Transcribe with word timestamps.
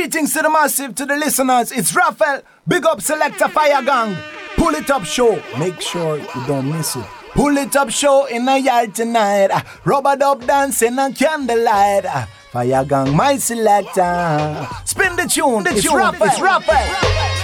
Greetings 0.00 0.32
to 0.32 0.40
the 0.40 0.48
massive, 0.48 0.94
to 0.94 1.04
the 1.04 1.14
listeners. 1.14 1.72
It's 1.72 1.94
Raphael. 1.94 2.40
Big 2.66 2.86
up 2.86 3.02
Selector 3.02 3.48
Fire 3.48 3.82
Gang. 3.82 4.16
Pull 4.56 4.74
it 4.74 4.88
up 4.88 5.04
show. 5.04 5.38
Make 5.58 5.78
sure 5.82 6.16
you 6.16 6.46
don't 6.46 6.70
miss 6.70 6.96
it. 6.96 7.04
Pull 7.34 7.58
it 7.58 7.76
up 7.76 7.90
show 7.90 8.24
in 8.24 8.46
the 8.46 8.58
yard 8.58 8.94
tonight. 8.94 9.50
Rubber 9.84 10.16
dub 10.16 10.46
dancing 10.46 10.98
and 10.98 11.14
candlelight. 11.14 12.06
Fire 12.50 12.82
Gang, 12.86 13.14
my 13.14 13.36
selector. 13.36 14.66
Spin 14.86 15.16
the 15.16 15.28
tune. 15.30 15.64
The 15.64 15.72
it's 15.72 15.82
tune. 15.82 15.96
Raphael. 15.96 16.28
It's 16.30 16.40
Raphael. 16.40 17.39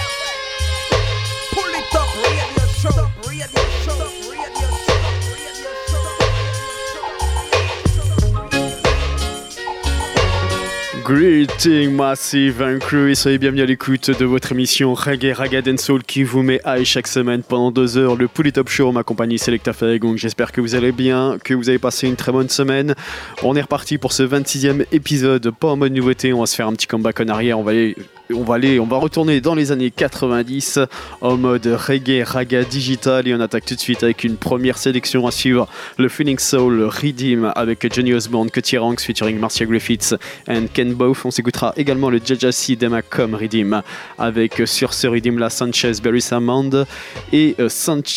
Greeting 11.07 11.93
Massive 11.93 12.61
and 12.61 12.79
Crew 12.79 13.15
soyez 13.15 13.37
bienvenus 13.37 13.63
à 13.63 13.65
l'écoute 13.65 14.11
de 14.11 14.25
votre 14.25 14.51
émission 14.51 14.93
Reggae 14.93 15.31
Raga 15.33 15.61
Soul 15.77 16.03
qui 16.03 16.23
vous 16.23 16.43
met 16.43 16.59
high 16.65 16.83
chaque 16.83 17.07
semaine 17.07 17.43
pendant 17.43 17.71
deux 17.71 17.97
heures. 17.97 18.17
Le 18.17 18.27
Pouli 18.27 18.51
Top 18.51 18.67
Show, 18.67 18.91
ma 18.91 19.03
compagnie 19.03 19.39
Selecta 19.39 19.71
Donc 19.99 20.17
J'espère 20.17 20.51
que 20.51 20.59
vous 20.59 20.75
allez 20.75 20.91
bien, 20.91 21.37
que 21.41 21.53
vous 21.53 21.69
avez 21.69 21.79
passé 21.79 22.09
une 22.09 22.17
très 22.17 22.33
bonne 22.33 22.49
semaine. 22.49 22.93
On 23.41 23.55
est 23.55 23.61
reparti 23.61 23.97
pour 23.97 24.11
ce 24.11 24.23
26e 24.23 24.85
épisode, 24.91 25.49
pas 25.51 25.69
en 25.69 25.77
mode 25.77 25.93
nouveauté, 25.93 26.33
on 26.33 26.41
va 26.41 26.45
se 26.45 26.55
faire 26.55 26.67
un 26.67 26.73
petit 26.73 26.87
comeback 26.87 27.21
en 27.21 27.29
arrière. 27.29 27.57
On 27.57 27.63
va 27.63 27.71
aller 27.71 27.95
on 28.33 28.43
va 28.43 28.55
aller, 28.55 28.79
on 28.79 28.85
va 28.85 28.97
retourner 28.97 29.41
dans 29.41 29.55
les 29.55 29.71
années 29.71 29.91
90 29.91 30.79
en 31.21 31.37
mode 31.37 31.65
reggae, 31.67 32.23
raga 32.23 32.63
digital. 32.63 33.27
Et 33.27 33.33
on 33.33 33.39
attaque 33.39 33.65
tout 33.65 33.75
de 33.75 33.79
suite 33.79 34.03
avec 34.03 34.23
une 34.23 34.37
première 34.37 34.77
sélection 34.77 35.27
à 35.27 35.31
suivre, 35.31 35.67
le 35.97 36.09
Feeling 36.09 36.39
Soul 36.39 36.83
Redeem 36.83 37.51
avec 37.55 37.93
Johnny 37.93 38.13
Osborne, 38.13 38.49
Cutty 38.49 38.77
Ranks 38.77 39.01
featuring 39.01 39.39
Marcia 39.39 39.65
Griffiths 39.65 40.15
et 40.49 40.67
Ken 40.73 40.93
Both. 40.93 41.25
On 41.25 41.31
s'écoutera 41.31 41.73
également 41.77 42.09
le 42.09 42.19
Jajasi 42.23 42.75
Demacom 42.75 43.35
Redeem 43.35 43.81
avec 44.17 44.61
sur 44.65 44.93
ce 44.93 45.07
Redeem 45.07 45.39
la 45.39 45.49
Sanchez 45.49 45.93
Berry 46.03 46.21
Samand 46.21 46.85
et, 47.31 47.55
euh, 47.59 47.69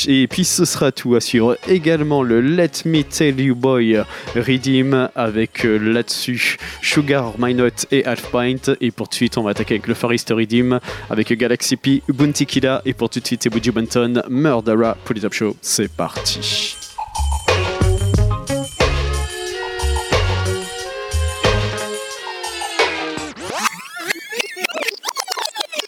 et 0.08 0.26
puis 0.28 0.44
ce 0.44 0.64
sera 0.64 0.92
tout 0.92 1.14
à 1.14 1.20
suivre. 1.20 1.56
Également 1.68 2.22
le 2.22 2.40
Let 2.40 2.82
Me 2.84 3.02
Tell 3.02 3.40
You 3.40 3.54
Boy 3.54 3.98
Redeem 4.34 5.08
avec 5.14 5.64
euh, 5.64 5.78
là-dessus 5.78 6.56
Sugar, 6.82 7.34
My 7.38 7.54
Note 7.54 7.86
et 7.90 8.04
Half 8.04 8.30
Pint. 8.30 8.74
Et 8.80 8.90
pour 8.90 9.08
de 9.08 9.14
suite 9.14 9.38
on 9.38 9.42
va 9.42 9.50
attaquer 9.50 9.74
avec 9.74 9.86
le 9.86 9.94
Far 10.00 10.14
East 10.14 10.32
Redeem 10.34 10.80
avec 11.10 11.30
Galaxy 11.34 11.76
P, 11.76 12.02
Ubuntu 12.08 12.46
Killa 12.46 12.80
et 12.86 12.94
pour 12.94 13.10
tout 13.10 13.20
de 13.20 13.26
suite 13.26 13.42
c'est 13.42 13.50
Buju 13.50 13.70
Bunton, 13.70 14.22
Murdera, 14.30 14.96
Pull 15.04 15.20
Top 15.20 15.34
Show. 15.34 15.54
C'est 15.60 15.92
parti. 15.94 16.74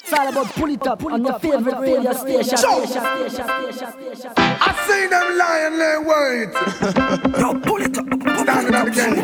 It's 0.05 0.13
all 0.13 0.29
about 0.29 0.47
pull 0.57 0.69
it 0.69 0.87
up 0.87 1.03
on 1.05 1.25
your 1.25 1.39
favorite 1.39 1.81
radio 1.81 2.13
station. 2.13 2.59
I 4.37 4.75
see 4.87 5.07
them 5.09 5.39
lying 5.39 5.79
there 5.79 6.03
wait. 6.03 6.53
Yo, 7.41 7.55
pull 7.61 7.81
it 7.81 7.97
up. 7.97 8.05
Standing 8.41 8.75
up 8.75 8.89
again. 8.89 9.15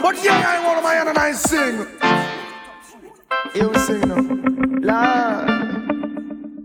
But 0.00 0.24
yeah, 0.24 0.42
I 0.42 0.58
want 0.64 0.82
my 0.82 0.94
and 0.94 1.18
I 1.18 1.32
sing. 1.32 2.39
Here 3.54 3.68
we 3.68 3.78
sing 3.78 4.00
now. 4.08 4.16
Lord. 4.90 5.48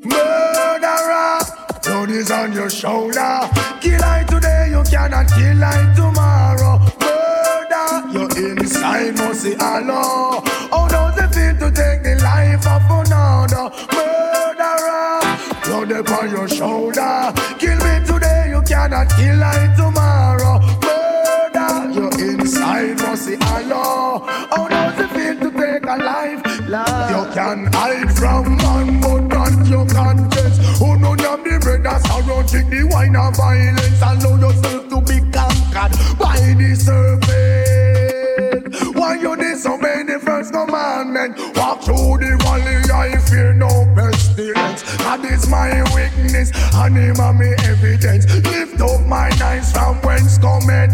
Murderer, 0.03 1.39
blood 1.83 2.09
is 2.09 2.31
on 2.31 2.53
your 2.53 2.69
shoulder. 2.69 3.39
Kill 3.81 4.03
I 4.03 4.23
today, 4.27 4.69
you 4.71 4.83
cannot 4.83 5.27
kill 5.29 5.63
I 5.63 5.93
tomorrow. 5.95 6.79
Murder, 7.01 7.87
your 8.17 8.29
inside 8.49 9.15
must 9.17 9.41
see 9.41 9.55
Allah. 9.55 10.41
How 10.71 10.87
does 10.87 11.17
it 11.17 11.33
feel 11.35 11.55
to 11.59 11.75
take 11.75 12.01
the 12.03 12.19
life 12.23 12.65
of 12.65 12.83
another? 12.89 13.69
Murderer, 13.93 15.21
blood 15.65 15.91
upon 15.91 16.29
your 16.31 16.47
shoulder. 16.47 17.33
Kill 17.59 17.77
me 17.77 18.05
today, 18.05 18.49
you 18.49 18.61
cannot 18.63 19.09
kill 19.15 19.43
I 19.43 19.73
tomorrow. 19.77 20.59
Murder, 20.81 21.91
your 21.99 22.11
inside 22.29 22.97
must 23.01 23.25
see 23.25 23.37
Allah. 23.53 24.19
How 24.49 24.67
does 24.67 24.99
it 24.99 25.09
feel 25.11 25.51
to 25.51 25.57
take 25.57 25.83
a 25.85 25.97
life? 25.97 26.44
Lord. 26.75 27.09
You 27.11 27.23
can 27.33 27.71
hide 27.71 28.11
from 28.15 28.57
man, 28.57 28.99
but 28.99 29.21
not 29.31 29.67
your 29.67 29.85
conscience. 29.87 30.57
Who 30.79 30.97
know 30.97 31.15
you 31.15 31.37
the 31.43 31.59
bread 31.61 31.83
that's 31.83 32.05
around, 32.09 32.47
drink 32.49 32.69
the 32.69 32.83
wine 32.91 33.15
of 33.15 33.35
violence. 33.37 34.01
Allow 34.01 34.35
yourself 34.37 34.89
to 34.89 35.01
be 35.01 35.19
conquered 35.31 35.93
by 36.19 36.37
the 36.59 36.75
serpent. 36.75 37.95
Why 38.95 39.15
you 39.15 39.35
disobey 39.35 40.03
the 40.03 40.19
first 40.19 40.51
commandment? 40.51 41.37
Walk 41.55 41.83
through 41.83 42.17
the 42.19 42.35
valley, 42.43 42.77
I 42.91 43.17
fear 43.19 43.53
no 43.53 43.85
pestilence. 43.95 44.83
That 44.97 45.23
is 45.23 45.47
my 45.47 45.83
weakness, 45.95 46.51
and 46.73 46.97
him 46.97 47.37
me 47.37 47.53
evidence. 47.63 48.25
Lift 48.43 48.81
up 48.81 49.01
my 49.07 49.29
eyes 49.41 49.71
from 49.71 50.01
whence 50.01 50.37
cometh 50.37 50.91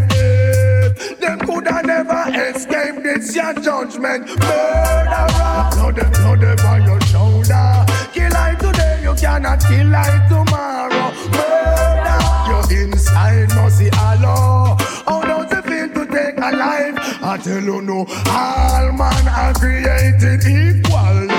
death. 0.93 1.19
Them 1.19 1.39
coulda 1.39 1.81
never 1.83 2.25
escaped 2.29 3.03
this 3.03 3.35
your 3.35 3.53
judgment. 3.53 4.27
Murderer, 4.27 5.69
blood, 5.71 5.95
blood 6.13 6.59
on 6.61 6.83
your 6.83 7.01
shoulder. 7.01 7.85
Kill 8.13 8.35
I 8.35 8.55
today, 8.59 8.99
you 9.03 9.13
cannot 9.15 9.59
kill 9.61 9.95
I 9.95 10.27
tomorrow. 10.29 11.11
Murder, 11.31 12.21
your 12.49 12.83
inside 12.83 13.49
must 13.55 13.77
see 13.77 13.89
Allah. 13.91 14.77
How 15.05 15.21
does 15.21 15.51
it 15.51 15.65
feel 15.65 15.89
to 15.89 16.11
take 16.11 16.37
a 16.37 16.55
life? 16.55 17.23
I 17.23 17.37
tell 17.37 17.63
you 17.63 17.81
no, 17.81 18.05
all 18.27 18.91
man 18.91 19.27
are 19.27 19.53
created 19.53 20.45
equal. 20.45 21.30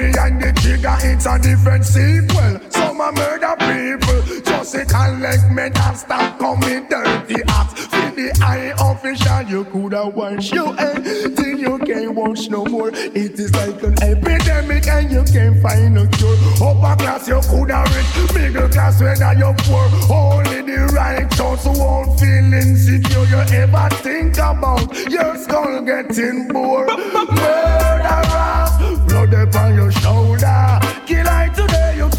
Behind 0.00 0.40
the 0.40 0.50
trigger, 0.62 0.96
it's 1.02 1.26
a 1.26 1.38
different 1.38 1.84
sequel. 1.84 2.58
Some 2.70 3.02
are 3.02 3.12
murder 3.12 3.54
people, 3.60 4.40
just 4.42 4.74
a 4.74 4.86
collect 4.86 5.50
men 5.52 5.76
and 5.76 5.96
stop 5.96 6.38
coming 6.38 6.88
dirty 6.88 7.42
acts. 7.46 7.84
For 7.84 8.08
the 8.16 8.32
eye 8.40 8.72
official, 8.80 9.42
you 9.42 9.64
coulda 9.66 10.08
wash 10.08 10.52
your 10.52 10.72
head 10.74 11.04
till 11.36 11.58
you 11.58 11.78
can't 11.80 12.14
wash 12.14 12.48
no 12.48 12.64
more. 12.64 12.88
It 12.94 13.38
is 13.38 13.52
like 13.54 13.82
an 13.82 14.02
epidemic 14.02 14.86
and 14.88 15.12
you 15.12 15.22
can't 15.24 15.60
find 15.60 15.98
a 15.98 16.06
cure. 16.16 16.36
Upper 16.64 16.96
class, 17.02 17.28
you 17.28 17.40
coulda 17.42 17.84
rich, 17.92 18.32
middle 18.34 18.70
class, 18.70 19.02
whether 19.02 19.34
you're 19.34 19.54
poor. 19.68 19.84
Only 20.08 20.62
the 20.62 20.90
righteous 20.96 21.66
won't 21.78 22.18
feel 22.18 22.54
insecure. 22.54 23.24
You 23.28 23.42
ever 23.60 23.88
think 23.96 24.38
about 24.38 24.96
your 25.10 25.36
skull 25.36 25.82
getting 25.82 26.48
bored? 26.48 26.88
Murderer, 26.88 28.69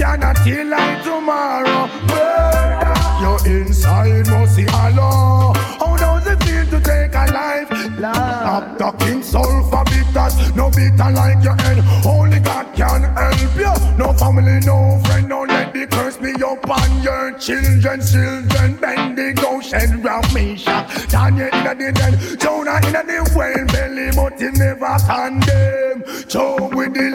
cannot 0.02 0.36
kill 0.38 0.74
I 0.74 1.00
tomorrow. 1.04 1.86
Murder, 2.10 2.96
your 3.22 3.40
inside 3.56 4.28
must 4.32 4.56
see 4.56 4.66
Allah. 4.68 5.54
How 5.78 5.96
does 5.96 6.26
it 6.26 6.44
feel 6.44 6.66
to 6.74 6.80
take 6.82 7.14
a 7.14 7.26
life? 7.32 7.70
Stop 8.00 8.80
talking 8.80 9.22
soul 9.22 9.62
for 9.70 9.84
bitters, 9.86 10.56
no 10.56 10.72
bitter 10.72 11.12
like 11.12 11.44
your 11.44 11.56
head. 11.62 11.80
Only 12.04 12.40
God 12.40 12.66
can 12.76 13.04
help 13.14 13.56
you. 13.64 13.74
No 13.98 14.12
family, 14.14 14.60
no 14.66 15.00
friend, 15.06 15.30
no 15.30 15.44
let 15.44 15.72
the 15.72 15.86
curse 15.86 16.18
be 16.18 16.32
upon 16.34 16.90
your 17.04 17.38
children. 17.38 18.02
Children, 18.02 18.78
bend 18.82 19.18
the 19.20 19.46
ocean 19.48 20.02
round 20.02 20.34
me 20.34 20.58
shot. 20.58 20.90
Daniel 21.10 21.50
in 21.54 21.78
the 21.78 21.92
den, 21.92 22.14
Jonah 22.40 22.82
in 22.88 23.06
the 23.06 23.20
well 23.36 23.66
belly, 23.68 24.10
but 24.16 24.40
he 24.42 24.50
never 24.50 24.98
condemn. 25.06 26.04
Joe 26.28 26.70
with 26.74 26.96
the 26.96 27.12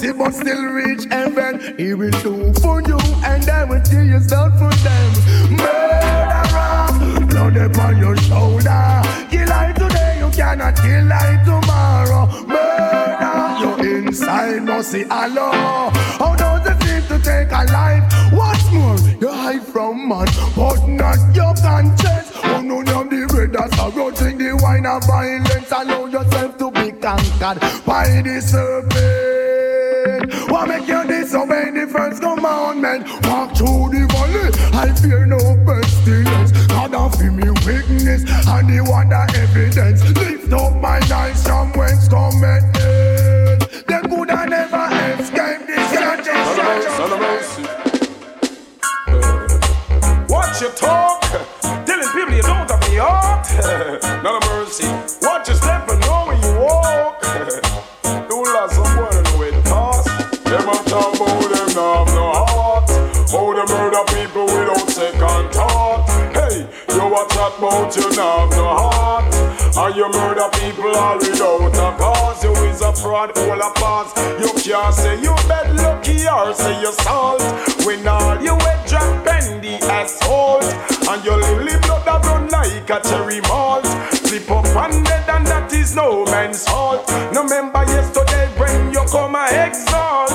leprosy, 0.00 0.12
but 0.18 0.34
still 0.34 0.64
reach 0.64 1.04
heaven. 1.10 1.74
He 1.76 1.94
will 1.94 2.10
do 2.10 2.52
for 2.60 2.80
you, 2.82 2.98
and 3.24 3.48
I 3.48 3.64
will 3.64 3.80
tell 3.82 4.04
you 4.04 4.20
start 4.20 4.52
for 4.52 4.70
them. 4.82 5.12
Murderer, 5.50 7.26
blood 7.26 7.56
upon 7.56 7.98
your 7.98 8.16
shoulder. 8.16 9.02
Kill 9.30 9.52
I 9.52 9.72
today, 9.76 10.18
you 10.18 10.30
cannot 10.30 10.76
kill 10.76 11.12
I 11.12 11.42
tomorrow. 11.44 12.26
Murder, 12.46 13.60
your 13.60 13.96
inside 13.96 14.62
must 14.62 14.92
see 14.92 15.04
Allah. 15.04 15.90
How 16.18 16.34
does 16.36 16.66
it 16.66 16.82
feel 16.84 17.18
to 17.18 17.24
take 17.24 17.50
a 17.52 17.64
life? 17.72 18.32
What's 18.32 18.70
more, 18.72 18.96
you 19.20 19.28
hide 19.28 19.62
from 19.62 20.08
man, 20.08 20.26
but 20.56 20.86
not 20.86 21.18
your 21.34 21.54
conscience. 21.54 22.30
Oh 22.42 22.62
no, 22.62 22.80
no, 22.80 23.04
the 23.04 23.26
red 23.34 23.54
around, 23.56 24.16
drink 24.16 24.38
the 24.38 24.58
wine 24.62 24.86
of 24.86 25.04
violence. 25.04 25.70
Allow 25.70 26.06
yourself 26.06 26.58
to 26.58 26.70
be 26.70 26.92
conquered 26.92 27.60
by 27.84 28.22
the 28.22 28.40
serpent. 28.40 29.29
What 30.50 30.66
make 30.66 30.88
you 30.88 31.06
disobey 31.06 31.70
the 31.70 31.86
first 31.86 32.20
commandment? 32.20 33.06
Walk 33.28 33.56
through 33.56 33.90
the 33.94 34.06
valley, 34.10 34.50
I 34.74 34.92
fear 34.94 35.24
no 35.24 35.38
pestilence. 35.64 36.50
God 36.66 36.92
of 36.92 37.20
me 37.20 37.50
weakness, 37.64 38.24
and 38.48 38.68
the 38.68 38.84
wonder 38.90 39.26
evidence. 39.36 40.02
Lift 40.18 40.52
up 40.52 40.74
my 40.82 40.98
eyes 41.14 41.44
from 41.46 41.72
whence 41.74 42.08
cometh 42.08 42.64
death. 42.72 43.86
They 43.86 44.00
could 44.00 44.30
have 44.30 44.48
never 44.48 44.86
escaped 45.22 45.68
this 45.68 45.92
judgment. 45.92 46.82
Son 46.98 47.12
of 47.12 47.20
mercy. 47.20 47.64
Watch 50.28 50.60
your 50.60 50.72
talk, 50.72 51.22
telling 51.86 52.08
people 52.10 52.34
you 52.34 52.42
don't 52.42 52.68
have 52.68 52.80
the 52.80 52.98
heart. 52.98 53.46
None 54.24 54.34
of 54.34 54.44
mercy. 54.48 54.88
Watch 55.22 55.46
your 55.46 55.56
step 55.56 55.88
and 55.88 56.00
know 56.00 56.24
when 56.26 56.42
you 56.42 56.58
walk. 56.58 57.22
Do 58.28 58.42
lots 58.52 58.76
of 58.78 58.89
a 60.70 60.84
talk 60.88 61.14
about 61.14 61.50
them 61.50 61.74
now 61.74 62.04
have 62.04 62.14
no 62.14 62.32
heart. 62.32 62.90
How 63.30 63.52
they 63.54 63.66
murder 63.72 64.04
people 64.14 64.46
without 64.46 64.88
second 64.90 65.52
thought. 65.52 66.06
Hey, 66.34 66.66
you 66.94 67.06
a 67.06 67.22
chat 67.30 67.58
about 67.58 67.96
you 67.96 68.08
now 68.16 68.46
have 68.46 68.50
no 68.50 68.68
heart. 68.80 69.34
And 69.76 69.96
you 69.96 70.08
murder 70.10 70.48
people 70.58 70.94
all 70.96 71.18
without 71.18 71.76
a 71.76 71.96
cause. 71.98 72.44
You 72.44 72.52
is 72.68 72.80
a 72.80 72.92
fraud, 72.92 73.36
all 73.38 73.60
a 73.60 73.70
pass. 73.74 74.10
You 74.40 74.50
can't 74.60 74.94
say 74.94 75.20
you 75.20 75.34
bed 75.48 75.76
lucky 75.76 76.28
or 76.28 76.54
say 76.54 76.80
you 76.80 76.92
salt. 77.04 77.42
When 77.84 78.06
all 78.06 78.40
you 78.42 78.54
head 78.66 78.86
drop 78.88 79.24
bend 79.24 79.62
the 79.62 79.74
asphalt. 79.86 80.64
And 81.08 81.24
your 81.24 81.38
lily 81.38 81.78
blood 81.82 82.04
that 82.06 82.24
run 82.24 82.48
like 82.48 82.90
a 82.90 83.00
cherry 83.08 83.40
malt. 83.42 83.86
Flip 84.26 84.50
up 84.50 84.66
and 84.66 85.04
dead 85.04 85.28
and 85.28 85.46
that 85.46 85.72
is 85.72 85.94
no 85.94 86.24
man's 86.26 86.64
fault. 86.68 87.08
No 87.32 87.42
remember 87.42 87.84
yesterday 87.86 88.46
when 88.58 88.92
you 88.92 89.04
come 89.10 89.34
a 89.34 89.46
exalt. 89.66 90.30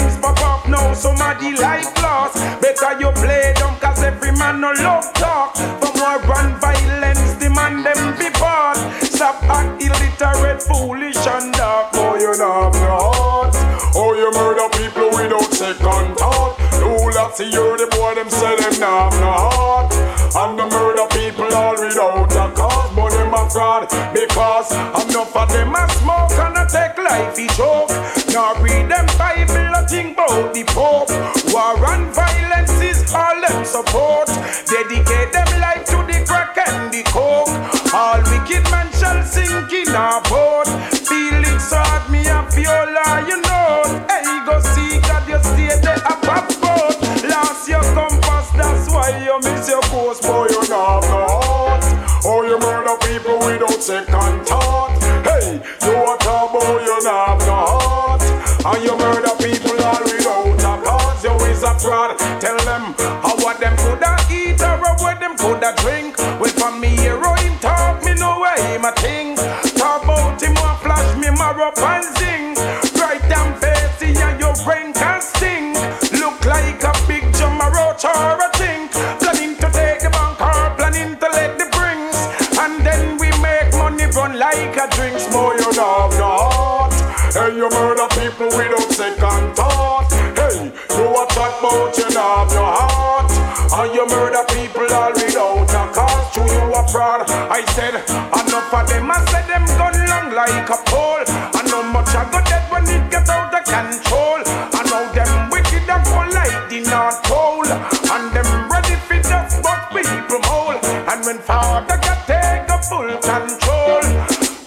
Things 0.00 0.16
pop 0.16 0.40
up 0.40 0.66
now, 0.66 0.94
somebody 0.94 1.52
like 1.56 1.84
lost. 2.00 2.36
Better 2.62 2.98
you 3.00 3.12
play 3.20 3.52
them 3.60 3.76
cause 3.80 4.02
every 4.02 4.32
man 4.32 4.60
no 4.60 4.72
love 4.80 5.12
talk. 5.12 5.54
For 5.56 5.92
more 6.00 6.18
run 6.24 6.58
violence, 6.58 7.34
the 7.36 7.50
man 7.50 7.82
them 7.82 8.16
be 8.16 8.30
part. 8.30 8.78
Stop 9.04 9.42
act 9.44 9.82
illiterate, 9.82 10.62
foolish 10.62 11.20
and 11.26 11.52
dark. 11.52 11.90
Oh, 11.92 12.16
you 12.16 12.32
know 12.38 12.64
have 12.64 12.80
no 12.80 12.96
heart. 13.12 13.52
Oh, 13.94 14.14
you 14.16 14.32
murder 14.32 14.68
people 14.80 15.10
without 15.12 15.52
second 15.52 16.16
thought. 16.16 16.56
No, 16.80 16.96
let's 17.12 17.36
see 17.36 17.52
you 17.52 17.76
the 17.76 17.86
boy 17.92 18.14
them 18.14 18.30
say 18.30 18.56
them 18.56 18.80
not 18.80 19.12
have 19.12 19.20
no 19.20 19.32
heart. 19.36 19.92
And 20.32 20.58
the 20.58 20.64
murder 20.64 21.06
people 21.12 21.52
all 21.52 21.76
without 21.76 22.30
fraud 23.50 23.88
because 24.14 24.70
enough 25.02 25.34
of 25.34 25.48
them 25.50 25.74
a 25.74 25.88
smoke 25.98 26.32
and 26.38 26.56
a 26.56 26.64
take 26.70 26.96
life 26.98 27.36
a 27.36 27.46
joke. 27.58 27.90
Now 28.30 28.54
read 28.62 28.88
them 28.88 29.06
Bible, 29.18 29.74
a 29.74 29.82
think 29.86 30.14
about 30.14 30.54
the 30.54 30.64
Pope. 30.70 31.10
War 31.52 31.74
and 31.90 32.14
violence 32.14 32.78
is 32.80 33.12
all 33.12 33.40
them 33.42 33.64
support. 33.64 34.28
Dedicate 34.70 35.32
them 35.32 35.50
life 35.60 35.84
to 35.90 35.98
the 36.06 36.22
crack 36.26 36.56
and 36.58 36.92
the 36.92 37.02
coke. 37.10 37.50
All 37.92 38.22
wicked 38.30 38.64
men 38.70 38.88
shall 38.94 39.22
sink 39.24 39.72
in 39.72 39.90
a 39.94 40.22
boat. 40.30 40.70
Feeling 41.06 41.58
sad, 41.58 42.08
me 42.10 42.22
a 42.26 42.46
feel 42.54 42.86
you 43.26 43.40
know. 43.42 43.82
Hey, 44.06 44.30
go 44.46 44.60
see 44.60 45.00
God, 45.02 45.26
you 45.28 45.42
stay 45.42 45.74
there 45.82 46.02
a 46.06 46.14
pop 46.22 46.46
boat. 46.62 46.94
Lost 47.26 47.68
your 47.68 47.82
compass, 47.94 48.50
that's 48.54 48.88
why 48.90 49.10
you 49.24 49.36
miss 49.42 49.68
your 49.68 49.82
course, 49.90 50.20
boy. 50.20 50.59
Second 53.80 54.44
thought. 54.44 54.92
Hey, 55.24 55.56
you 55.56 55.96
a 55.96 56.14
about 56.14 56.84
you 56.84 57.02
not 57.02 57.28
have 57.28 57.40
no 57.48 57.56
heart. 57.64 58.22
And 58.60 58.84
you 58.84 58.92
murder 58.96 59.32
people 59.40 59.80
all 59.80 60.04
without 60.04 60.80
a 60.80 60.84
cause. 60.84 61.24
You 61.24 61.32
is 61.48 61.62
a 61.62 61.72
fraud. 61.78 62.18
Tell 62.40 62.58
them 62.68 62.94
how 63.24 63.36
what 63.40 63.58
them 63.58 63.76
coulda 63.78 64.16
eat 64.30 64.60
or 64.60 64.76
what 65.00 65.18
them 65.18 65.36
coulda 65.36 65.72
drink. 65.78 66.18
Well, 66.18 66.52
from 66.60 66.80
me 66.80 66.94
heroin 66.96 67.58
talk, 67.60 68.04
me 68.04 68.14
know 68.14 68.40
where 68.40 68.60
him 68.68 68.84
a 68.84 68.92
thing. 69.00 69.36
Talk 69.76 70.04
about 70.04 70.42
him 70.42 70.54
one 70.54 70.76
flash 70.84 71.16
me 71.16 71.30
marrow 71.30 71.68
up 71.68 72.19
about 91.60 91.92
you 91.98 92.08
not 92.16 92.48
have 92.48 92.52
no 92.56 92.64
heart. 92.64 93.30
And 93.70 93.94
you 93.94 94.04
murder 94.08 94.44
people 94.48 94.88
all 94.96 95.12
without 95.12 95.68
a 95.68 95.82
cause. 95.92 96.32
To 96.34 96.40
you 96.40 96.64
a 96.72 96.80
fraud. 96.88 97.28
I 97.52 97.60
said 97.76 98.00
enough 98.00 98.72
of 98.72 98.88
them. 98.88 99.10
I 99.12 99.20
said 99.28 99.44
them 99.44 99.64
gun 99.76 99.94
long 100.08 100.32
like 100.32 100.68
a 100.72 100.78
pole. 100.88 101.24
I 101.28 101.60
know 101.68 101.84
much 101.84 102.08
I 102.16 102.24
got 102.32 102.48
dead 102.48 102.64
when 102.72 102.88
it 102.88 103.04
get 103.12 103.28
out 103.28 103.52
of 103.52 103.64
control. 103.68 104.40
I 104.72 104.80
know 104.88 105.04
them 105.12 105.50
wicked 105.52 105.84
and 105.84 106.04
go 106.08 106.20
like 106.32 106.56
the 106.72 106.80
North 106.88 107.20
Pole. 107.28 107.68
And 107.68 108.32
them 108.32 108.48
ready 108.72 108.96
for 109.04 109.20
just 109.20 109.60
but 109.60 109.92
people 109.92 110.40
mole. 110.48 110.80
And 110.80 111.20
when 111.28 111.38
father 111.44 112.00
got 112.00 112.24
take 112.24 112.72
a 112.72 112.78
full 112.88 113.12
control. 113.20 114.02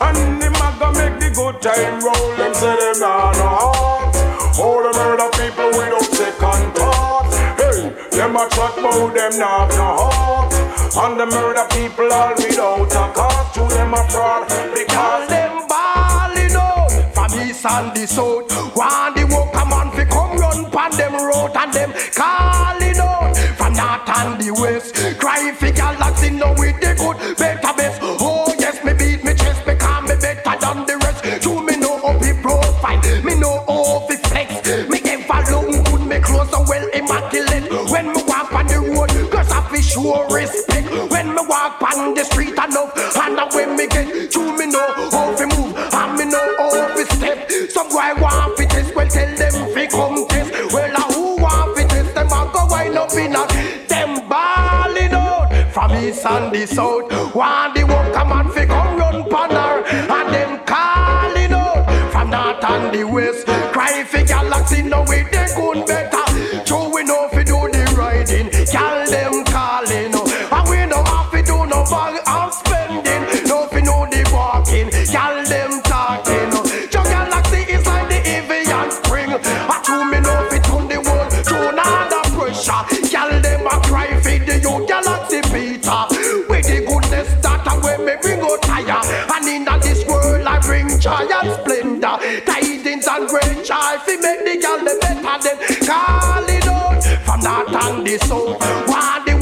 And 0.06 0.38
them 0.38 0.56
a 0.62 0.68
go 0.78 0.88
make 0.94 1.18
the 1.18 1.30
good 1.34 1.58
time 1.58 2.06
roll. 2.06 2.30
Them 2.38 2.54
say 2.54 2.78
them 2.78 3.00
not 3.02 3.34
no 3.42 3.50
heart. 3.50 4.13
All 4.60 4.84
the 4.84 4.94
murder 4.94 5.30
people 5.34 5.70
without 5.74 6.06
second 6.14 6.76
thought. 6.76 7.26
Hey, 7.58 7.90
them 8.16 8.36
a 8.36 8.48
chat 8.50 8.78
about 8.78 9.14
them 9.14 9.40
not 9.40 9.70
no 9.70 9.88
heart. 9.98 10.54
And 10.96 11.20
the 11.20 11.26
murder 11.26 11.66
people 11.72 12.12
all 12.14 12.36
without 12.38 12.94
a 12.94 13.14
cause. 13.14 13.54
To 13.54 13.68
them 13.74 13.94
a 13.94 14.08
fraud 14.10 14.48
because 14.74 15.28
them 15.30 15.68
balling 15.68 16.56
out 16.56 16.92
from 17.14 17.34
east 17.42 17.66
and 17.66 17.96
the 17.96 18.06
south. 18.06 18.52
One 18.76 19.14
the 19.16 19.26
worker 19.26 19.66
man 19.66 19.92
fi 19.92 20.06
come 20.06 20.38
run 20.38 20.70
pan 20.70 20.92
them 20.98 21.14
road 21.14 21.56
and 21.58 21.74
them 21.74 21.94
calling 22.14 22.98
out 22.98 23.36
from 23.58 23.74
north 23.74 24.10
and 24.10 24.40
the 24.40 24.52
west. 24.54 24.94
Cry 25.20 25.52
fi 25.52 25.72
galaxy 25.72 26.30
now 26.30 26.54
with 26.58 26.80
the 26.80 26.93
good 26.93 26.93
better 26.93 26.93
show 40.04 40.28
respect. 40.28 40.90
When 41.12 41.30
me 41.30 41.42
walk 41.48 41.82
on 41.82 42.14
the 42.14 42.24
street 42.26 42.52
enough, 42.52 42.92
and 43.16 43.40
uh, 43.40 43.50
when 43.54 43.76
me 43.76 43.88
get 43.88 44.32
to 44.32 44.58
me 44.58 44.66
know 44.68 44.88
how 45.12 45.36
fi 45.36 45.46
move, 45.46 45.76
and 45.78 46.12
me 46.18 46.26
know 46.26 46.56
how 46.60 46.96
fi 46.96 47.04
step. 47.16 47.52
Some 47.72 47.90
boy 47.90 48.12
want 48.22 48.58
fi 48.58 48.66
test, 48.66 48.96
well 48.96 49.08
tell 49.08 49.36
them 49.36 49.74
fi 49.74 49.88
come 49.88 50.28
test. 50.28 50.52
Well, 50.74 50.94
uh, 50.96 51.14
who 51.14 51.42
want 51.42 51.78
fi 51.78 51.84
test 51.88 52.14
them? 52.16 52.28
I 52.32 52.52
go 52.54 52.68
wind 52.70 52.98
up 52.98 53.14
in 53.14 53.36
a 53.36 53.44
them 53.88 54.28
balling 54.28 55.14
out 55.14 55.72
from 55.72 55.94
east 55.96 56.26
and 56.26 56.54
the 56.54 56.68
south. 56.68 57.36
Want 57.36 57.76
the 57.76 57.84
worker 57.86 58.26
man 58.26 58.50
fi 58.50 58.66
come 58.66 58.98
run 58.98 59.24
panner, 59.30 59.84
and 59.88 60.34
them 60.34 60.60
calling 60.66 61.54
out 61.54 62.12
from 62.12 62.30
north 62.30 62.64
and 62.64 62.94
the 62.94 63.04
west. 63.06 63.48
Cry 63.74 64.04
fi 64.04 64.24
galaxy 64.24 64.82
now 64.82 65.06
with 65.08 65.32
they 65.32 65.48
good 65.56 65.86
better. 65.88 66.23
Fi 94.06 94.16
make 94.18 94.46
the 94.46 94.60
gal 94.62 94.78
them 94.84 95.00
better 95.00 95.38
than 95.44 95.58
calling 95.88 96.68
out 96.68 97.04
from 97.26 97.40
north 97.42 97.84
and 97.84 98.08
the 98.08 98.18
south. 98.20 99.33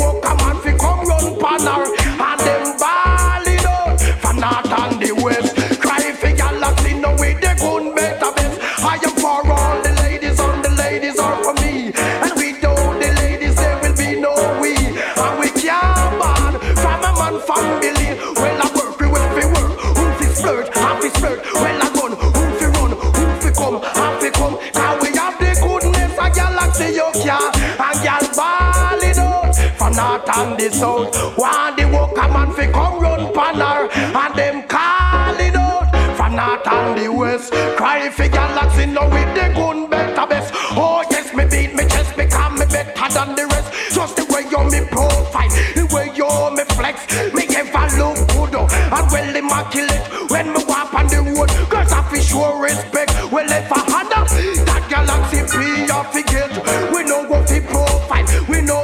the 30.61 30.71
south. 30.75 31.37
Want 31.37 31.77
the 31.77 31.85
worker 31.85 32.27
man 32.33 32.51
fi 32.53 32.71
come 32.71 33.01
run 33.01 33.33
panar, 33.33 33.89
and 33.91 34.35
them 34.35 34.67
calling 34.67 35.55
out 35.55 35.89
from 36.15 36.35
north 36.35 36.67
and 36.67 36.97
the 36.99 37.11
west. 37.11 37.51
Cry 37.77 38.09
fi 38.09 38.27
galaxy 38.27 38.85
now 38.85 39.09
with 39.09 39.31
the 39.33 39.53
gun 39.55 39.89
better 39.89 40.27
best. 40.27 40.53
Oh 40.77 41.03
yes, 41.09 41.33
me 41.33 41.45
beat 41.45 41.73
me 41.73 41.87
chest, 41.87 42.15
me 42.15 42.27
come 42.27 42.59
me 42.59 42.65
better 42.65 43.09
than 43.13 43.35
the 43.35 43.47
rest. 43.47 43.69
Just 43.95 44.15
the 44.17 44.25
way 44.31 44.43
you 44.53 44.61
me 44.69 44.85
profile, 44.87 45.49
the 45.73 45.89
way 45.93 46.11
you 46.13 46.29
me 46.55 46.63
flex, 46.77 47.09
me 47.33 47.43
ever 47.57 47.87
look 47.97 48.17
good 48.29 48.55
oh, 48.61 48.67
and 48.69 49.11
well 49.11 49.35
immaculate. 49.35 50.05
When 50.29 50.53
me 50.53 50.63
walk 50.67 50.93
on 50.93 51.07
the 51.07 51.21
road, 51.25 51.49
girls 51.69 51.91
I 51.91 52.03
fi 52.09 52.19
show 52.21 52.59
respect. 52.59 53.11
Well 53.31 53.49
if 53.49 53.71
I 53.71 53.79
had 53.89 54.09
that 54.13 54.85
galaxy 54.89 55.41
P, 55.41 55.89
I 55.89 56.03
figure, 56.13 56.49
We 56.93 57.03
know 57.03 57.25
what 57.25 57.49
fi 57.49 57.59
profile, 57.61 58.45
we 58.47 58.61
know. 58.61 58.80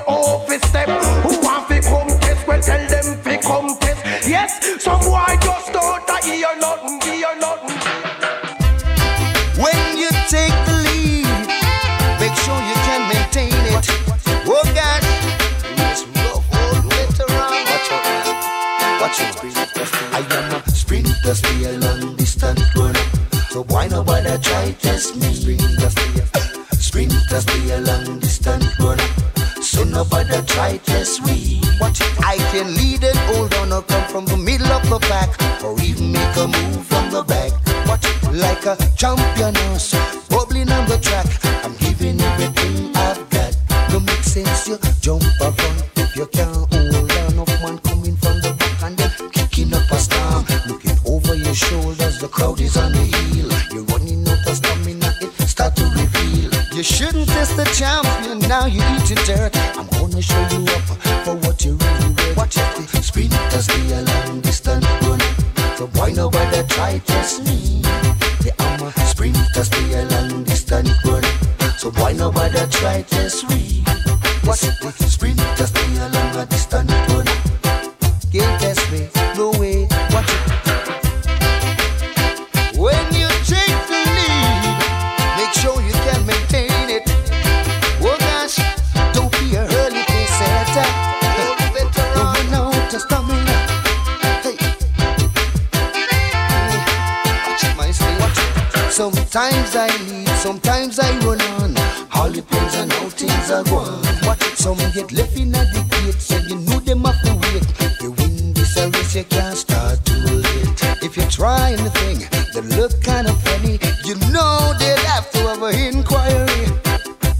Sometimes 99.30 99.76
I 99.76 99.88
lead, 100.08 100.30
sometimes 100.38 101.00
I 101.00 101.12
run 101.20 101.42
on. 101.60 101.76
All 102.16 102.32
depends 102.32 102.78
on 102.78 102.90
how 102.90 103.10
things 103.10 103.52
are 103.52 103.64
going. 103.66 104.02
But 104.24 104.42
some 104.56 104.78
get 104.94 105.12
left 105.12 105.36
in 105.36 105.54
a 105.54 105.66
debate, 105.74 106.16
so 106.16 106.38
you 106.38 106.56
know 106.56 106.80
them 106.80 107.04
have 107.04 107.22
to 107.24 107.36
wait. 107.36 107.64
If 107.78 108.02
you 108.02 108.12
win 108.12 108.54
this 108.54 108.78
race, 108.78 109.16
you 109.16 109.26
can't 109.26 109.58
start 109.58 110.06
too 110.06 110.16
late. 110.16 111.04
If 111.04 111.18
you 111.18 111.24
try 111.24 111.74
anything 111.74 112.20
that 112.54 112.64
look 112.78 113.04
kind 113.04 113.28
of 113.28 113.38
funny, 113.44 113.80
you 114.06 114.16
know 114.32 114.74
they'll 114.80 115.06
have 115.12 115.30
to 115.32 115.40
have 115.40 115.62
an 115.62 115.76
inquiry. 115.76 116.72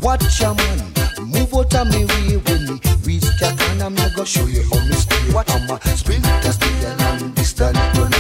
Watch 0.02 0.42
a 0.42 0.54
man, 0.54 0.92
move 1.24 1.56
out 1.56 1.74
of 1.74 1.88
my 1.88 2.04
way 2.04 2.36
when 2.36 2.68
me 2.68 2.82
reach 3.08 3.24
that 3.40 3.56
can, 3.58 3.82
I'm 3.82 3.96
not 3.96 4.14
gonna 4.14 4.26
show 4.26 4.46
you 4.46 4.62
how 4.74 4.86
me 4.86 4.92
stay. 4.92 5.34
Watch 5.34 5.50
I'm 5.52 5.70
a 5.70 5.80
sprinter, 5.96 6.52
spin 6.52 6.84
a 6.84 6.96
long 7.00 7.32
distance 7.32 7.80
runner. 7.96 8.18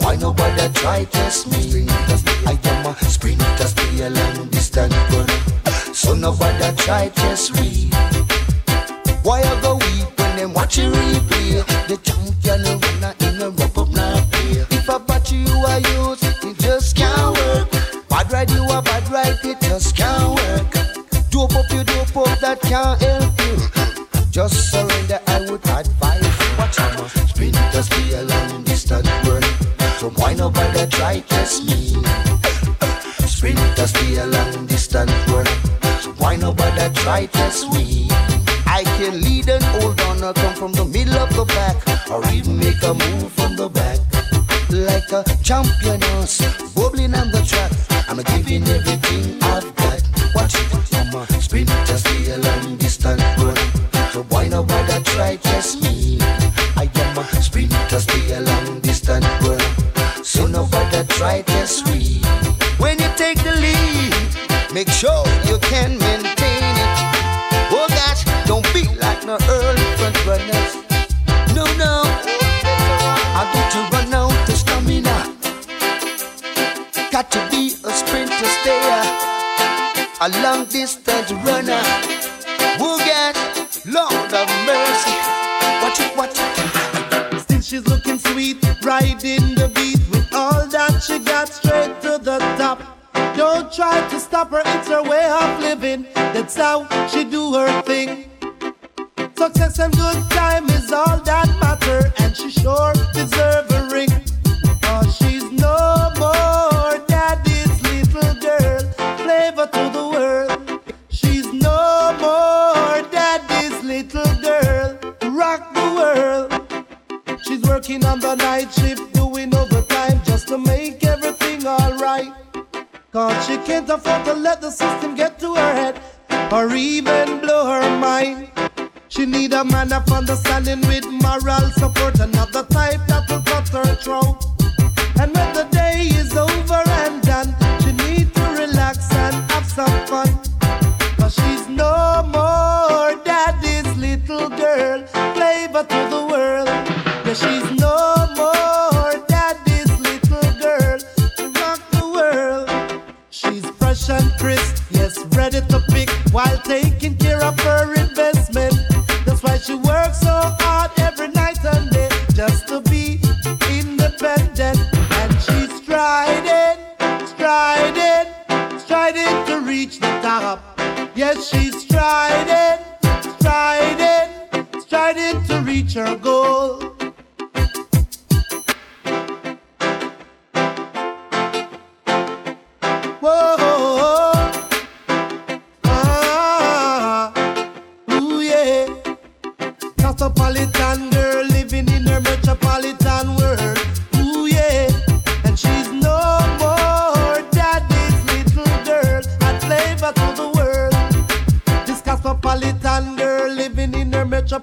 Why 0.00 0.16
nobody 0.16 0.68
try 0.74 1.06
test 1.06 1.46
me? 1.50 1.88
righteous 6.90 7.52
reap. 7.52 7.94
Why 9.22 9.42
ever 9.42 9.74
weep 9.76 10.08
when 10.18 10.36
them 10.36 10.52
watching 10.52 10.90
reap? 10.90 11.29
sweet. 37.50 37.79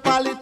In 0.06 0.37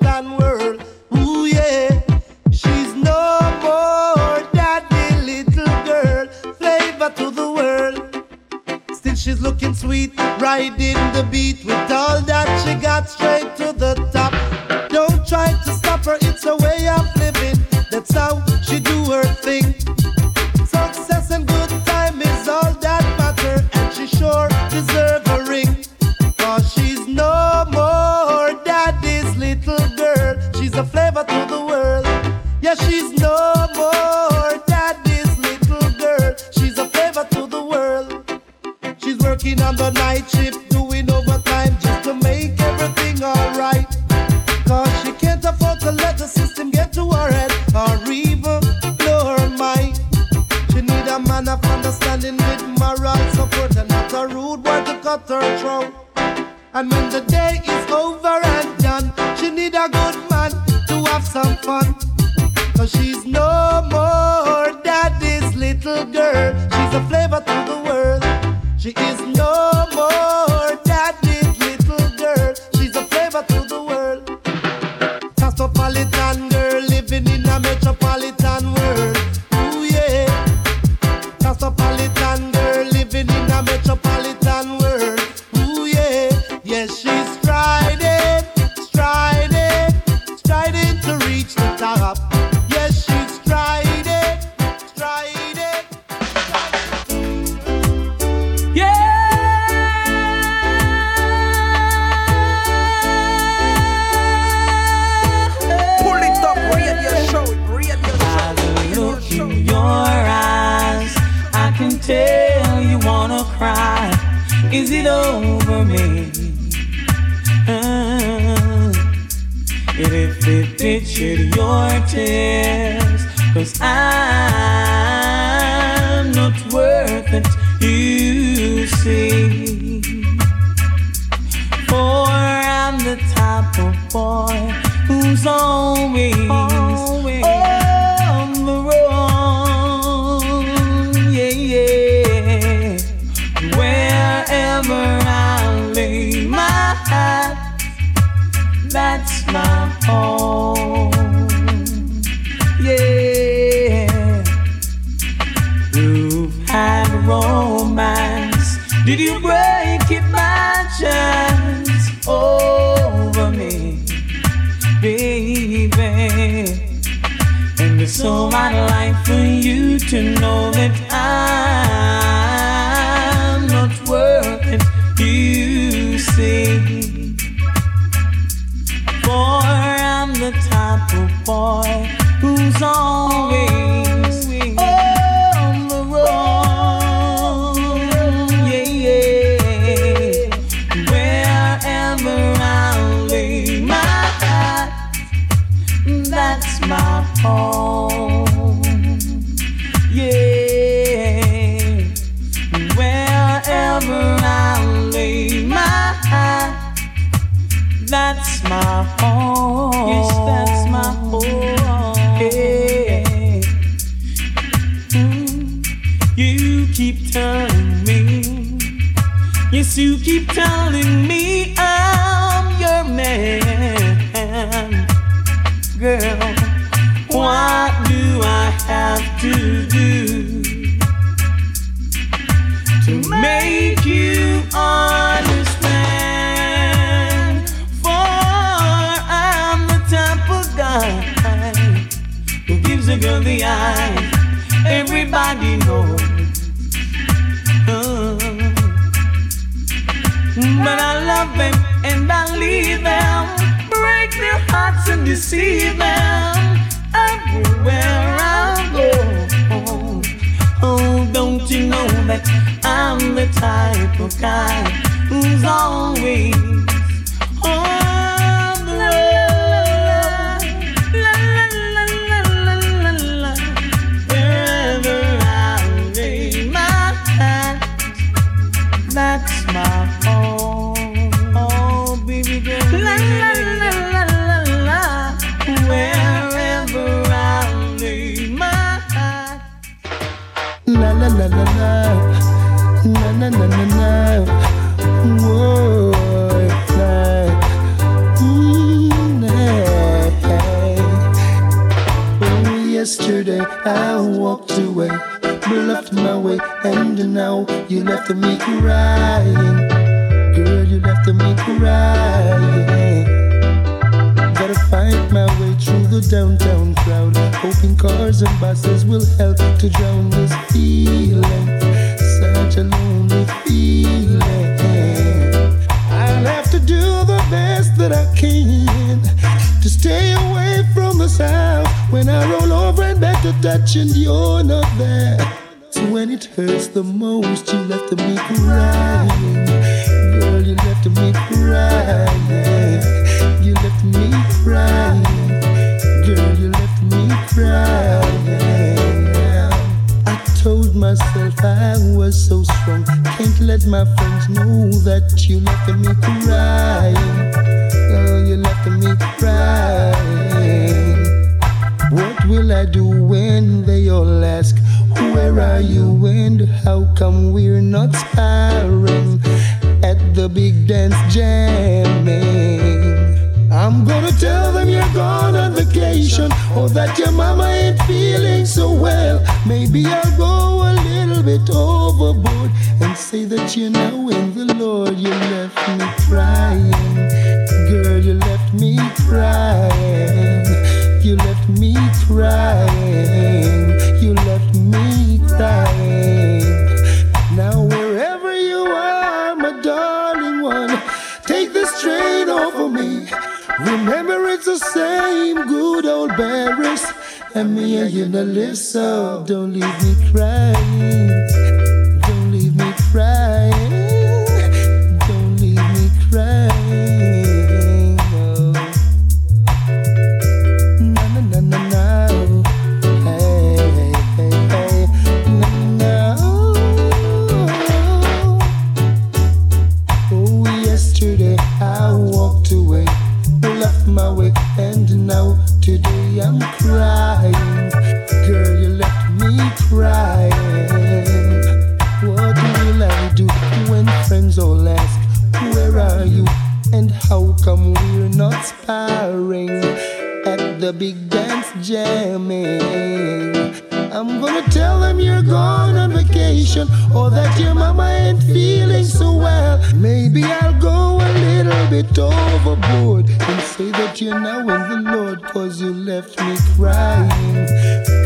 to 454.56 454.70
tell 454.72 455.02
them 455.02 455.20
you're 455.20 455.44
gone 455.44 455.98
on 455.98 456.12
vacation 456.14 456.88
or 457.14 457.30
that 457.30 457.60
your 457.60 457.74
mama 457.74 458.08
ain't 458.08 458.42
feeling 458.44 459.04
so 459.04 459.34
well. 459.36 459.82
Maybe 459.96 460.44
I'll 460.44 460.80
go 460.80 461.18
a 461.20 461.30
little 461.46 461.88
bit 461.90 462.18
overboard 462.18 463.30
and 463.30 463.62
say 463.62 463.92
that 463.92 464.22
you're 464.22 464.40
now 464.40 464.60
in 464.60 465.04
the 465.04 465.12
Lord 465.12 465.44
cause 465.44 465.82
you 465.82 465.94
left 465.94 466.40
me 466.40 466.56
crying. 466.76 467.66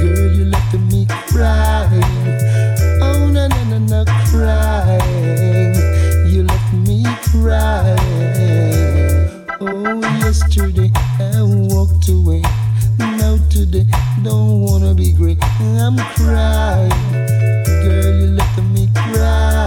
Girl, 0.02 0.32
you 0.32 0.46
left 0.46 0.74
me 0.92 1.08
crying. 1.30 2.04
Oh, 3.02 3.28
na 3.32 3.48
na 3.48 3.64
na 3.64 3.80
no, 3.80 4.06
crying. 4.30 5.74
You 6.32 6.44
left 6.44 6.74
me 6.74 7.06
crying. 7.32 7.98
Oh, 9.62 10.00
yesterday 10.22 10.92
I 11.20 11.42
walked 11.42 12.08
away. 12.08 12.44
No, 13.00 13.40
today, 13.50 13.86
don't 14.24 14.60
wanna 14.62 14.94
be 14.94 15.14
great. 15.14 15.38
I'm 15.62 15.98
crying. 16.16 16.90
Girl, 17.66 18.14
you're 18.20 18.36
letting 18.36 18.74
me 18.74 18.90
cry. 18.94 19.59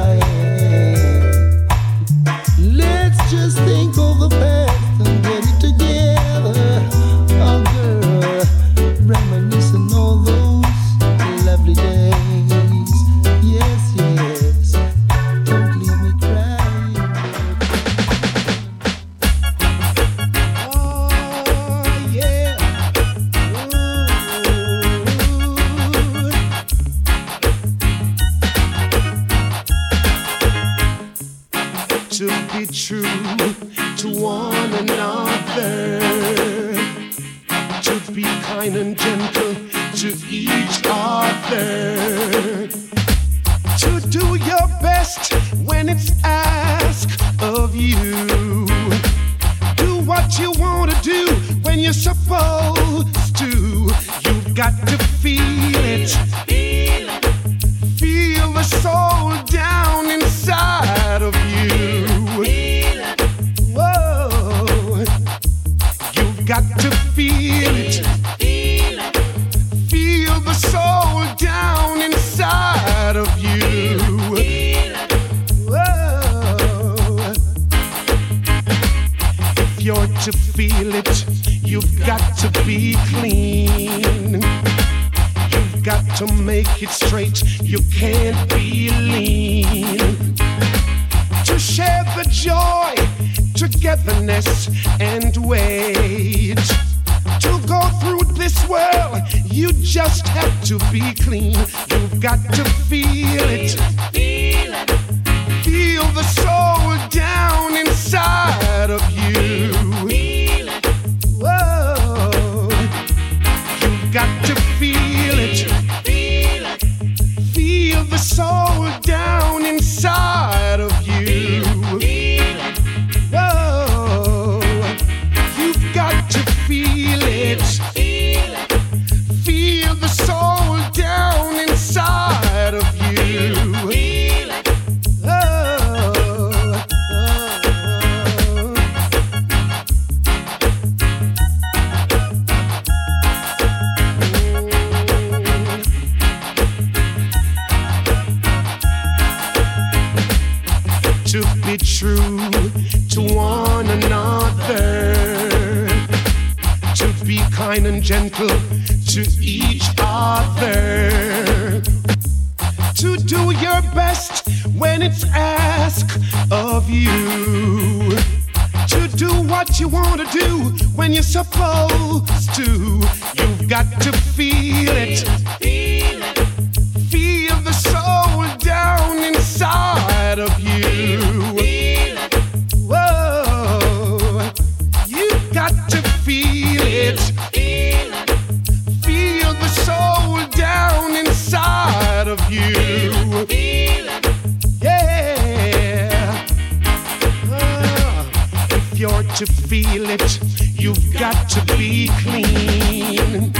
you're 199.02 199.24
to 199.34 199.46
feel 199.46 200.08
it, 200.08 200.38
you've 200.78 201.12
got 201.18 201.48
to 201.50 201.60
be 201.76 202.08
clean. 202.22 203.52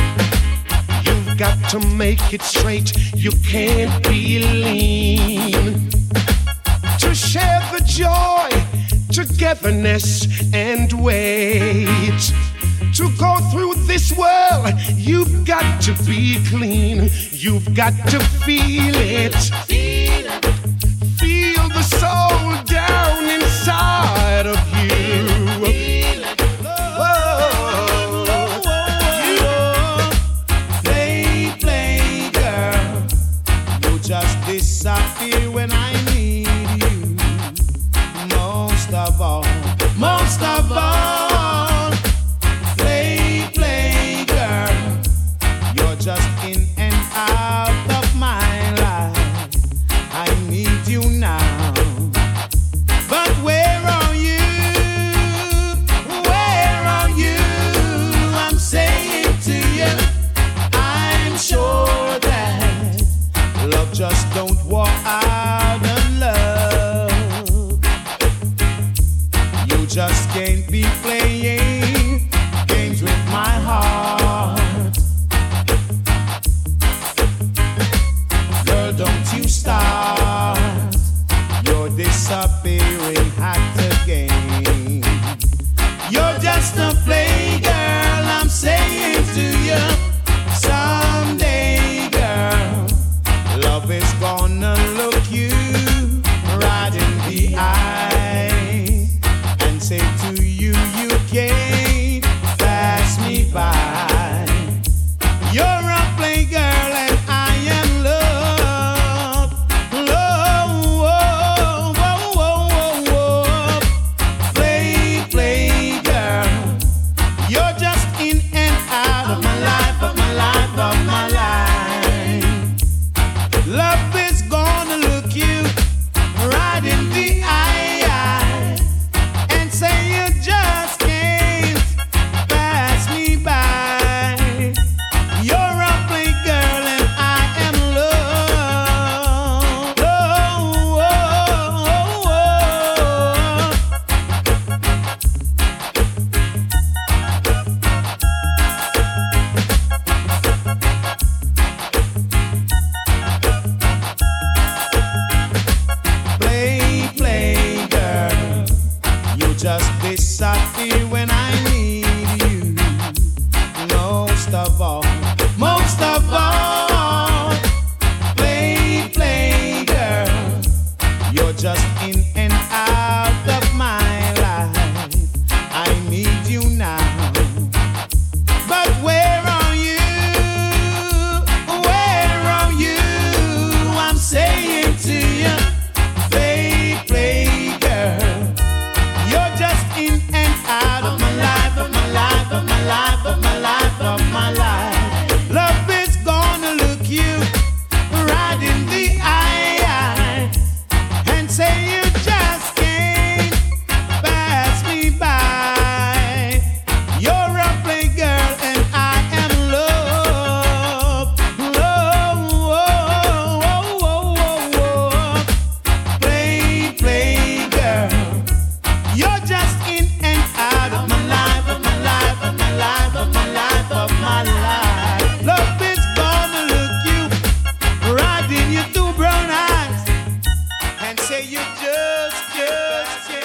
You've 1.03 1.37
got 1.37 1.59
to 1.71 1.81
make 1.97 2.33
it 2.33 2.43
straight, 2.43 2.97
you 3.17 3.33
can't 3.45 4.05
be 4.05 4.39
lean. 4.39 5.91
To 7.01 7.13
share 7.13 7.61
the 7.73 7.83
joy, 7.85 8.51
togetherness, 9.11 10.29
and 10.55 10.93
wait. 11.03 12.23
To 12.95 13.11
go 13.19 13.35
through 13.51 13.75
this 13.87 14.17
world, 14.17 14.73
you've 14.95 15.45
got 15.45 15.83
to 15.83 15.93
be 16.05 16.39
clean. 16.51 17.11
You've 17.33 17.75
got 17.75 17.95
to 18.11 18.21
feel 18.47 18.95
it. 18.95 19.35
Feel 21.19 21.69
the 21.69 21.83
soul 21.83 22.63
down 22.65 23.25
inside 23.29 24.22
of 24.47 24.57
you. 24.71 25.52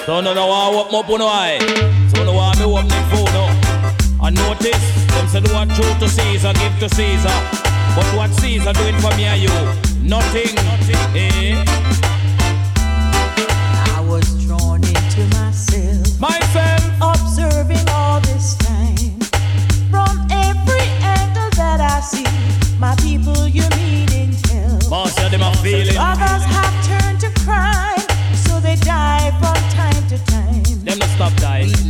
So 0.08 0.22
no 0.22 0.32
no 0.32 0.46
want 0.46 0.90
open 0.90 1.20
up 1.20 1.20
on 1.20 1.20
eye. 1.20 1.58
So 2.14 2.24
no 2.24 2.32
want 2.32 2.58
me 2.58 2.64
open 2.64 2.88
the 2.88 2.94
phone. 3.12 3.28
I 4.24 4.30
notice 4.30 5.06
them 5.12 5.28
say 5.28 5.40
do 5.42 5.52
what 5.52 5.68
true 5.68 5.84
to 6.00 6.08
Caesar, 6.08 6.54
give 6.54 6.78
to 6.80 6.88
Caesar. 6.96 7.38
But 7.94 8.06
what 8.16 8.30
Caesar 8.40 8.72
doing 8.72 8.96
for 9.02 9.14
me 9.18 9.24
and 9.24 9.42
you? 9.42 9.52
Nothing. 10.08 10.56
Eh? 11.14 12.07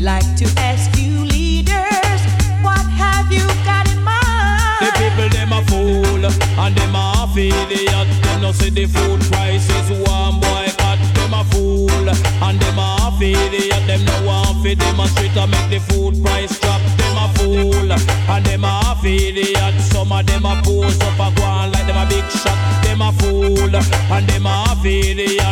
Like 0.08 0.36
to 0.36 0.46
ask 0.56 0.88
you 0.96 1.12
leaders, 1.36 2.20
what 2.64 2.80
have 2.96 3.30
you 3.30 3.44
got 3.68 3.84
in 3.92 4.00
mind? 4.02 4.80
The 4.80 4.90
people 4.96 5.28
them 5.36 5.52
a 5.52 5.60
fool 5.68 6.24
and 6.64 6.74
them 6.78 6.96
a 6.96 7.28
idiot. 7.36 8.08
Them 8.24 8.40
no 8.40 8.52
see 8.52 8.70
the 8.70 8.86
food 8.86 9.20
prices 9.30 9.88
one 10.08 10.40
boycott. 10.40 10.98
Them 11.16 11.34
a 11.40 11.44
fool 11.52 12.08
and 12.08 12.56
them 12.62 12.78
a 12.78 12.90
idiot. 13.20 13.82
Them 13.86 14.02
no 14.08 14.16
want 14.24 14.62
fi 14.62 14.72
demonstrate 14.74 15.34
to 15.34 15.46
make 15.46 15.68
the 15.74 15.80
food 15.88 16.14
price 16.24 16.58
drop. 16.58 16.80
Them 17.00 17.16
a 17.24 17.26
fool 17.36 17.92
and 18.32 18.46
them 18.46 18.64
a 18.64 18.96
idiot. 19.04 19.74
Some 19.92 20.10
of 20.10 20.24
them 20.24 20.46
a 20.46 20.54
pose 20.64 20.98
up 21.08 21.20
a 21.20 21.28
go 21.36 21.48
like 21.72 21.86
them 21.86 22.00
a 22.00 22.06
big 22.08 22.24
shot. 22.40 22.58
Them 22.82 23.02
a 23.02 23.12
fool 23.20 23.76
and 24.14 24.26
them 24.30 24.46
a 24.46 24.56
idiot. 24.84 25.47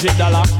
Hundred 0.00 0.16
dollar. 0.16 0.59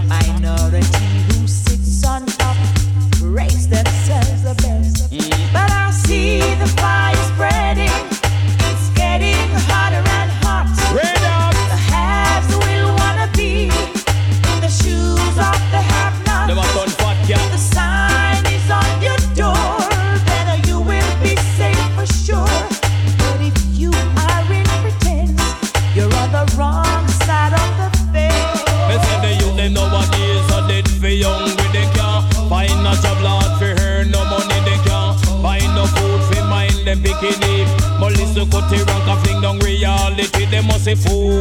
Melissa 38.41 38.51
cut 38.51 38.71
the 38.71 38.85
rank 38.85 39.09
and 39.09 39.21
fling 39.25 39.41
down 39.43 39.59
reality. 39.59 40.47
They 40.47 40.63
must 40.63 40.85
say 40.85 40.95
fool. 40.95 41.41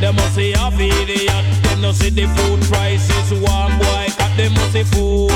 They 0.00 0.12
must 0.12 0.34
say 0.34 0.52
half 0.52 0.74
idiot. 0.74 1.44
They 1.62 1.80
no 1.80 1.92
see 1.92 2.10
the 2.10 2.26
food 2.36 2.60
prices. 2.68 3.32
One 3.32 3.78
boy 3.78 4.06
cut. 4.16 4.30
They 4.36 4.48
must 4.48 4.72
say 4.72 4.84
fool. 4.84 5.28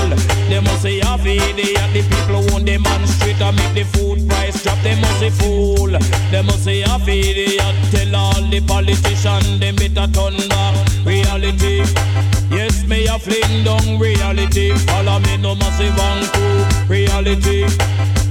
They 0.49 0.61
must 0.61 0.83
say 0.83 0.99
half 1.01 1.25
idiot. 1.25 1.93
The 1.93 2.03
people 2.03 2.43
who 2.43 2.65
demonstrate 2.65 3.41
and 3.41 3.57
make 3.57 3.75
the 3.75 3.85
food 3.85 4.29
price 4.29 4.63
drop. 4.63 4.79
They 4.83 4.99
must 5.01 5.19
say 5.21 5.31
fool. 5.31 5.91
They 6.31 6.43
must 6.43 6.65
say 6.65 6.81
half 6.81 7.07
idiot. 7.07 7.75
Tell 7.91 8.17
all 8.17 8.43
the 8.43 8.61
politicians 8.67 9.61
them 9.61 9.77
better 9.77 10.11
turn 10.13 10.37
back 10.49 10.75
reality. 11.05 11.85
Yes, 12.51 12.87
me 12.87 13.07
a 13.07 13.19
fling 13.19 13.65
down 13.65 13.99
reality. 13.99 14.73
Follow 14.91 15.19
me 15.21 15.37
no 15.37 15.55
massive 15.55 15.99
and 15.99 16.27
crew 16.33 16.89
reality. 16.89 17.67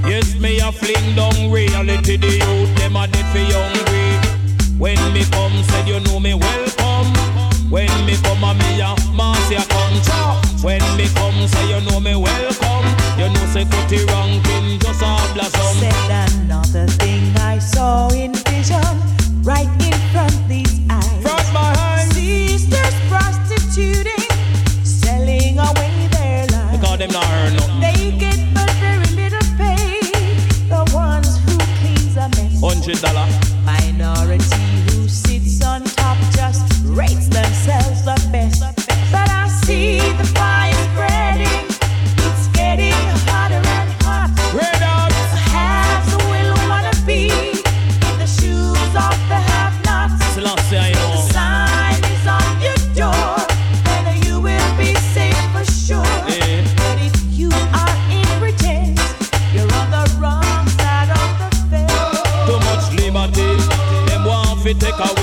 Yes, 0.08 0.36
me 0.40 0.60
a 0.60 0.72
fling 0.72 1.16
down 1.16 1.52
reality. 1.52 2.18
The 2.18 2.28
youth 2.28 2.76
them 2.78 2.96
a 2.96 3.08
dead 3.08 3.26
for 3.34 3.42
hungry. 3.54 4.06
When 4.78 4.98
me 5.14 5.24
come, 5.32 5.64
said 5.64 5.88
you 5.88 6.00
know 6.02 6.20
me 6.20 6.34
welcome. 6.34 7.10
When 7.72 7.90
me 8.06 8.16
come, 8.22 8.44
a 8.44 8.54
me 8.54 8.82
a 8.82 8.94
mass 9.18 9.50
ya 9.50 9.64
come. 9.66 9.98
When 10.62 10.82
me 10.98 11.08
come, 11.16 11.48
say 11.48 11.70
you 11.70 11.82
know 11.90 12.00
me 12.00 12.16
welcome. 12.16 12.86
You 13.18 13.30
know 13.34 13.46
say 13.54 13.66
cut 13.66 13.90
the 13.90 14.06
ranking 14.06 14.80
just 14.80 15.02
a 15.02 15.18
blossom. 15.34 15.76
Said 15.82 16.30
another 16.42 16.88
thing 17.02 17.36
I 17.38 17.58
saw 17.58 18.10
in 18.10 18.34
vision, 18.34 18.84
right 19.44 19.70
in 19.82 19.98
front 20.14 20.38
these 20.48 20.82
eyes. 20.90 21.24
My 21.54 21.74
eyes. 21.80 22.12
Sisters 22.14 22.94
prostituting, 23.10 24.30
selling 24.84 25.58
away 25.58 26.08
their 26.12 26.46
lives. 26.48 26.78
Because 26.78 27.00
them 27.00 27.12
not 27.12 27.26
earn 27.26 27.54
nothing. 27.54 27.65
Hundred 32.86 33.02
dollar. 33.02 33.45
Take 64.80 65.00
away 65.00 65.15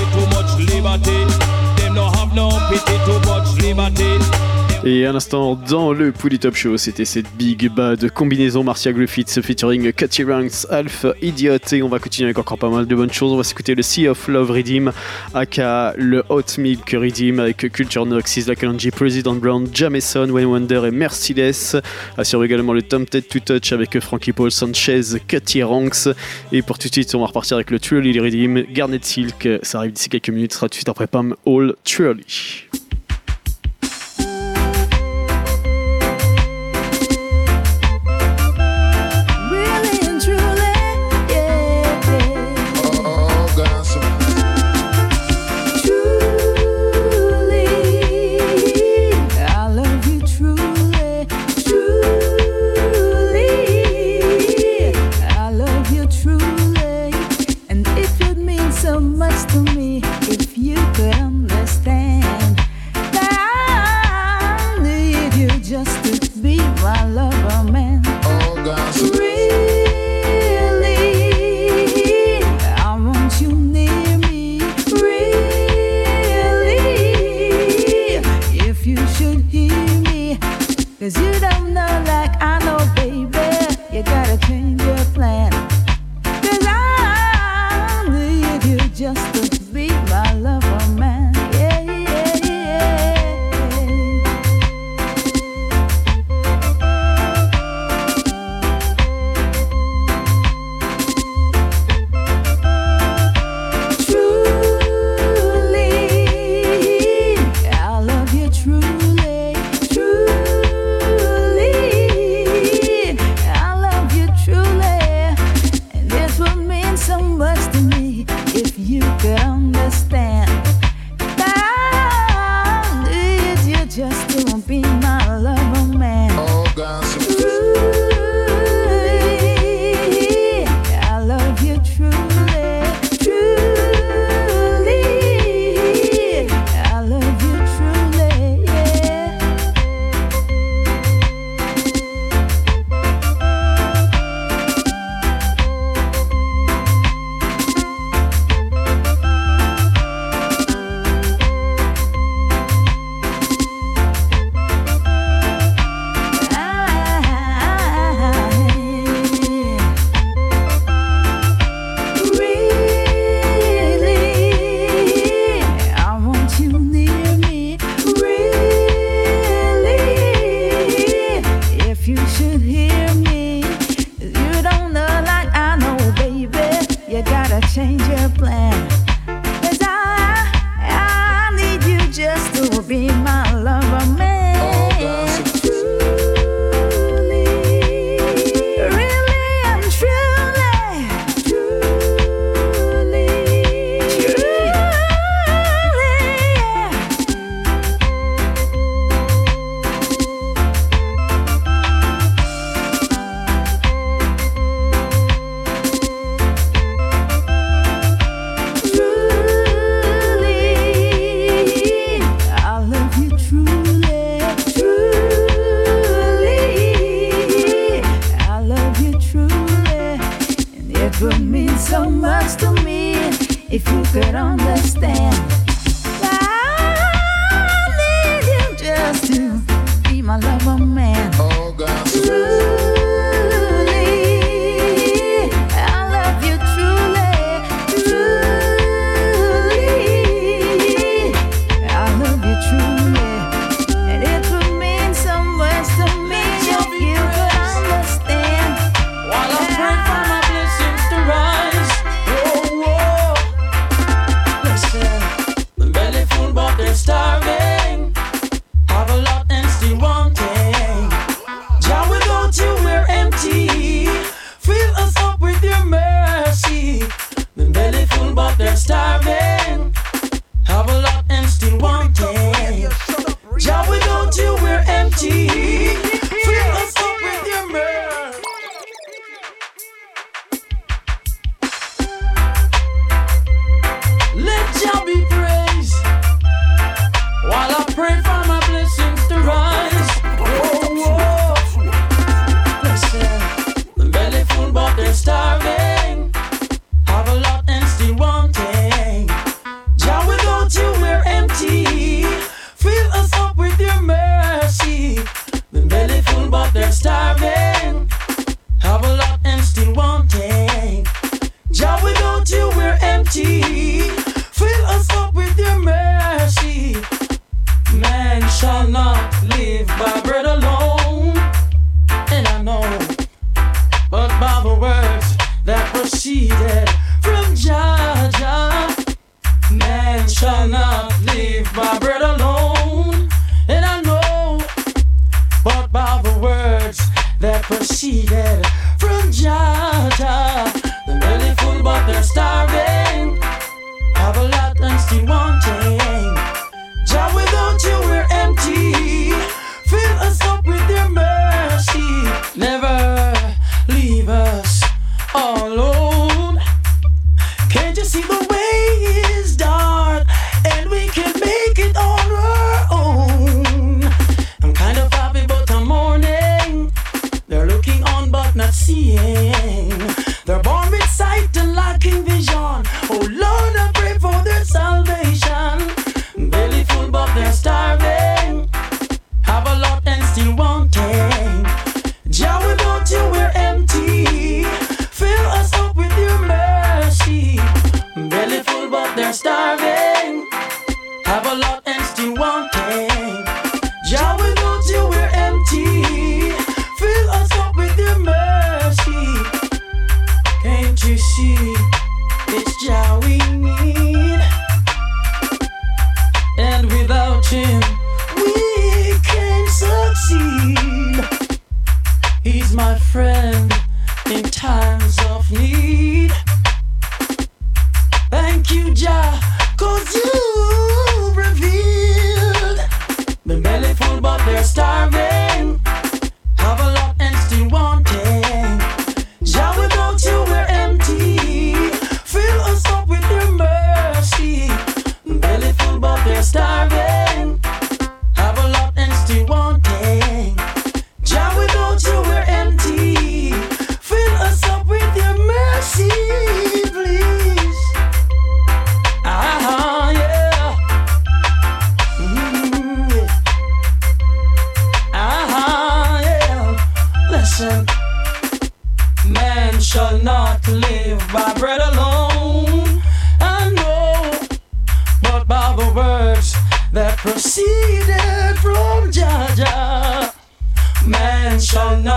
Et 4.85 5.05
à 5.05 5.13
l'instant, 5.13 5.55
dans 5.55 5.93
le 5.93 6.11
Pouli 6.11 6.39
Top 6.39 6.55
Show, 6.55 6.75
c'était 6.75 7.05
cette 7.05 7.33
Big 7.37 7.69
Bad 7.69 8.09
combinaison 8.09 8.65
Marcia 8.65 8.91
Griffiths 8.91 9.41
featuring 9.41 9.93
Cathy 9.93 10.25
Ranks, 10.25 10.65
Alpha 10.69 11.13
Idiot. 11.21 11.55
Et 11.71 11.81
on 11.81 11.87
va 11.87 11.99
continuer 11.99 12.27
avec 12.27 12.37
encore 12.37 12.57
pas 12.57 12.69
mal 12.69 12.85
de 12.85 12.93
bonnes 12.93 13.11
choses. 13.13 13.31
On 13.31 13.37
va 13.37 13.45
s'écouter 13.45 13.75
le 13.75 13.81
Sea 13.81 14.09
of 14.09 14.27
Love 14.27 14.51
Redeem, 14.51 14.91
aka 15.33 15.93
le 15.97 16.25
Hot 16.27 16.57
Milk 16.57 16.89
Redeem 16.89 17.39
avec 17.39 17.71
Culture 17.71 18.05
Nox, 18.05 18.35
Isla 18.35 18.55
Kalonji, 18.55 18.91
President 18.91 19.35
Brown, 19.35 19.69
Jameson, 19.73 20.29
Wayne 20.29 20.47
Wonder 20.47 20.81
et 20.85 20.91
Merciless. 20.91 21.77
Assure 22.17 22.43
également 22.43 22.73
le 22.73 22.81
Tempted 22.81 23.25
to 23.29 23.39
Touch 23.39 23.71
avec 23.71 23.97
Frankie 24.01 24.33
Paul, 24.33 24.51
Sanchez, 24.51 25.01
Cathy 25.29 25.63
Ranks. 25.63 26.09
Et 26.51 26.61
pour 26.61 26.77
tout 26.77 26.89
de 26.89 26.93
suite, 26.93 27.15
on 27.15 27.21
va 27.21 27.27
repartir 27.27 27.55
avec 27.55 27.71
le 27.71 27.79
Truly 27.79 28.19
Redeem, 28.19 28.65
Garnet 28.73 28.99
Silk. 29.01 29.47
Ça 29.61 29.77
arrive 29.77 29.93
d'ici 29.93 30.09
quelques 30.09 30.29
minutes, 30.29 30.51
ce 30.51 30.57
sera 30.57 30.67
tout 30.67 30.71
de 30.71 30.75
suite 30.75 30.89
après 30.89 31.07
Pam 31.07 31.37
All 31.47 31.73
Truly. 31.85 32.25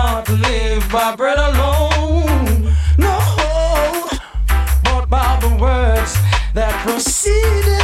Not 0.07 0.29
live 0.29 0.89
by 0.93 1.17
bread 1.17 1.37
alone. 1.37 2.73
No, 2.97 3.19
but 4.85 5.07
by 5.17 5.31
the 5.41 5.53
words 5.61 6.13
that 6.55 6.75
proceeded 6.87 7.76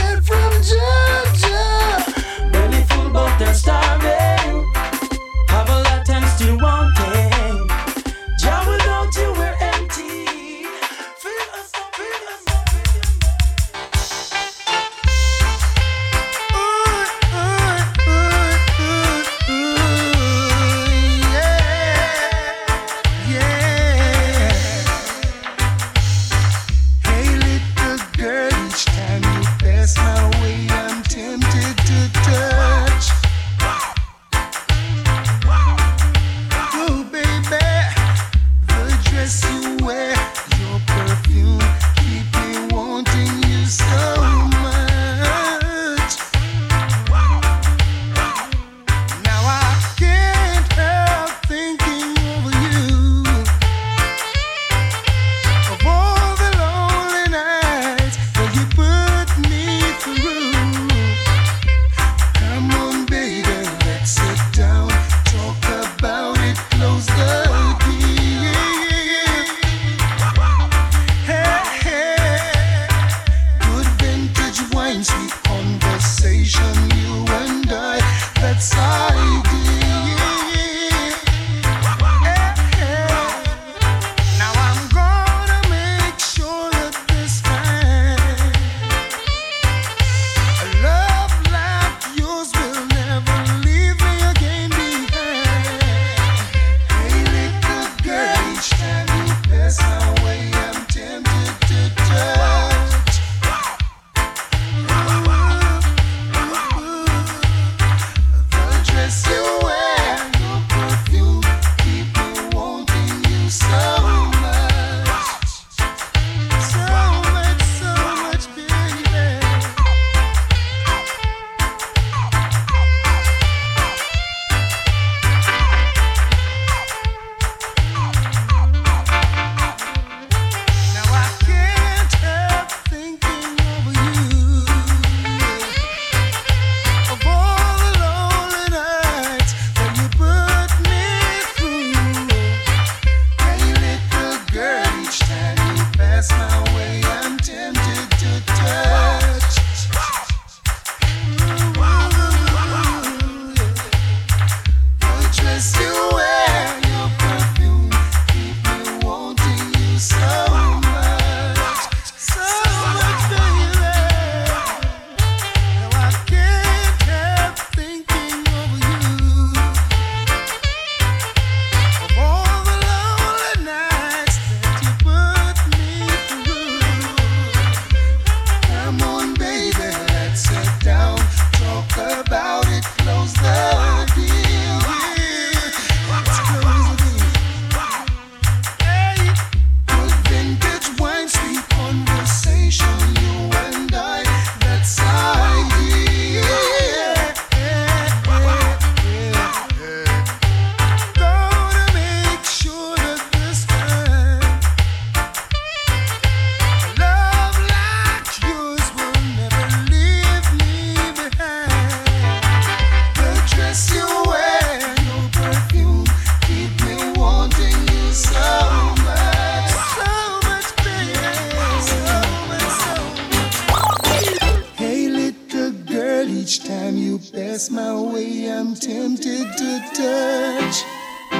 each 226.53 226.65
time 226.65 226.99
you 226.99 227.19
pass 227.19 227.71
my 227.71 227.99
way, 227.99 228.47
I'm 228.51 228.75
tempted 228.75 229.57
to 229.57 229.81
touch. 229.95 230.85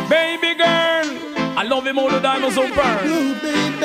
Baby 0.09 0.55
girl, 0.55 1.07
I 1.59 1.65
love 1.69 1.87
him 1.87 1.99
all 1.99 2.09
the 2.09 2.19
diamonds 2.19 2.57
on 2.57 2.71
burn. 2.71 2.99
Oh, 3.05 3.39
baby, 3.43 3.77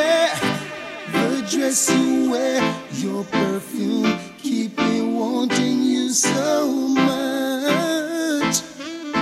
the 1.12 1.46
dress 1.50 1.94
you 1.94 2.32
wear, 2.32 2.76
your 2.92 3.26
perfume, 3.26 4.18
keep 4.38 4.78
me 4.78 5.02
wanting 5.02 5.84
you 5.84 6.12
so 6.12 6.66
much. 6.88 8.62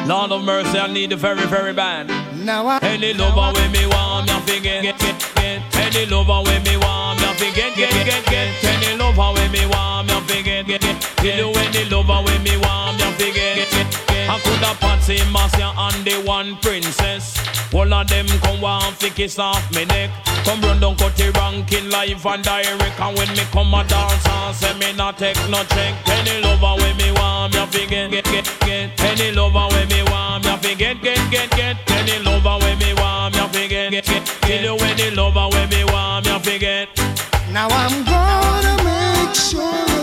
Lord 0.07 0.31
of 0.31 0.43
mercy, 0.43 0.77
I 0.77 0.85
need 0.93 1.09
the 1.09 1.15
very, 1.15 1.47
very 1.47 1.73
bad. 1.73 2.07
Now 2.37 2.67
I 2.67 2.77
Any 2.83 3.15
lover 3.15 3.59
with 3.59 3.71
me 3.71 3.87
want 3.87 4.27
me 4.27 4.33
fi 4.45 4.59
get, 4.59 4.83
get, 4.83 4.99
get, 4.99 5.19
get. 5.19 5.34
Any 5.85 6.07
lover 6.07 6.41
with 6.49 6.65
me 6.65 6.77
want 6.77 7.21
me 7.21 7.27
fi 7.37 7.51
get, 7.53 7.75
get, 7.75 7.93
get, 7.93 8.25
get. 8.25 8.63
Any 8.65 8.97
lover 8.97 9.33
with 9.33 9.51
me 9.51 9.67
want 9.67 10.07
me 10.07 10.19
fi 10.21 10.41
get, 10.41 10.65
get, 10.65 10.81
get. 10.81 11.01
Tell 11.17 11.37
you 11.37 11.53
any 11.53 11.85
lover 11.89 12.23
with 12.25 12.41
me 12.41 12.57
want 12.57 12.97
me 12.97 13.05
fi 13.17 13.31
get, 13.31 13.74
coulda 14.45 14.73
Patsy, 14.79 15.17
Marcia 15.31 15.73
and 15.75 16.05
the 16.05 16.21
one 16.25 16.55
princess. 16.61 17.35
All 17.73 17.91
of 17.93 18.07
them 18.07 18.27
come 18.43 18.61
want 18.61 18.95
fi 18.95 19.09
kiss 19.09 19.39
off 19.39 19.63
me 19.73 19.85
neck. 19.85 20.09
Come 20.45 20.61
run 20.61 20.79
down 20.79 20.95
cut 20.95 21.15
the 21.17 21.31
ranking 21.31 21.89
live 21.89 22.25
and 22.25 22.43
direct. 22.43 22.99
And 22.99 23.17
when 23.17 23.29
me 23.29 23.43
come 23.51 23.73
a 23.73 23.83
dance 23.83 24.27
and 24.27 24.55
say 24.55 24.73
me 24.77 24.93
not 24.93 25.17
take 25.17 25.37
no 25.49 25.63
check. 25.73 25.93
Any 26.07 26.41
lover 26.41 26.81
when 26.81 26.95
me 26.97 27.11
want 27.11 27.53
me 27.53 27.65
fi 27.65 27.85
get, 27.85 28.11
get, 28.11 28.25
get, 28.25 28.47
get. 28.61 29.01
Any 29.01 29.31
lover 29.31 29.67
when 29.73 29.87
me 29.89 30.03
want 30.03 30.45
me 30.45 30.55
fi 30.57 30.75
get, 30.75 31.01
get, 31.01 31.19
get, 31.31 31.49
get. 31.51 31.75
Any 31.91 32.23
lover 32.23 32.57
when 32.63 32.77
me 32.79 32.93
want 32.93 33.35
me 33.35 33.47
fi 33.49 33.67
get, 33.67 33.91
get, 33.91 34.05
get. 34.05 34.25
Tell 34.25 34.63
you 34.63 34.77
any 34.85 35.09
lover 35.15 35.47
when 35.51 35.69
me 35.69 35.83
want 35.85 36.25
me 36.25 36.39
fi 36.39 36.57
get. 36.57 36.89
Now 37.51 37.67
I'm 37.69 38.03
gonna 38.05 38.75
make 38.83 39.35
sure 39.35 39.94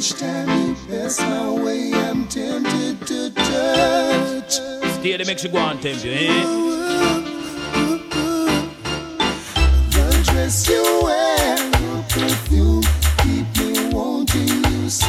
Each 0.00 0.18
time 0.18 0.48
you 0.66 0.74
pass 0.88 1.20
my 1.20 1.50
way, 1.50 1.92
I'm 1.92 2.26
tempted 2.26 3.06
to 3.06 3.30
touch. 3.34 4.52
Stay 4.94 5.14
the 5.18 5.24
makes 5.26 5.44
you 5.44 5.50
go 5.50 5.58
on 5.58 5.78
tempt 5.78 6.02
you, 6.02 6.12
eh? 6.12 6.42
The 9.90 10.22
dress 10.24 10.68
you 10.70 10.82
wear, 11.04 11.56
your 11.82 12.02
perfume, 12.08 12.82
keep 13.18 13.44
me 13.58 13.92
wanting 13.92 14.64
you 14.72 14.88
so 14.88 15.06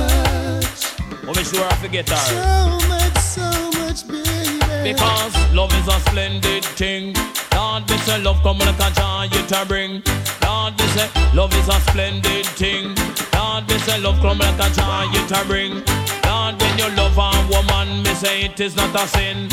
much. 0.00 0.80
Oh, 1.28 1.34
make 1.36 1.44
sure 1.44 1.62
I 1.66 1.74
forget 1.74 2.08
her. 2.08 2.16
So 2.16 2.88
much, 2.88 3.18
so 3.18 3.70
much, 3.82 4.08
baby. 4.08 4.92
Because 4.94 5.36
love 5.52 5.74
is 5.74 5.88
a 5.88 6.00
splendid 6.08 6.64
thing. 6.64 7.14
Lord, 7.52 7.86
me 7.90 7.98
say 7.98 8.18
love 8.22 8.42
come 8.42 8.60
like 8.60 8.80
a 8.80 8.90
joy 8.94 9.28
it 9.30 9.52
a 9.52 9.66
bring. 9.66 10.02
Lord, 10.46 10.78
me 10.78 10.86
say 10.94 11.10
love 11.34 11.52
is 11.54 11.68
a 11.68 11.78
splendid 11.90 12.46
thing. 12.54 12.94
Lord, 13.34 13.66
me 13.68 13.78
say 13.78 13.98
love 14.00 14.20
come 14.20 14.38
like 14.38 14.60
a 14.60 14.68
it 14.70 15.32
a 15.34 15.44
bring. 15.44 15.82
Lord, 16.22 16.54
when 16.60 16.78
you 16.78 16.88
love 16.94 17.18
a 17.18 17.30
woman, 17.50 18.04
me 18.04 18.14
say 18.14 18.44
it 18.44 18.60
is 18.60 18.76
not 18.76 18.94
a 18.94 19.08
sin. 19.08 19.50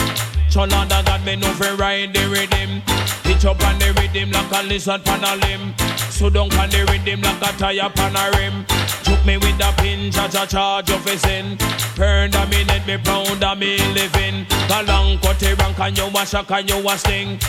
So 0.49 0.65
Lord, 0.65 0.93
I 0.93 1.01
got 1.01 1.25
me 1.25 1.35
no 1.35 1.47
fi 1.53 1.73
ride 1.73 2.13
the 2.13 2.29
rhythm. 2.29 2.83
Pitch 3.23 3.43
up 3.43 3.63
on 3.65 3.79
the 3.79 3.89
rhythm 3.97 4.29
like 4.29 4.51
a 4.51 4.61
lizard 4.67 5.03
pan 5.03 5.23
a 5.23 5.35
limb. 5.47 5.73
So 6.11 6.29
down 6.29 6.53
on 6.53 6.69
the 6.69 6.85
rhythm 6.91 7.21
like 7.21 7.41
a 7.41 7.57
tire 7.57 7.89
pan 7.89 8.15
a 8.15 8.37
rim. 8.37 8.63
Choke 9.03 9.25
me 9.25 9.37
with 9.37 9.59
a 9.65 9.73
pin, 9.81 10.11
cha 10.11 10.27
cha 10.27 10.45
charge 10.45 10.91
of 10.91 11.05
a 11.07 11.17
sin. 11.17 11.57
Burn 11.97 12.29
the 12.29 12.45
minute, 12.51 12.85
me 12.85 12.97
pound 12.97 13.41
a 13.41 13.55
me 13.55 13.77
living. 13.93 14.45
Galang 14.69 15.19
kote 15.23 15.57
rank 15.57 15.79
and 15.79 15.97
you 15.97 16.05
a 16.05 16.25
shock 16.25 16.51
and 16.51 16.69
you 16.69 16.77
a 16.87 16.97
sting. 16.99 17.39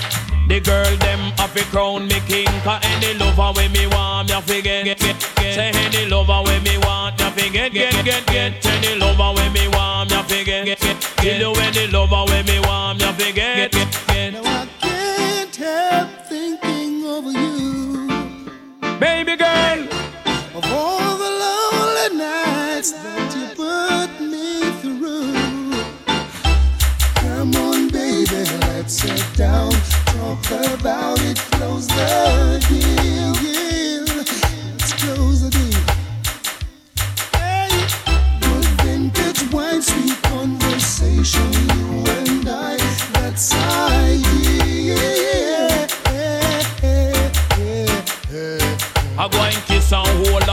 The 0.46 0.60
girl 0.60 0.96
them 0.98 1.20
happy 1.38 1.62
crown 1.72 2.06
me 2.06 2.20
king 2.28 2.46
Cause 2.62 2.84
any 2.84 3.14
lover 3.14 3.52
when 3.56 3.72
me 3.72 3.86
want 3.86 4.28
me 4.28 4.34
a 4.34 4.42
fi 4.42 4.60
get, 4.60 4.84
get, 4.84 4.98
get, 4.98 5.16
get. 5.36 5.54
Say 5.54 5.70
any 5.72 6.06
lover 6.10 6.42
when 6.44 6.62
me 6.62 6.76
want 6.78 7.18
me 7.18 7.26
a 7.26 7.30
fi 7.30 7.48
get, 7.48 7.72
get, 7.72 8.04
get, 8.04 8.26
get. 8.26 8.66
Any 8.66 8.98
lover 8.98 9.32
when 9.34 9.52
me 9.54 9.68
want 9.68 10.10
me 10.10 10.16
a 10.16 10.22
fi 10.22 10.44
get, 10.44 10.66
get, 10.66 10.80
get, 10.80 11.00
Kill 11.16 11.40
you 11.40 11.60
any 11.62 11.86
lover 11.86 12.30
when 12.30 12.44
me 12.44 12.60
want 12.60 12.98
me 12.98 13.06
a 13.06 13.12
fi 13.14 13.32
get, 13.32 13.72
get, 13.72 13.90
get, 14.06 14.34
get 14.34 14.63
about 30.50 31.20
it, 31.20 31.38
close 31.52 31.86
the 31.86 32.58
deal. 32.68 33.32
Let's 34.06 34.92
close 34.94 35.40
the 35.42 35.50
deal. 35.50 35.80
Wine, 39.52 39.82
sweet 39.82 40.20
conversation, 40.24 41.52
you 41.52 42.04
and 42.08 42.48
I. 42.48 42.76
That's 43.12 43.54
idea. 43.54 44.96
I 49.16 49.28
kiss 49.66 49.92
and 49.92 50.08
hold 50.08 50.43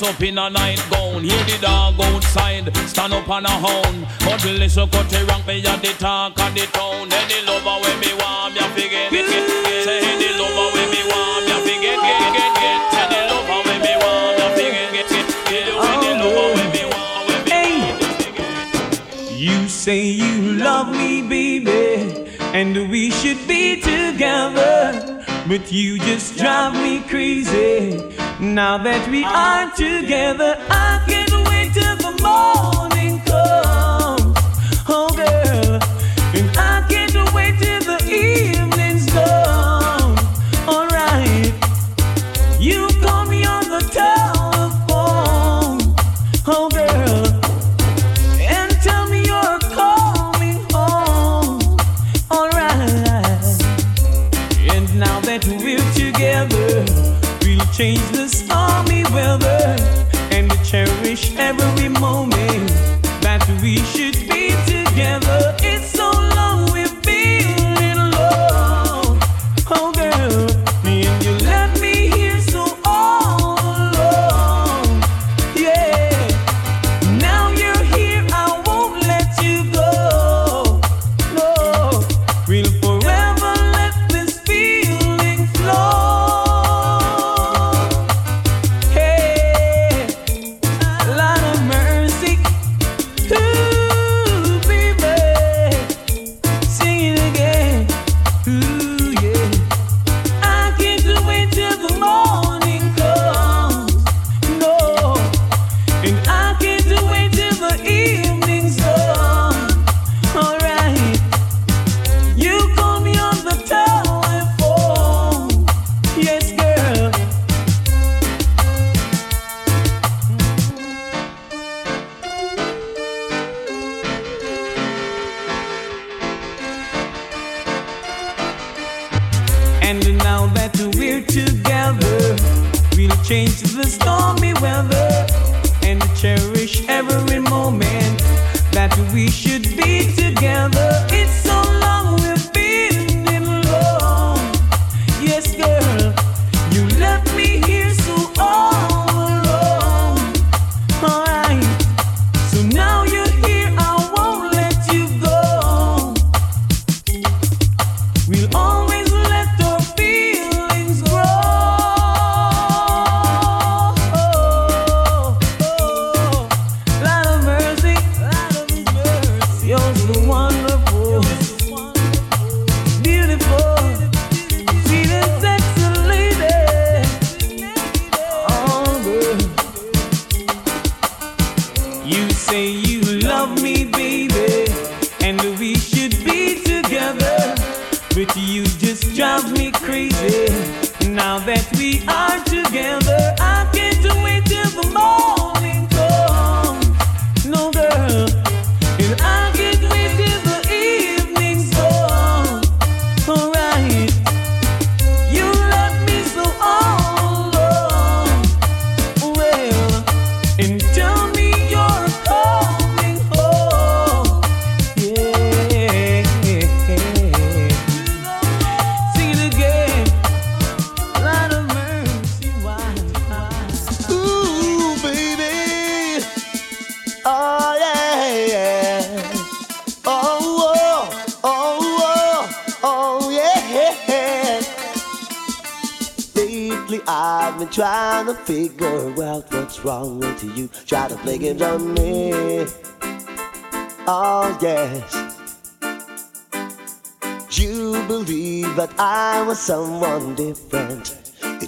house, 0.00 0.10
just 0.10 0.14
up 0.14 0.22
in 0.22 0.38
a 0.38 0.50
night 0.50 0.82
gown. 0.90 1.24
Hear 1.24 1.44
the 1.44 1.58
dog 1.60 2.00
outside, 2.00 2.74
stand 2.88 3.12
up 3.12 3.28
on 3.28 3.44
a 3.44 3.50
hound. 3.50 4.06
But 4.20 4.40
the 4.40 4.58
listen 4.58 4.88
cut 4.90 5.08
the 5.08 5.24
rank 5.26 5.46
me 5.46 5.64
at 5.66 5.82
the 5.82 5.92
talk 5.98 6.38
of 6.38 6.54
the 6.54 6.66
town. 6.72 7.12
Any 7.12 7.44
lover 7.46 7.80
when 7.82 8.00
me 8.00 8.12
want 8.14 8.54
me 8.54 8.60
a 8.60 8.68
forget, 8.70 9.10
get, 9.10 9.26
get, 9.26 9.64
get. 9.64 9.84
Say 9.84 10.00
any 10.00 10.30
lover 10.38 10.68
when 10.74 10.88
me 10.90 11.02
want 11.08 11.46
me 11.46 11.52
a 11.52 11.58
forget, 11.60 11.98
get, 12.00 12.32
get, 12.36 12.52
get. 12.60 12.80
Any 13.02 13.20
lover 13.30 13.60
when 13.66 13.80
me 13.80 13.94
want 14.02 14.38
me 14.38 14.44
forget, 14.56 14.88
get, 14.92 15.08
get, 15.08 15.28
get. 15.48 15.66
Any 15.92 16.12
lover 16.20 16.48
when 16.54 16.68
me 16.72 16.84
want, 16.92 17.22
when 17.28 17.42
me 17.48 17.62
You 19.36 19.68
say 19.68 20.02
you 20.06 20.52
love 20.52 20.90
me, 20.90 21.22
baby, 21.22 22.28
and 22.54 22.90
we 22.90 23.10
should 23.10 23.40
be 23.46 23.80
together. 23.80 25.24
But 25.48 25.72
you 25.72 25.98
just 25.98 26.36
drive 26.36 26.74
me 26.74 27.00
crazy. 27.08 28.19
Now 28.40 28.78
that 28.78 29.06
we 29.10 29.22
are 29.22 29.70
together, 29.76 30.56
I 30.70 31.04
can't 31.06 31.30
wait 31.48 31.74
till 31.74 31.96
the 31.96 32.12
morning 32.22 32.99
change 57.72 58.00
the 58.10 58.28
stormy 58.28 59.04
weather 59.14 59.76
and 60.32 60.50
cherish 60.64 61.34
every 61.36 61.88
moment 61.88 62.68
that 63.22 63.46
we 63.62 63.76
should 63.78 64.14
be 64.28 64.69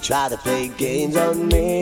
try 0.03 0.27
to 0.27 0.35
play 0.35 0.67
games 0.67 1.15
on 1.15 1.47
me. 1.47 1.72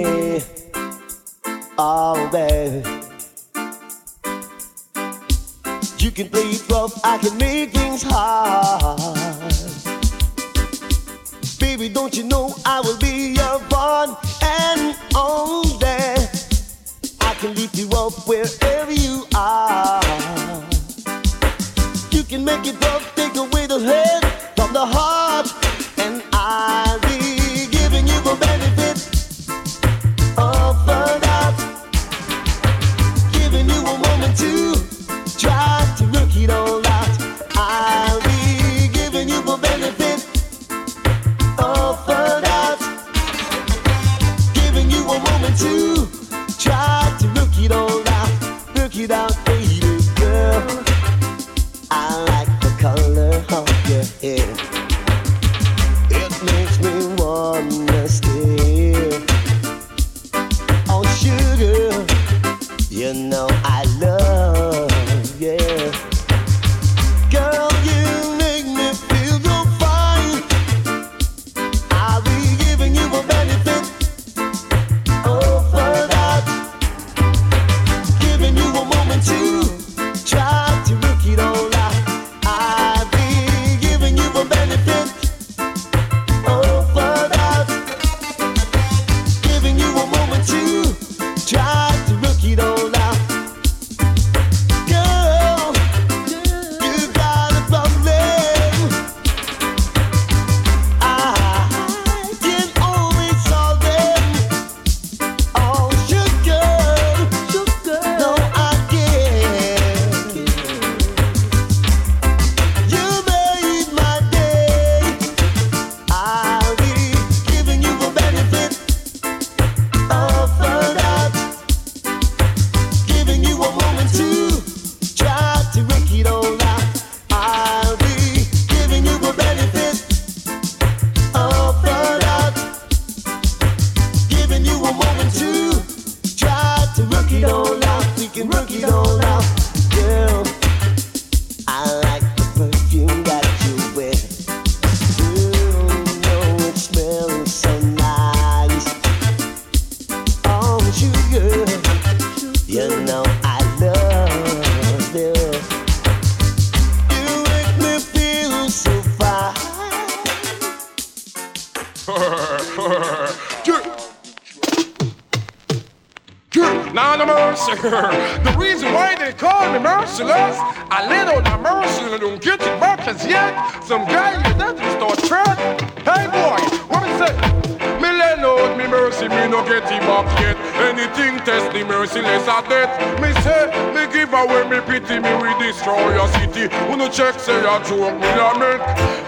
check, 187.12 187.40
say 187.40 187.60
a 187.60 187.76
joke, 187.84 188.16
me 188.16 188.30
a 188.40 188.50
make. 188.56 188.84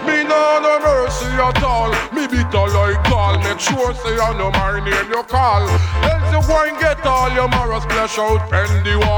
Me 0.08 0.24
no 0.24 0.58
no 0.64 0.80
mercy 0.80 1.26
at 1.36 1.62
all. 1.62 1.90
Me 2.14 2.26
beat 2.26 2.48
bitter 2.48 2.66
like 2.72 3.02
gall. 3.08 3.38
Make 3.44 3.60
sure 3.60 3.92
say 3.94 4.16
I 4.18 4.32
know 4.38 4.50
my 4.50 4.80
name 4.80 5.08
you 5.12 5.22
call. 5.24 5.68
Else 5.68 6.28
you 6.32 6.40
go 6.48 6.64
and 6.64 6.78
get 6.80 7.04
all 7.04 7.30
your 7.32 7.48
morals 7.48 7.84
splash 7.84 8.18
out, 8.18 8.50
bend 8.50 8.86
the 8.86 8.98
wall 8.98 9.13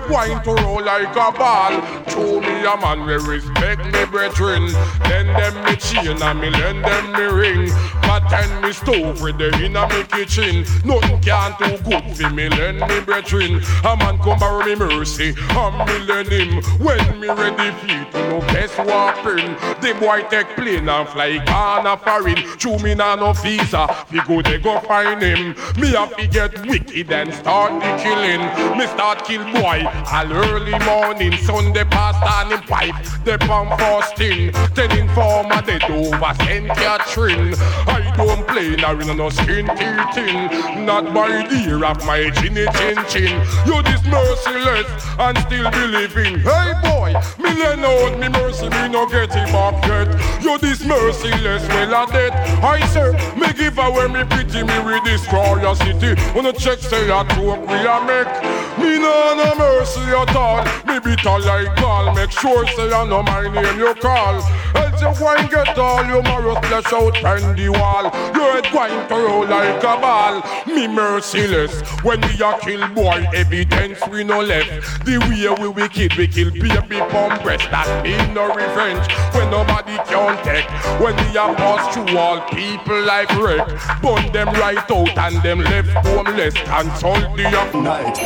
make 0.00 0.10
wine 0.10 0.42
to 0.42 0.54
roll 0.62 0.82
like 0.82 1.14
a 1.16 1.32
ball. 1.32 1.72
Show 2.08 2.40
me 2.40 2.64
a 2.64 2.76
man 2.76 3.06
we 3.06 3.14
respect 3.14 3.84
me 3.84 4.04
brethren. 4.06 4.72
Then 5.04 5.26
them 5.26 5.64
me 5.64 5.76
chain 5.76 6.22
and 6.22 6.40
me 6.40 6.50
lend 6.50 6.84
them 6.84 7.12
me 7.12 7.22
ring. 7.22 7.72
But 8.02 8.28
then 8.28 8.62
me 8.62 8.72
stove 8.72 9.20
with 9.22 9.38
the 9.38 9.52
inna 9.62 9.88
me 9.88 10.04
kitchen. 10.04 10.64
Nothing 10.84 11.20
can 11.20 11.54
do 11.58 11.78
good 11.82 12.16
for 12.16 12.30
me 12.30 12.48
lend 12.48 12.80
me 12.80 13.00
brethren. 13.00 13.62
A 13.84 13.96
man 13.96 14.18
come 14.18 14.38
borrow 14.38 14.64
me 14.64 14.74
mercy, 14.74 15.34
and 15.38 15.78
me 15.86 15.98
lend 16.06 16.28
him. 16.28 16.62
When 16.78 17.20
me 17.20 17.28
ready 17.28 17.70
feet 17.80 18.09
best 18.40 18.78
weapon. 18.78 19.56
The 19.80 19.96
boy 19.98 20.22
take 20.30 20.48
plane 20.56 20.88
and 20.88 21.08
fly 21.08 21.38
Ghana 21.44 21.96
foreign. 21.98 22.36
True 22.58 22.78
me 22.78 22.94
nah 22.94 23.16
no 23.16 23.32
visa, 23.32 23.86
fi 24.08 24.26
go 24.26 24.42
they 24.42 24.58
go 24.58 24.80
find 24.80 25.22
him. 25.22 25.54
Me 25.80 25.94
a 25.94 26.06
fi 26.06 26.26
get 26.26 26.66
wicked 26.66 27.10
and 27.12 27.32
start 27.34 27.72
the 27.82 28.02
killing. 28.02 28.42
Me 28.78 28.86
start 28.86 29.24
kill 29.24 29.44
boy 29.52 29.84
all 30.12 30.32
early 30.32 30.78
morning. 30.84 31.32
Sunday 31.38 31.84
past 31.84 32.20
and 32.22 32.52
him 32.52 32.66
pipe, 32.68 32.94
they 33.24 33.36
pump 33.38 33.70
fasting. 33.78 34.52
Then 34.74 34.90
informer 34.98 35.62
they 35.62 35.78
do 35.80 36.14
over 36.14 36.34
Saint 36.44 36.68
Catherine. 36.68 37.54
I 37.86 38.12
don't 38.16 38.46
play 38.46 38.76
nah 38.76 38.98
in 38.98 39.16
no 39.16 39.30
skin 39.30 39.66
teething. 39.76 40.84
Not 40.86 41.12
by 41.14 41.46
the 41.48 41.64
ear 41.68 41.84
of 41.84 42.04
my 42.04 42.30
chinny 42.30 42.66
chin 42.76 42.98
chin. 43.08 43.40
You 43.66 43.82
this 43.82 44.04
merciless 44.04 44.86
and 45.18 45.38
still 45.38 45.70
believing. 45.70 46.38
Hey 46.40 46.72
boy 46.82 46.99
me 47.38 47.50
learn 47.54 47.80
out 47.80 48.18
me 48.18 48.28
mercy, 48.28 48.68
me 48.68 48.88
no 48.88 49.06
get 49.06 49.30
it 49.30 49.52
back 49.52 49.84
yet. 49.86 50.42
You 50.42 50.58
this 50.58 50.84
merciless, 50.84 51.66
well 51.68 52.04
a 52.04 52.12
dead. 52.12 52.32
I 52.62 52.86
say, 52.86 53.12
me 53.36 53.52
give 53.52 53.78
away 53.78 54.08
me 54.08 54.24
pity, 54.24 54.62
me 54.62 54.78
we 54.80 55.00
destroy 55.02 55.60
your 55.60 55.76
city. 55.76 56.14
Wanna 56.34 56.52
check 56.52 56.78
say 56.78 57.04
a 57.04 57.24
talk 57.24 57.60
we 57.68 57.74
a 57.74 57.96
make. 58.06 58.39
Me 58.80 58.98
no 58.98 59.34
no 59.36 59.54
mercy 59.56 60.00
at 60.00 60.34
all. 60.34 60.64
Me 60.86 60.98
bitter 61.00 61.38
like 61.38 61.76
gall. 61.76 62.14
Make 62.14 62.30
sure 62.30 62.66
say 62.68 62.90
I 62.90 63.06
know 63.06 63.22
my 63.22 63.42
name 63.42 63.78
you 63.78 63.94
call. 63.94 64.40
Else 64.74 65.02
you 65.02 65.26
and 65.26 65.50
get 65.50 65.78
all 65.78 66.04
your 66.06 66.22
morals 66.22 66.58
flesh 66.66 66.92
out 66.92 67.16
and 67.24 67.58
the 67.58 67.68
wall. 67.68 68.04
You 68.34 68.40
head 68.40 68.72
going 68.72 69.08
to 69.08 69.14
roll 69.14 69.46
like 69.46 69.82
a 69.82 70.00
ball. 70.00 70.42
Me 70.66 70.88
merciless 70.88 71.80
when 72.02 72.20
we 72.22 72.40
a 72.42 72.58
kill 72.60 72.88
boy. 72.94 73.26
Evidence 73.34 74.00
we 74.08 74.24
no 74.24 74.40
left. 74.40 75.04
The 75.04 75.18
way 75.28 75.48
we 75.60 75.68
wicked 75.68 76.16
we 76.16 76.26
kill 76.26 76.50
baby 76.50 76.98
pump 77.10 77.42
breast. 77.42 77.70
That 77.70 78.02
mean 78.02 78.34
no 78.34 78.48
revenge 78.54 79.06
when 79.34 79.50
nobody 79.50 79.96
can 80.08 80.42
take. 80.44 80.68
When 81.00 81.14
we 81.16 81.36
a 81.36 81.54
pass 81.54 81.94
through 81.94 82.16
all 82.16 82.40
people 82.48 83.00
like 83.02 83.28
wreck. 83.36 83.66
Burn 84.00 84.32
them 84.32 84.48
right 84.54 84.90
out 84.90 85.18
and 85.18 85.42
them 85.42 85.60
left 85.60 85.90
homeless. 86.06 86.54
Consult 86.54 87.36
the 87.36 87.50
night 87.82 88.16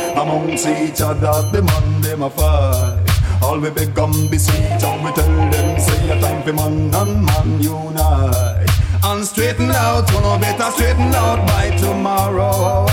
amongst 0.45 0.67
each 0.67 1.01
other. 1.01 1.49
The 1.51 1.61
man 1.61 2.01
them 2.01 2.23
a 2.23 2.29
fight. 2.29 2.99
All 3.41 3.59
we 3.59 3.67
and 3.69 4.29
beseech 4.31 4.83
and 4.83 5.03
we 5.03 5.11
tell 5.11 5.49
them 5.51 5.79
say 5.79 6.09
a 6.09 6.21
time 6.21 6.43
for 6.43 6.53
man 6.53 6.93
and 6.93 7.25
man 7.25 7.61
unite. 7.61 8.69
And 9.03 9.25
straighten 9.25 9.71
out, 9.71 10.11
you 10.11 10.21
know 10.21 10.37
better 10.39 10.71
straighten 10.71 11.13
out 11.13 11.45
by 11.47 11.69
tomorrow. 11.77 12.85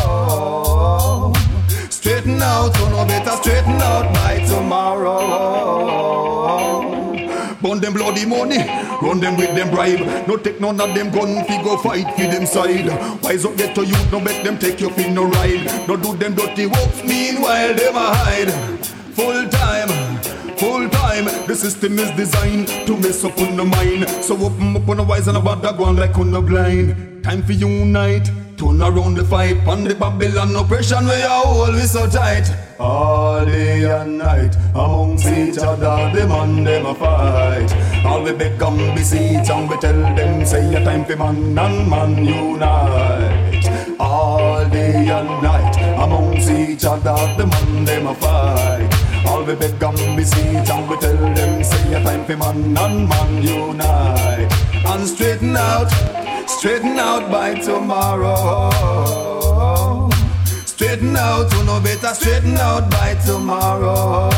Straighten 1.91 2.43
out, 2.43 2.77
you 2.79 2.89
know 2.91 3.05
better 3.07 3.37
straighten 3.37 3.81
out 3.81 4.13
by 4.15 4.41
tomorrow. 4.47 6.02
Burn 7.63 7.79
them 7.79 7.93
bloody 7.93 8.27
money, 8.27 8.59
run 9.01 9.21
them 9.21 9.37
with 9.37 9.55
them 9.55 9.71
bribe. 9.71 10.27
No 10.27 10.37
take 10.37 10.61
none 10.61 10.81
of 10.81 10.95
them 10.97 11.11
gun 11.13 11.45
fi 11.45 11.63
go 11.63 11.77
fight 11.77 12.13
for 12.17 12.23
them 12.23 12.45
side. 12.45 12.89
Wise 13.23 13.45
up, 13.45 13.57
get 13.57 13.75
to 13.77 13.87
youth, 13.87 14.11
no 14.11 14.19
bet 14.19 14.43
them 14.45 14.59
take 14.59 14.81
your 14.81 14.91
fin 14.91 15.15
no 15.15 15.27
ride. 15.27 15.87
No 15.87 15.97
do 15.97 16.17
them 16.17 16.35
dirty 16.35 16.67
works, 16.67 17.05
meanwhile 17.05 17.73
them 17.73 17.95
a 17.95 18.15
hide. 18.15 18.51
Full 19.15 19.49
time, 19.49 19.89
full 20.57 20.89
time. 20.89 21.27
The 21.47 21.55
system 21.55 22.01
is 22.01 22.11
designed 22.17 22.67
to 22.67 22.97
mess 22.97 23.25
up 23.25 23.39
on 23.39 23.57
the 23.57 23.65
mind. 23.65 24.09
So 24.25 24.35
open 24.37 24.77
up 24.77 24.89
on 24.89 24.97
the 24.97 25.05
wise 25.05 25.29
and 25.29 25.37
about 25.37 25.63
that 25.63 25.79
one 25.79 25.95
like 25.97 26.19
on 26.19 26.33
the 26.33 26.41
blind. 26.41 27.23
Time 27.23 27.45
for 27.45 27.53
unite. 27.53 28.29
Turn 28.63 28.81
around 28.81 29.17
the 29.17 29.25
fight 29.25 29.67
on 29.67 29.83
the 29.83 29.93
Babylon 29.93 30.55
oppression 30.55 31.05
where 31.05 31.19
you 31.19 31.29
hold 31.29 31.75
we 31.75 31.81
so 31.81 32.09
tight. 32.09 32.49
All 32.79 33.45
day 33.45 33.83
and 33.91 34.19
night 34.19 34.55
amongst 34.73 35.27
each 35.27 35.59
other, 35.59 36.17
them 36.17 36.31
and 36.31 36.65
them 36.65 36.87
a 36.87 36.95
fight. 36.95 38.07
All 38.07 38.23
we 38.23 38.31
and 38.31 38.95
beseech 38.95 39.51
and 39.51 39.69
we 39.69 39.77
tell 39.79 40.01
them 40.15 40.47
say 40.47 40.75
a 40.77 40.85
time 40.85 41.05
for 41.05 41.17
man 41.17 41.59
and 41.59 41.91
man 41.91 42.25
unite. 42.25 43.67
All 43.99 44.65
day 44.71 45.09
and 45.11 45.43
night 45.43 45.77
amongst 45.99 46.49
each 46.49 46.85
other, 46.85 47.17
them 47.37 47.51
and 47.53 47.89
them 47.89 48.07
a 48.07 48.15
fight. 48.15 49.27
All 49.27 49.43
we 49.43 49.55
and 49.55 50.17
beseech 50.17 50.71
and 50.71 50.89
we 50.89 50.97
tell 50.99 51.17
them 51.17 51.65
say 51.65 51.95
a 51.95 52.05
time 52.05 52.25
for 52.27 52.37
man 52.37 52.79
and 52.79 53.09
man 53.09 53.43
unite. 53.43 54.53
And 54.87 55.09
straighten 55.09 55.57
out, 55.57 55.91
straighten 56.59 56.99
out 56.99 57.31
by 57.31 57.55
tomorrow. 57.55 58.71
Straighten 60.67 61.17
out, 61.17 61.47
oh, 61.51 61.59
you 61.59 61.65
know 61.65 61.81
better 61.81 62.15
straighten 62.15 62.57
out 62.57 62.91
by 62.91 63.15
tomorrow. 63.25 64.31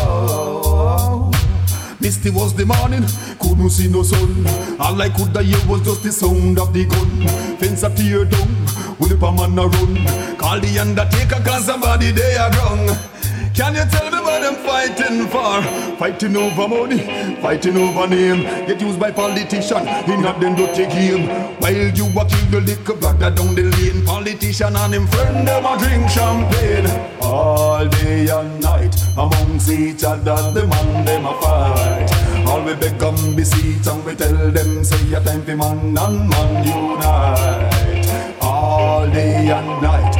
Misty 2.00 2.30
was 2.30 2.54
the 2.54 2.66
morning, 2.66 3.04
couldn't 3.40 3.70
see 3.70 3.88
no 3.88 4.02
sun. 4.02 4.46
All 4.78 5.00
I 5.00 5.08
could 5.08 5.36
hear 5.44 5.66
was 5.66 5.82
just 5.82 6.02
the 6.02 6.12
sound 6.12 6.58
of 6.58 6.72
the 6.72 6.84
gun. 6.84 7.26
Fence 7.58 7.82
a 7.82 7.90
tear 7.90 8.24
down, 8.24 8.66
will 8.98 9.08
the 9.08 9.16
man 9.16 9.58
a 9.58 9.66
run. 9.66 10.36
Call 10.36 10.60
the 10.60 10.78
undertaker 10.78 11.40
cause 11.42 11.64
somebody 11.64 12.10
they 12.10 12.36
are 12.36 12.50
wrong. 12.50 13.13
Can 13.54 13.76
you 13.76 13.84
tell 13.84 14.10
me 14.10 14.18
what 14.18 14.42
them 14.42 14.56
fighting 14.66 15.28
for? 15.28 15.62
Fighting 15.96 16.36
over 16.36 16.66
money, 16.66 16.98
fighting 17.40 17.76
over 17.76 18.08
name. 18.08 18.42
Get 18.66 18.80
used 18.80 18.98
by 18.98 19.12
politician 19.12 19.86
in 20.10 20.22
that 20.22 20.40
them 20.40 20.56
dirty 20.56 20.86
game. 20.86 21.28
While 21.60 21.72
you 21.94 22.06
a 22.06 22.26
kill 22.26 22.50
the 22.50 22.60
liquor 22.60 22.94
brother 22.94 23.30
down 23.30 23.54
the 23.54 23.62
lane. 23.62 24.04
Politician 24.04 24.74
and 24.74 24.94
him 24.94 25.06
friend 25.06 25.46
them 25.46 25.64
a 25.66 25.78
drink 25.78 26.10
champagne. 26.10 26.90
All 27.22 27.86
day 27.86 28.26
and 28.26 28.60
night 28.60 28.96
amongst 29.16 29.70
each 29.70 30.02
other, 30.02 30.50
the 30.50 30.66
man 30.66 31.04
them 31.04 31.24
a 31.24 31.40
fight. 31.40 32.48
All 32.48 32.60
we 32.64 32.72
and 32.72 33.36
beseech 33.36 33.86
and 33.86 34.04
we 34.04 34.16
tell 34.16 34.50
them 34.50 34.82
say 34.82 35.14
a 35.14 35.20
time 35.20 35.44
for 35.44 35.56
man 35.56 35.96
and 35.96 36.28
man 36.28 36.66
unite. 36.66 38.42
All 38.42 39.06
day 39.06 39.48
and 39.48 39.80
night 39.80 40.16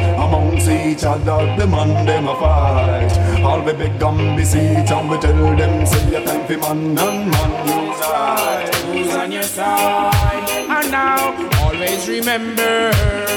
amongst 0.67 1.03
each 1.03 1.03
other, 1.05 1.55
the 1.57 1.67
man 1.67 2.05
them 2.05 2.27
a 2.27 2.35
fight. 2.35 3.43
All 3.43 3.61
we 3.61 3.73
beg 3.73 4.01
and 4.01 4.37
beseech 4.37 4.91
and 4.91 5.09
we 5.09 5.17
tell 5.17 5.55
them 5.55 5.85
say 5.85 6.15
a 6.15 6.25
time 6.25 6.45
for 6.47 6.57
man 6.57 6.97
and 6.97 7.31
man 7.31 7.67
unite. 7.67 8.75
Who's 8.85 9.15
on 9.15 9.31
your 9.31 9.43
side? 9.43 10.49
And 10.49 10.91
now, 10.91 11.33
always 11.63 12.07
remember, 12.07 12.91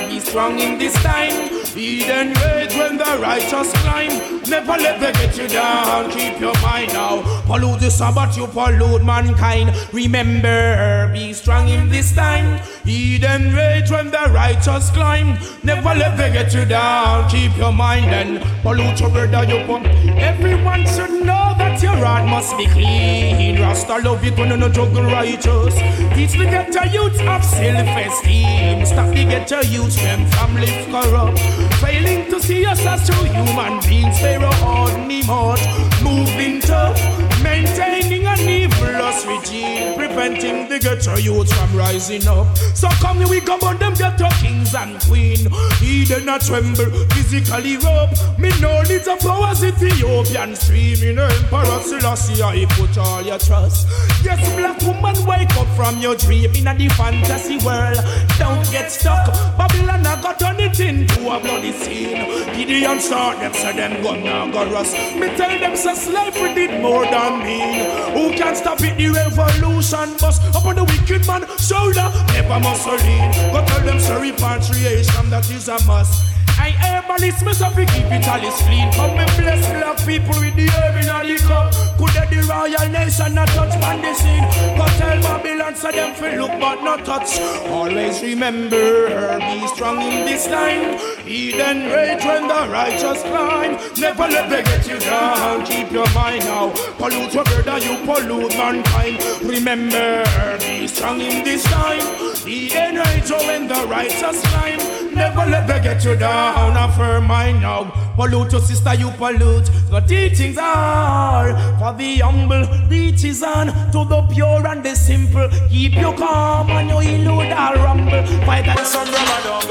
be 0.09 0.21
strong 0.21 0.59
in 0.59 0.79
this 0.79 0.95
time. 1.03 1.51
Eden 1.77 2.35
rage 2.35 2.75
when 2.75 2.97
the 2.97 3.19
righteous 3.21 3.73
climb. 3.83 4.38
Never 4.49 4.73
let 4.73 4.99
them 4.99 5.13
get 5.13 5.37
you 5.37 5.47
down. 5.47 6.11
Keep 6.11 6.41
your 6.41 6.55
mind 6.63 6.93
now. 6.95 7.23
Pollute 7.47 7.81
the 7.81 7.91
Sabbath, 7.91 8.37
you 8.37 8.47
pollute 8.47 9.05
mankind. 9.05 9.75
Remember, 9.93 11.11
be 11.13 11.33
strong 11.35 11.69
in 11.69 11.89
this 11.89 12.15
time. 12.15 12.61
Eden 12.87 13.55
rage 13.55 13.91
when 13.91 14.11
the 14.11 14.31
righteous 14.31 14.91
climb. 14.91 15.39
Never 15.63 15.95
let 15.95 16.17
them 16.17 16.33
get 16.33 16.55
you 16.55 16.65
down. 16.65 17.29
Keep 17.29 17.59
your 17.59 17.73
mind 17.73 18.07
and 18.07 18.41
pollute 18.63 18.99
your 19.01 19.11
brother, 19.11 19.45
you 19.45 19.65
pump. 19.67 19.87
Everyone 20.17 20.87
should 20.87 21.11
know 21.27 21.55
that 21.59 21.83
your 21.83 21.97
heart 21.97 22.27
must 22.27 22.57
be 22.57 22.67
clean. 22.69 23.61
Rasta 23.61 23.99
love 23.99 24.25
it 24.25 24.39
when 24.39 24.51
you 24.51 24.57
no 24.57 24.69
juggle 24.71 25.05
righteous. 25.05 25.75
Teach 26.15 26.33
the 26.33 26.45
ghetto 26.45 26.85
youth 26.85 27.21
of 27.21 27.45
self-esteem. 27.45 28.87
Stop 28.87 29.09
the 29.15 29.25
ghetto 29.25 29.61
youth 29.63 29.99
from 30.35 30.55
live 30.55 30.87
corrupt. 30.91 31.39
Failing 31.81 32.31
to 32.31 32.41
see 32.41 32.65
us 32.65 32.85
as 32.87 33.07
true 33.09 33.25
human 33.25 33.81
beings. 33.81 34.19
Pharaoh 34.39 34.67
on 34.67 35.09
me 35.09 35.23
much. 35.25 35.61
Moving 36.03 36.61
tough. 36.61 36.97
Maintaining 37.43 38.08
an 38.29 38.49
evilous 38.49 39.25
regime. 39.27 39.95
Preventing 39.97 40.69
the 40.69 40.79
ghetto 40.79 41.17
youth 41.17 41.53
from 41.53 41.77
rising 41.77 42.27
up. 42.29 42.57
So 42.75 42.89
come 43.01 43.19
here 43.19 43.29
we 43.29 43.41
come 43.41 43.61
on 43.63 43.79
them 43.79 43.95
ghetto 43.95 44.29
kings 44.41 44.75
and 44.75 45.01
queen. 45.03 45.49
Eden 45.83 46.25
not 46.27 46.43
tremble. 46.43 46.91
Physically 47.15 47.77
rope. 47.79 48.13
Me 48.39 48.51
know 48.61 48.83
needs 48.83 49.09
of 49.09 49.21
flowers 49.21 49.65
Ethiopian 49.65 50.55
stream. 50.57 51.03
In 51.03 51.19
Emperor 51.19 51.81
Selassie 51.83 52.43
I 52.43 52.67
put 52.71 52.97
all 52.99 53.23
your 53.23 53.39
trust. 53.39 53.89
Yes, 54.23 54.41
black 54.57 54.81
woman, 54.83 55.15
wake 55.27 55.55
up 55.57 55.69
from 55.77 55.99
your 55.99 56.17
dream 56.17 56.53
in 56.55 56.65
the 56.65 56.89
fantasy 56.97 57.59
world. 57.65 57.99
Don't 58.39 58.69
get 58.71 58.91
stuck. 58.91 59.27
Babylon 59.57 60.07
I 60.07 60.21
got 60.23 60.39
turn 60.39 60.59
it 60.61 60.79
into 60.81 61.21
a 61.29 61.41
bloody 61.41 61.73
scene. 61.73 62.25
Gideon 62.55 62.99
start 63.01 63.39
them, 63.41 63.53
so 63.53 63.73
them 63.73 64.03
gun 64.03 64.25
now 64.25 64.51
go 64.51 64.71
rust. 64.73 64.95
Me 65.17 65.29
tell 65.37 65.59
them, 65.59 65.77
so 65.77 65.95
slavery 65.95 66.55
did 66.55 66.81
more 66.81 67.05
than 67.05 67.45
mean. 67.45 67.81
Who 68.19 68.33
can 68.33 68.57
stop 68.57 68.81
it? 68.81 68.99
The 68.99 69.11
revolution 69.11 70.17
bust 70.19 70.43
upon 70.51 70.75
the 70.75 70.83
wicked 70.83 71.25
man 71.29 71.47
shoulder. 71.57 72.11
Never 72.35 72.59
Mussolini. 72.59 73.31
Go 73.53 73.65
tell 73.65 73.85
them, 73.87 74.01
so 74.01 74.19
repatriation 74.19 75.31
that 75.31 75.49
is 75.49 75.69
a 75.69 75.79
must. 75.87 76.38
I 76.59 76.71
herbalist, 76.71 77.45
me 77.45 77.53
so 77.53 77.71
fi 77.71 77.85
keep 77.87 78.11
it 78.11 78.29
all 78.29 78.43
is 78.45 78.61
clean. 78.63 78.91
Come 78.93 79.17
me 79.17 79.25
bless 79.39 79.65
black 79.71 79.99
people 80.07 80.39
with 80.41 80.57
the 80.57 80.67
herb 80.69 80.97
in 80.97 81.09
a 81.09 81.19
the 81.27 81.39
cup. 81.47 81.73
Could 81.99 82.15
let 82.15 82.31
the 82.31 82.43
royal 82.47 82.89
nation 82.91 83.35
not 83.35 83.49
touch 83.49 83.75
man 83.81 84.03
the 84.03 84.15
scene? 84.15 84.47
Go 84.77 84.87
tell 84.99 85.21
Babylon 85.23 85.75
so 85.75 85.91
them 85.91 86.15
fi 86.15 86.37
look 86.37 86.51
but 86.61 86.83
not 86.83 87.05
touch. 87.05 87.41
Always 87.69 88.23
remember, 88.23 89.39
be 89.39 89.67
strong 89.69 90.01
in 90.03 90.25
this 90.27 90.49
line. 90.49 90.99
Eden 91.27 91.91
rage 91.91 92.25
when 92.25 92.49
the 92.49 92.69
righteous 92.71 93.23
climb. 93.23 93.79
Never 93.99 94.29
let 94.29 94.51
them 94.51 94.65
get 94.65 94.89
you 94.89 94.99
down. 94.99 95.65
Keep 95.67 95.91
your 95.93 96.09
mind 96.13 96.45
now. 96.45 96.71
Pollute 96.99 97.35
your 97.35 97.45
brother, 97.45 97.79
you 97.79 97.97
pollute 98.07 98.57
mankind. 98.57 99.23
Remember, 99.43 100.25
be 100.59 100.87
strong 100.87 101.21
in 101.21 101.45
this 101.45 101.65
time. 101.65 102.03
Eden 102.47 102.97
rage 102.97 103.31
when 103.31 103.69
the 103.69 103.87
righteous 103.89 104.41
climb. 104.49 104.98
Never 105.19 105.51
let 105.51 105.67
them 105.67 105.83
get 105.83 106.05
you 106.05 106.15
down. 106.15 106.77
A 106.77 106.93
firm 106.97 107.27
mind 107.27 107.63
now. 107.63 107.91
Pollute 108.15 108.53
your 108.53 108.61
sister, 108.61 108.95
you 108.95 109.11
pollute. 109.11 109.69
The 109.91 110.01
teachings 110.01 110.57
are 110.59 111.53
for 111.79 111.93
the 111.99 112.19
humble. 112.19 112.65
Reaches 112.89 113.43
on 113.43 113.67
to 113.93 114.05
the 114.05 114.23
pure 114.33 114.65
and 114.67 114.85
the 114.85 114.95
simple. 114.95 115.49
Keep 115.71 115.95
you 115.95 116.13
calm 116.13 116.71
and 116.71 116.89
you 116.89 117.01
elude 117.01 117.53
all 117.53 117.75
rumble. 117.75 118.23
Why 118.47 118.63
that 118.63 118.87
some 118.87 119.09
rubber 119.11 119.41
dub? 119.43 119.69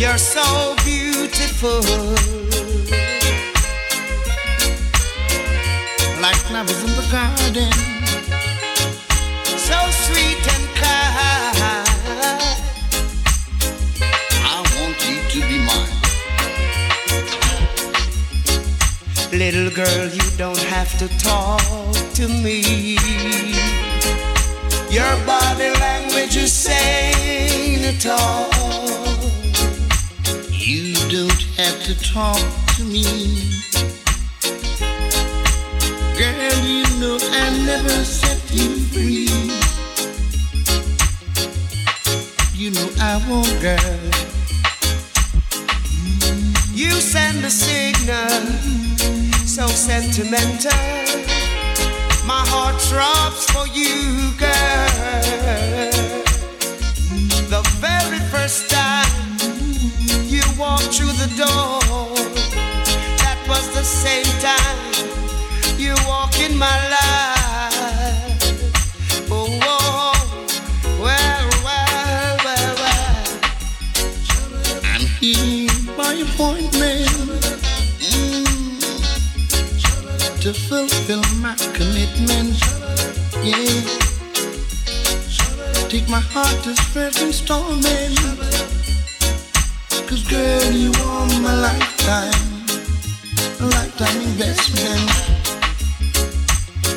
You're 0.00 0.18
so 0.18 0.76
beautiful. 0.84 1.80
Like 6.22 6.36
flowers 6.46 6.84
in 6.84 6.90
the 6.94 7.08
garden. 7.10 7.97
Little 19.32 19.70
girl, 19.70 20.08
you 20.08 20.30
don't 20.36 20.58
have 20.58 20.98
to 20.98 21.06
talk 21.18 21.60
to 22.14 22.28
me. 22.28 22.96
Your 24.90 25.16
body 25.26 25.70
language 25.78 26.36
is 26.36 26.52
saying 26.52 27.84
it 27.84 28.06
all. 28.06 28.48
You 30.50 30.94
don't 31.08 31.42
have 31.56 31.82
to 31.84 31.94
talk 32.02 32.40
to 32.76 32.84
me. 32.84 33.04
Girl, 36.18 36.64
you 36.64 36.84
know 36.98 37.18
I 37.20 37.50
never 37.66 38.04
set 38.04 38.40
you 38.50 38.76
free. 38.90 39.28
You 42.54 42.70
know 42.70 42.88
I 42.98 43.22
won't, 43.28 43.60
girl. 43.60 44.28
You 46.74 46.90
send 46.92 47.44
a 47.44 47.50
signal, 47.50 48.42
so 49.58 49.66
sentimental. 49.66 50.70
My 52.24 52.44
heart 52.46 52.80
throbs 52.80 53.44
for 53.50 53.66
you, 53.66 54.30
girl. 54.38 55.90
The 57.54 57.62
very 57.82 58.20
first 58.30 58.70
time 58.70 59.10
you 60.28 60.42
walked 60.56 60.94
through 60.94 61.14
the 61.24 61.30
door, 61.34 62.14
that 63.24 63.38
was 63.48 63.68
the 63.74 63.82
same 63.82 64.30
time 64.38 64.78
you 65.76 65.94
walk 66.06 66.38
in 66.38 66.56
my 66.56 66.78
life. 66.96 68.38
Oh, 69.28 69.58
oh, 69.64 70.14
well, 71.02 71.48
well, 71.64 72.36
well, 72.44 72.74
well. 72.82 73.26
I'm 74.84 75.04
here 75.18 75.68
by 75.96 76.12
appointment 76.12 76.77
to 80.40 80.54
fulfill 80.54 81.22
my 81.40 81.54
commitment. 81.74 82.54
Yeah. 83.42 83.82
Take 85.88 86.08
my 86.08 86.20
heart 86.20 86.62
to 86.62 86.70
as 86.70 86.78
first 86.94 87.20
installment. 87.20 88.16
Cause 90.06 90.22
girl, 90.28 90.70
you 90.70 90.92
are 90.92 91.26
my 91.42 91.54
lifetime, 91.68 92.66
lifetime 93.58 94.20
investment. 94.30 95.10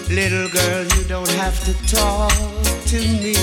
Little 0.09 0.49
girl, 0.49 0.83
you 0.95 1.03
don't 1.07 1.31
have 1.41 1.57
to 1.65 1.73
talk 1.87 2.31
to 2.91 2.99
me. 3.23 3.35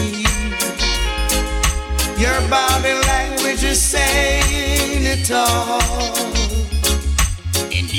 Your 2.23 2.41
body 2.49 2.95
language 3.07 3.65
is 3.65 3.83
saying 3.83 5.03
it 5.05 5.31
all. 5.33 6.48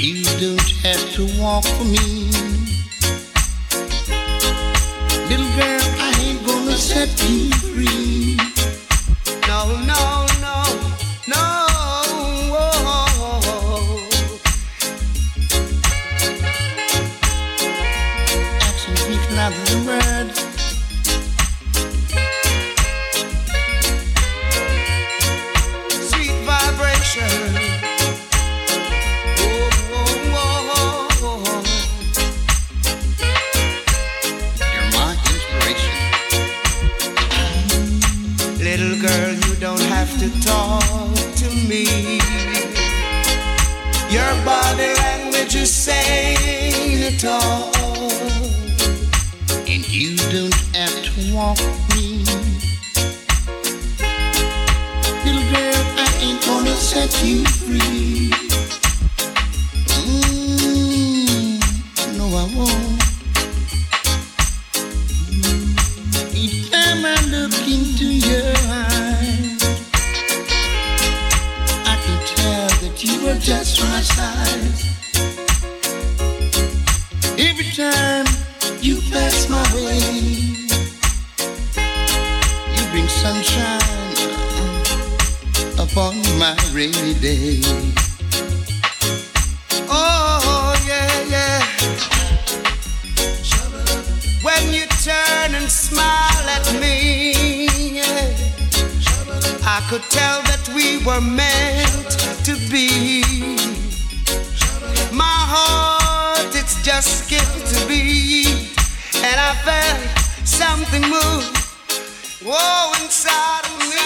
You 0.02 0.24
don't 0.40 0.72
have 0.82 1.12
to 1.16 1.26
walk 1.42 1.66
for 1.66 1.84
me. 1.84 2.32
Little 5.28 5.52
girl, 5.58 5.82
I 6.00 6.16
ain't 6.22 6.48
gonna 6.48 6.78
set 6.78 7.10
you 7.28 7.52
free. 7.52 8.38
No, 9.46 9.76
no. 9.86 10.19
And 47.22 47.32
you 49.90 50.16
don't 50.32 50.54
have 50.74 51.04
to 51.04 51.36
walk 51.36 51.60
me. 51.94 52.24
Little 55.26 55.44
girl, 55.52 55.84
I 55.98 56.08
ain't 56.22 56.42
gonna 56.46 56.76
set 56.78 57.12
you 57.22 57.44
free. 57.44 58.32
No, 62.16 62.26
I 62.38 62.46
won't. 62.56 63.04
Each 66.34 66.72
time 66.72 67.04
I 67.04 67.20
look 67.32 67.52
into 67.68 68.06
your 68.06 68.54
eyes, 68.70 69.62
I 71.86 71.96
can 72.02 72.20
tell 72.38 72.70
that 72.80 73.04
you 73.04 73.28
are 73.28 73.40
just 73.40 73.82
my 73.82 74.00
size. 74.00 74.79
Every 77.50 77.72
time 77.76 78.28
you 78.80 79.02
pass 79.10 79.50
my 79.50 79.64
way, 79.74 79.98
you 82.76 82.84
bring 82.92 83.08
sunshine 83.08 83.82
upon 85.80 86.14
my 86.38 86.56
rainy 86.74 87.16
day. 87.16 87.62
Oh, 89.90 90.76
yeah, 90.86 91.10
yeah. 91.34 91.64
When 94.44 94.72
you 94.72 94.86
turn 95.04 95.56
and 95.56 95.70
smile 95.70 96.46
at 96.58 96.72
me, 96.80 98.00
I 99.66 99.82
could 99.90 100.04
tell 100.12 100.44
that 100.44 100.70
we 100.76 101.04
were 101.04 101.20
meant 101.20 102.12
to 102.46 102.54
be. 102.70 103.79
Just 106.90 107.26
skipped 107.26 107.68
to 107.72 107.88
beat, 107.88 108.48
and 109.18 109.38
I 109.40 109.54
felt 109.62 110.00
something 110.44 111.04
move. 111.04 111.46
Whoa, 112.42 113.04
inside 113.04 113.66
of 113.66 113.78
me. 113.78 114.02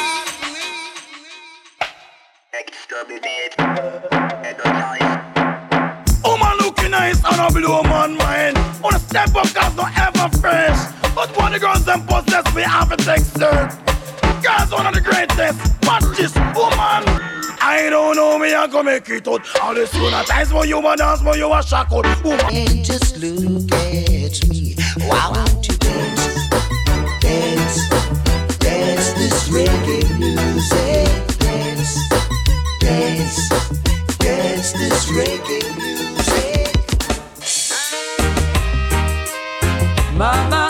Woman 6.25 6.57
looking 6.59 6.91
nice 6.91 7.23
and 7.23 7.39
a 7.39 7.47
blow 7.53 7.83
man 7.83 8.17
mind. 8.17 8.57
On 8.83 8.93
a 8.93 8.99
step 8.99 9.33
up 9.33 9.47
cause 9.53 9.75
no 9.77 9.87
ever 9.95 10.27
fresh. 10.39 10.91
But 11.15 11.29
when 11.37 11.53
the 11.53 11.59
girls 11.59 11.85
them 11.85 12.05
possess 12.05 12.53
me 12.53 12.63
have 12.63 12.91
a 12.91 12.97
texture. 12.97 13.92
Girls 14.43 14.71
one 14.71 14.85
of 14.85 14.93
the 14.93 14.99
greatest. 14.99 15.57
Watch 15.87 16.03
this 16.17 16.35
woman. 16.35 17.03
I 17.61 17.87
don't 17.89 18.17
know 18.17 18.37
me 18.37 18.53
I 18.53 18.67
go 18.67 18.83
make 18.83 19.07
it 19.07 19.25
out. 19.25 19.41
All 19.61 19.73
the 19.73 19.87
sooner 19.87 20.21
times 20.23 20.51
when 20.51 20.67
you 20.67 20.85
a 20.85 20.97
dance, 20.97 21.23
when 21.23 21.37
you 21.39 21.53
a 21.53 21.63
shock 21.63 21.93
out. 21.93 22.05
Woman. 22.25 22.45
Hey, 22.49 22.83
just 22.83 23.15
look 23.19 23.71
at 23.71 24.49
me. 24.49 24.75
Why 25.07 25.31
won't 25.33 25.65
you 25.65 25.77
dance? 25.77 26.49
Dance, 27.21 27.87
dance 28.59 29.13
this 29.13 29.47
reggae 29.47 30.19
music. 30.19 31.07
Dance, 31.39 32.09
dance, 32.81 33.49
dance 34.17 34.73
this 34.73 35.05
reggae 35.15 35.63
music. 35.77 36.67
Mama 40.17 40.62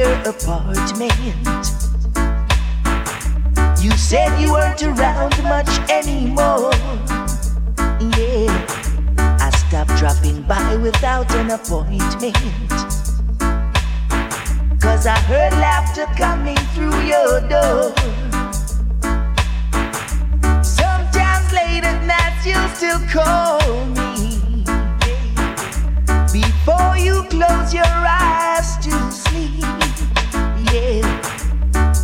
your 0.00 0.18
apartment. 0.24 1.12
You 3.84 3.90
said 4.08 4.30
you 4.40 4.50
weren't 4.50 4.82
around 4.82 5.34
much 5.42 5.72
anymore. 5.90 6.72
Yeah, 8.16 8.48
I 9.46 9.50
stopped 9.62 9.94
dropping 10.00 10.40
by 10.44 10.76
without 10.76 11.30
an 11.34 11.50
appointment. 11.50 12.34
Cause 14.80 15.04
I 15.06 15.18
heard 15.30 15.52
laughter 15.66 16.06
coming 16.16 16.60
through 16.72 16.98
your 17.14 17.32
door. 17.54 17.92
Sometimes 20.64 21.46
late 21.52 21.84
at 21.84 22.00
night 22.12 22.36
you'll 22.48 22.72
still 22.78 23.00
call 23.16 23.84
me. 23.98 24.64
Before 26.32 26.96
you 26.96 27.22
close 27.28 27.74
your 27.74 27.84
eyes 27.84 28.78
to 28.86 28.92
sleep. 29.12 29.89
Yeah, 30.72 31.02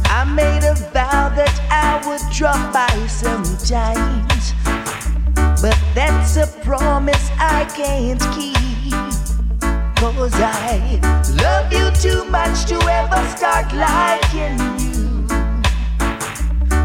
I 0.06 0.24
made 0.24 0.64
a 0.64 0.74
vow 0.92 1.28
that 1.36 1.54
I 1.70 2.02
would 2.06 2.20
drop 2.32 2.72
by 2.72 2.88
sometimes. 3.06 4.54
But 5.62 5.78
that's 5.94 6.36
a 6.36 6.48
promise 6.64 7.30
I 7.38 7.64
can't 7.76 8.20
keep. 8.34 8.56
Cause 9.96 10.34
I 10.34 10.98
love 11.40 11.72
you 11.72 11.90
too 12.00 12.24
much 12.28 12.64
to 12.66 12.74
ever 12.74 13.24
start 13.36 13.72
liking 13.72 14.58
you. 14.80 15.26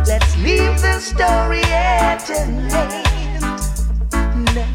Let's 0.05 0.37
leave 0.37 0.79
the 0.81 0.99
story 0.99 1.63
at 1.63 2.29
an 2.29 2.69
end. 2.69 3.41
No, 4.53 4.65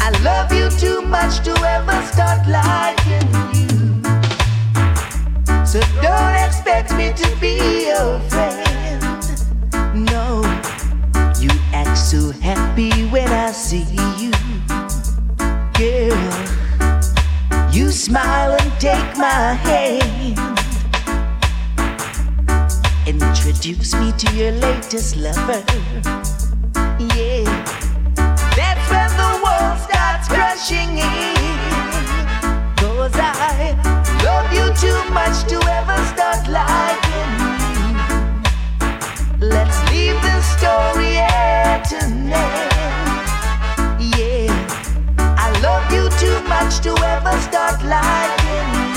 I 0.00 0.10
love 0.22 0.52
you 0.52 0.70
too 0.78 1.02
much 1.02 1.42
to 1.44 1.50
ever 1.50 2.00
start 2.06 2.46
liking 2.46 3.28
you. 3.58 3.75
So 5.76 5.82
don't 6.00 6.34
expect 6.36 6.94
me 6.94 7.12
to 7.12 7.36
be 7.38 7.88
your 7.88 8.18
friend. 8.30 9.02
No, 10.10 10.40
you 11.38 11.50
act 11.74 11.98
so 11.98 12.30
happy 12.40 13.04
when 13.08 13.28
I 13.28 13.50
see 13.50 13.84
you, 14.16 14.32
girl. 15.76 16.16
You 17.70 17.90
smile 17.90 18.56
and 18.58 18.72
take 18.80 19.18
my 19.18 19.52
hand. 19.52 20.38
Introduce 23.06 23.94
me 23.96 24.12
to 24.12 24.34
your 24.34 24.52
latest 24.52 25.18
lover. 25.18 25.62
Yeah, 27.12 27.44
that's 28.56 28.86
when 28.90 29.10
the 29.20 29.32
world 29.44 29.78
starts 29.84 30.26
crushing 30.26 30.96
in. 30.96 31.36
Cause 32.78 33.14
I 33.16 33.95
too 34.80 35.04
much 35.10 35.44
to 35.44 35.56
ever 35.56 35.96
start 36.12 36.46
liking 36.48 37.40
you. 37.40 37.46
Let's 39.40 39.78
leave 39.90 40.20
the 40.20 40.42
story 40.42 41.16
at 41.16 41.90
an 41.92 42.30
end. 42.30 42.72
Yeah, 44.16 44.52
I 45.18 45.50
love 45.62 45.90
you 45.92 46.10
too 46.18 46.40
much 46.46 46.80
to 46.80 46.90
ever 47.14 47.38
start 47.40 47.82
liking 47.84 48.74
you. 48.76 48.92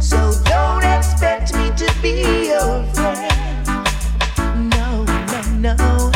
So 0.00 0.32
don't 0.44 0.82
expect 0.84 1.52
me 1.54 1.70
to 1.76 1.92
be 2.00 2.46
your 2.48 2.82
friend. 2.94 3.66
No, 4.70 5.04
no, 5.60 5.74
no. 5.74 6.10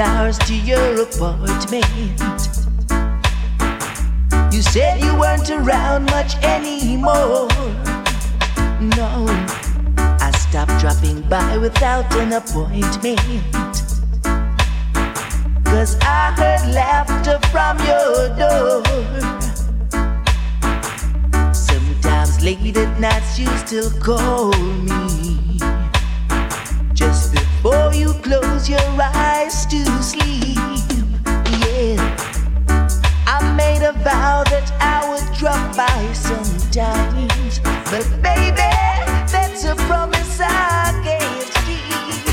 Flowers 0.00 0.38
to 0.38 0.54
your 0.54 1.02
apartment. 1.02 1.92
You 4.50 4.62
said 4.62 4.98
you 4.98 5.12
weren't 5.20 5.50
around 5.50 6.06
much 6.06 6.36
anymore. 6.36 7.48
No, 8.96 9.26
I 9.98 10.30
stopped 10.38 10.80
dropping 10.80 11.20
by 11.28 11.58
without 11.58 12.10
an 12.14 12.32
appointment. 12.32 13.20
Cause 15.66 15.98
I 16.00 16.32
heard 16.38 16.72
laughter 16.72 17.38
from 17.52 17.76
your 17.90 18.16
door. 18.40 18.82
Sometimes 21.52 22.42
late 22.42 22.74
at 22.78 22.98
nights 22.98 23.38
you 23.38 23.48
still 23.58 23.90
call 24.00 24.54
me. 24.88 25.58
Just 26.94 27.34
before 27.62 27.92
you 27.92 28.14
close 28.22 28.70
your 28.70 28.80
eyes 28.98 29.66
to 29.66 29.84
sleep. 30.02 30.56
Yeah. 31.60 32.16
I 33.26 33.54
made 33.54 33.82
a 33.82 33.92
vow 33.92 34.44
that 34.44 34.72
I 34.80 35.06
would 35.10 35.36
drop 35.36 35.76
by 35.76 36.12
sometimes. 36.14 37.58
But 37.90 38.06
baby, 38.22 38.70
that's 39.30 39.64
a 39.64 39.74
promise 39.76 40.40
I 40.40 41.00
can't 41.04 41.50
keep. 41.66 42.24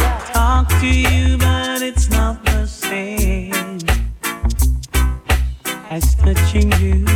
I 0.00 0.32
talk 0.32 0.68
to 0.80 0.88
you, 0.88 1.38
but 1.38 1.82
it's 1.82 2.10
not 2.10 2.44
the 2.44 2.66
same 2.66 3.78
as 5.88 6.16
touching 6.16 6.72
you. 6.80 7.15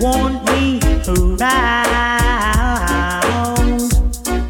Want 0.00 0.42
me 0.46 0.80
around. 1.08 1.60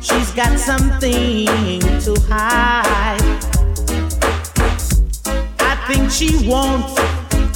She's 0.01 0.31
got 0.31 0.57
something 0.59 1.81
to 2.05 2.15
hide. 2.29 3.21
I 5.59 5.75
think 5.89 6.11
she 6.11 6.49
wants 6.49 6.95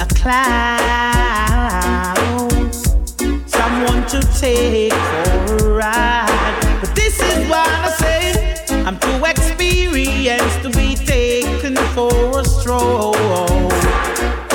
a 0.03 0.07
clown, 0.21 0.43
someone 3.47 4.05
to 4.09 4.21
take 4.41 4.93
for 4.93 5.55
a 5.55 5.69
ride. 5.75 6.79
But 6.81 6.97
this 6.97 7.21
is 7.21 7.49
why 7.49 7.65
I 7.65 7.91
say 7.91 8.25
I'm 8.85 8.99
too 8.99 9.25
experienced 9.25 10.63
to 10.63 10.71
be 10.71 10.97
taken 10.97 11.77
for 11.95 12.41
a 12.41 12.45
stroll 12.45 13.15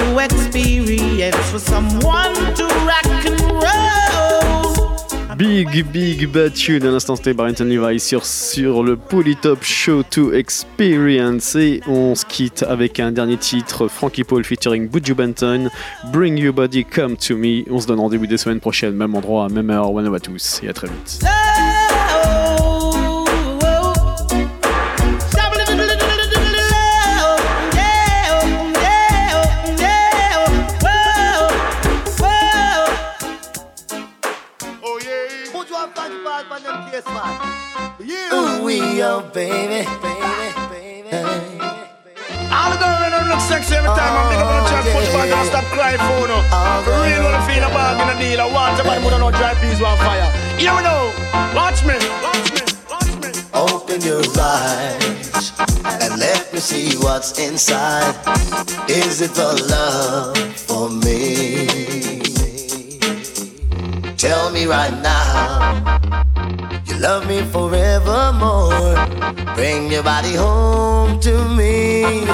to 0.09 0.19
experience 0.19 1.49
for 1.49 1.59
someone 1.59 1.98
Big 5.65 5.85
Big 5.87 6.25
Bad 6.27 6.53
Tune. 6.53 6.85
À 6.85 6.91
l'instant 6.91 7.17
c'était 7.17 7.33
Barrington 7.33 7.65
Levi 7.65 7.99
sur, 7.99 8.25
sur 8.25 8.81
le 8.81 8.95
Polytop 8.95 9.61
Show 9.61 10.03
to 10.03 10.31
Experience. 10.31 11.55
Et 11.55 11.81
on 11.85 12.15
se 12.15 12.25
quitte 12.25 12.63
avec 12.63 13.01
un 13.01 13.11
dernier 13.11 13.35
titre. 13.35 13.89
Frankie 13.89 14.23
Paul 14.23 14.45
featuring 14.45 14.87
Buju 14.87 15.15
Benton 15.15 15.69
Bring 16.13 16.37
Your 16.37 16.53
Body 16.53 16.85
Come 16.85 17.17
To 17.17 17.35
Me. 17.35 17.63
On 17.69 17.81
se 17.81 17.87
donne 17.87 17.99
rendez-vous 17.99 18.27
des 18.27 18.37
semaines 18.37 18.61
prochaines 18.61 18.95
même 18.95 19.15
endroit 19.15 19.49
même 19.49 19.69
heure 19.69 19.91
one 19.91 20.15
à 20.15 20.19
tous. 20.21 20.61
Et 20.63 20.69
à 20.69 20.73
très 20.73 20.87
vite 20.87 21.19
we 38.69 39.01
are 39.01 39.23
baby, 39.33 39.81
baby, 39.97 40.53
baby. 40.69 41.17
All 42.53 42.69
the 42.69 42.77
girls 42.77 43.09
them 43.09 43.25
look 43.27 43.41
sexy 43.41 43.73
every 43.73 43.89
time 43.97 44.13
I'm 44.13 44.29
big 44.29 44.37
up 44.37 44.45
on 44.45 44.61
the 44.61 44.69
track, 44.69 44.85
push 44.93 45.09
back 45.09 45.29
and 45.33 45.47
stop 45.49 45.65
crying 45.73 45.97
for 45.97 46.27
no. 46.29 46.37
For 46.85 46.93
real, 47.01 47.23
wanna 47.25 47.41
feel 47.49 47.65
a 47.65 47.69
bag 47.73 47.97
in 47.97 48.07
a 48.13 48.19
deal. 48.21 48.41
I 48.41 48.45
want 48.53 48.77
somebody 48.77 49.01
put 49.01 49.13
on 49.13 49.21
no 49.21 49.31
dry 49.31 49.55
peas 49.55 49.81
on 49.81 49.97
fire. 49.97 50.29
Here 50.61 50.75
we 50.77 50.83
know. 50.83 51.09
Watch 51.57 51.83
me. 51.83 51.97
Watch 52.21 52.53
me. 52.53 53.31
Open 53.55 54.01
your 54.01 54.21
eyes 54.39 55.51
and 56.03 56.19
let 56.19 56.53
me 56.53 56.59
see 56.59 56.95
what's 56.99 57.39
inside. 57.39 58.13
Is 58.87 59.21
it 59.21 59.31
the 59.31 59.51
love 59.73 60.37
for 60.67 60.91
me? 60.91 61.65
Tell 64.15 64.51
me 64.51 64.65
right 64.67 64.93
now. 65.01 66.18
Love 66.99 67.27
me 67.27 67.41
forevermore. 67.43 68.95
Bring 69.55 69.89
your 69.89 70.03
body 70.03 70.35
home 70.35 71.19
to 71.21 71.33
me. 71.55 72.25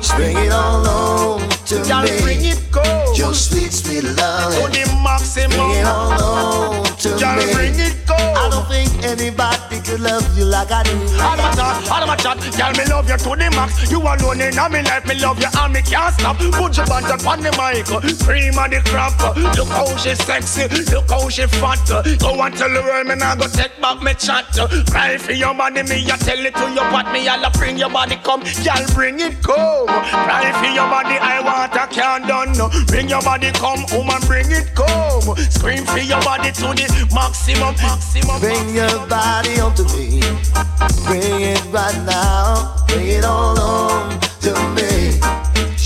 Just 0.00 0.16
bring 0.16 0.36
it 0.36 0.50
all 0.52 0.84
home 0.84 1.48
to 1.66 1.76
Y'all 1.86 2.02
me. 2.02 2.20
bring 2.22 2.44
it 2.44 2.60
go. 2.72 3.05
Your 3.16 3.34
sweet, 3.34 3.72
sweet 3.72 4.04
love. 4.04 4.52
To 4.54 4.68
the 4.70 4.84
maximum. 5.02 5.56
Bring 5.56 5.70
it 5.80 5.86
all 5.86 6.12
home 6.12 6.84
to 6.84 7.08
Y'all 7.18 7.36
me. 7.36 7.52
bring 7.52 7.74
it 7.80 7.96
go. 8.06 8.14
I 8.14 8.48
don't 8.50 8.66
think 8.68 8.92
anybody 9.04 9.80
could 9.80 10.00
love 10.00 10.26
you 10.36 10.44
like 10.44 10.70
I 10.70 10.82
do. 10.84 10.92
All 11.20 11.32
of 11.32 11.40
my 11.40 11.50
chat, 11.56 11.90
all 11.90 12.02
of 12.02 12.08
my 12.08 12.16
chat, 12.16 12.36
girl, 12.56 12.72
me 12.76 12.84
love 12.92 13.08
you 13.08 13.16
to 13.16 13.30
the 13.36 13.48
max. 13.56 13.90
You 13.90 14.00
alone 14.00 14.40
in 14.40 14.54
my 14.54 14.68
life, 14.68 15.06
me 15.06 15.14
love 15.18 15.40
you 15.40 15.48
and 15.48 15.72
me 15.72 15.80
can't 15.82 16.14
stop. 16.14 16.36
Put 16.36 16.76
your 16.76 16.86
band 16.86 17.06
on 17.08 17.40
the 17.40 17.52
mic, 17.56 17.86
cream 18.20 18.58
of 18.58 18.68
the 18.70 18.80
crop. 18.84 19.16
Look 19.56 19.68
how 19.68 19.96
she 19.96 20.14
sexy, 20.14 20.68
look 20.92 21.08
how 21.10 21.28
she 21.28 21.46
fat. 21.46 21.80
Go 22.20 22.36
and 22.42 22.54
tell 22.56 22.68
the 22.70 22.82
world, 22.82 23.06
me 23.08 23.14
nah 23.16 23.34
go 23.34 23.48
take 23.48 23.80
back 23.80 24.02
me 24.02 24.12
chat. 24.14 24.44
Cry 24.90 25.16
for 25.16 25.32
your 25.32 25.54
body, 25.54 25.82
me 25.82 26.04
I 26.10 26.16
tell 26.20 26.38
it 26.44 26.54
to 26.54 26.66
your 26.70 26.84
part, 26.92 27.12
me 27.12 27.26
I'll 27.28 27.50
bring 27.52 27.78
your 27.78 27.90
body 27.90 28.16
come, 28.22 28.40
girl, 28.42 28.84
bring 28.94 29.20
it 29.20 29.42
come. 29.42 29.88
Cry 29.88 30.52
for 30.60 30.70
your 30.70 30.88
body, 30.88 31.16
I 31.16 31.40
want 31.40 31.72
I 31.74 31.86
can't 31.86 32.26
done. 32.26 32.52
Bring 32.86 33.05
your 33.08 33.22
body 33.22 33.50
come, 33.52 33.84
woman, 33.92 34.20
bring 34.26 34.50
it 34.50 34.74
come. 34.74 35.36
Scream 35.50 35.84
for 35.84 35.98
your 35.98 36.20
body 36.22 36.50
to 36.52 36.72
the 36.74 37.08
maximum, 37.14 37.74
maximum. 37.76 38.40
Bring 38.40 38.74
your 38.74 39.06
body 39.06 39.60
onto 39.60 39.84
me. 39.94 40.20
Bring 41.04 41.42
it 41.42 41.62
right 41.70 41.98
now. 42.04 42.84
Bring 42.88 43.06
it 43.08 43.24
all 43.24 43.58
on 43.58 44.20
to 44.40 44.52
me. 44.74 45.18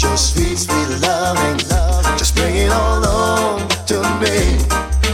Your 0.01 0.17
sweet, 0.17 0.57
sweet 0.57 0.91
loving. 1.03 1.59
Love. 1.69 2.05
Just 2.17 2.35
bring 2.37 2.57
it 2.57 2.71
all 2.71 3.05
on 3.05 3.69
to 3.91 4.01
me. 4.21 4.57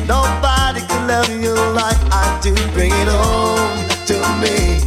Nobody 0.06 0.80
can 0.86 1.08
love 1.08 1.30
you 1.30 1.54
like 1.74 1.98
I 2.12 2.38
do. 2.42 2.54
Bring 2.72 2.92
it 2.92 3.08
on 3.08 3.88
to 4.06 4.16
me. 4.42 4.78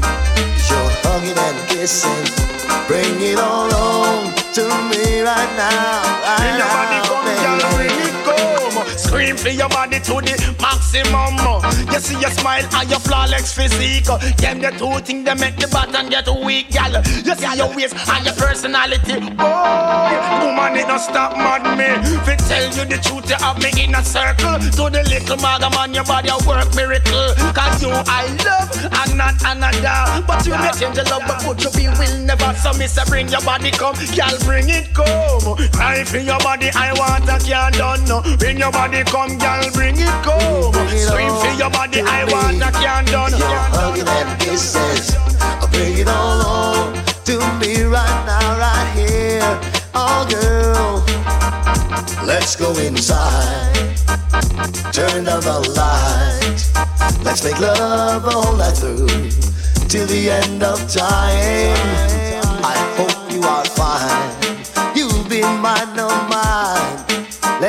Your 0.70 0.88
hugging 1.04 1.38
and 1.38 1.60
kissing. 1.70 2.26
Bring 2.88 3.22
it 3.22 3.40
all 3.40 3.74
on 3.74 4.39
to 4.54 4.64
me 4.90 5.22
right 5.22 5.52
now. 5.56 6.02
Right 6.26 6.38
Bring 6.42 6.58
your 6.58 6.68
body 6.68 7.00
now, 7.08 7.19
Scream 9.10 9.38
for 9.38 9.50
your 9.50 9.70
body 9.70 9.98
to 9.98 10.22
the 10.22 10.38
maximum. 10.62 11.34
You 11.90 12.00
see 12.00 12.22
your 12.22 12.30
smile 12.30 12.62
and 12.62 12.90
your 12.92 13.00
flawless 13.00 13.58
physique. 13.58 14.06
Them 14.38 14.62
the 14.62 14.70
two 14.78 15.02
things 15.02 15.26
that 15.26 15.40
make 15.42 15.58
the 15.58 15.66
button 15.66 16.14
get 16.14 16.30
weak, 16.30 16.70
girl. 16.70 17.02
You 17.26 17.34
see 17.34 17.58
your 17.58 17.74
waist 17.74 17.98
and 17.98 18.22
your 18.22 18.38
personality. 18.38 19.18
Boy, 19.34 20.14
woman 20.46 20.78
it 20.78 20.86
no 20.86 21.02
stop 21.02 21.34
mad 21.34 21.66
me. 21.74 21.90
Fi 22.22 22.38
tell 22.38 22.70
you 22.70 22.86
the 22.86 23.02
truth, 23.02 23.26
you 23.34 23.42
have 23.42 23.58
me 23.58 23.74
in 23.82 23.98
a 23.98 24.06
circle. 24.06 24.62
To 24.78 24.94
the 24.94 25.02
little 25.10 25.42
maga 25.42 25.74
man, 25.74 25.90
your 25.90 26.06
body 26.06 26.30
a 26.30 26.38
work 26.46 26.70
miracle. 26.78 27.34
Cause 27.58 27.82
you 27.82 27.90
I 27.90 28.30
love 28.46 28.70
and 28.78 29.18
not 29.18 29.42
another. 29.42 30.22
But 30.30 30.46
you 30.46 30.54
may 30.54 30.70
change 30.78 31.02
your 31.02 31.10
love, 31.10 31.26
but 31.26 31.42
put 31.42 31.58
you 31.66 31.74
be 31.74 31.90
will 31.98 32.14
never. 32.30 32.54
So 32.62 32.78
say 32.78 33.02
bring 33.10 33.34
your 33.34 33.42
body 33.42 33.74
come, 33.74 33.98
girl 34.14 34.38
bring 34.46 34.70
it 34.70 34.94
come. 34.94 35.58
Cry 35.74 36.06
for 36.06 36.22
your 36.22 36.38
body, 36.46 36.70
I 36.78 36.94
want 36.94 37.26
a 37.26 37.42
can't 37.42 37.74
done. 37.74 38.38
Bring 38.38 38.60
your 38.60 38.72
body 38.72 38.99
come, 39.06 39.38
girl 39.38 39.70
bring 39.74 39.96
it 39.98 40.24
come. 40.24 40.74
Scream 40.90 41.34
for 41.42 41.54
your 41.58 41.70
body, 41.70 42.02
I 42.02 42.26
want 42.26 42.62
a 42.62 42.72
can't 42.72 43.08
done. 43.08 43.32
Hugging 43.34 44.08
and 44.08 44.40
kisses, 44.40 45.16
bring 45.72 45.98
it 45.98 46.08
all 46.08 46.42
on 46.46 46.94
to 47.26 47.38
me 47.60 47.84
right 47.84 48.26
now, 48.26 48.58
right 48.58 48.90
here. 48.98 49.60
Oh, 49.94 50.26
girl, 50.30 51.04
let's 52.26 52.56
go 52.56 52.76
inside. 52.78 53.98
Turn 54.92 55.26
down 55.26 55.42
the 55.42 55.60
lights. 55.78 56.74
Let's 57.24 57.44
make 57.44 57.60
love 57.60 58.26
all 58.26 58.56
night 58.58 58.76
through 58.76 59.08
till 59.88 60.08
the 60.08 60.30
end 60.30 60.64
of 60.64 60.80
time. 60.92 61.78
I 62.64 62.78
hope 62.98 63.32
you 63.32 63.42
are 63.44 63.66
fine. 63.66 64.09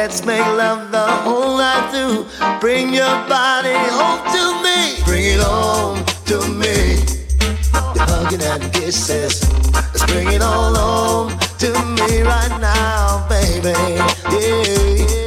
Let's 0.02 0.24
make 0.24 0.46
love 0.46 0.90
the 0.90 1.06
whole 1.06 1.58
night 1.58 1.90
through. 1.90 2.24
Bring 2.58 2.94
your 2.94 3.04
body 3.28 3.74
home 3.98 4.24
to 4.32 4.62
me. 4.64 5.04
Bring 5.04 5.26
it 5.26 5.42
home 5.42 6.02
to 6.24 6.38
me. 6.48 6.96
The 7.92 8.06
hugging 8.08 8.40
and 8.40 8.72
kisses. 8.72 9.42
Let's 9.74 10.06
bring 10.06 10.32
it 10.32 10.40
all 10.40 10.74
home 10.74 11.38
to 11.58 11.68
me 11.68 12.22
right 12.22 12.58
now, 12.58 13.28
baby. 13.28 13.76
Yeah. 14.34 15.19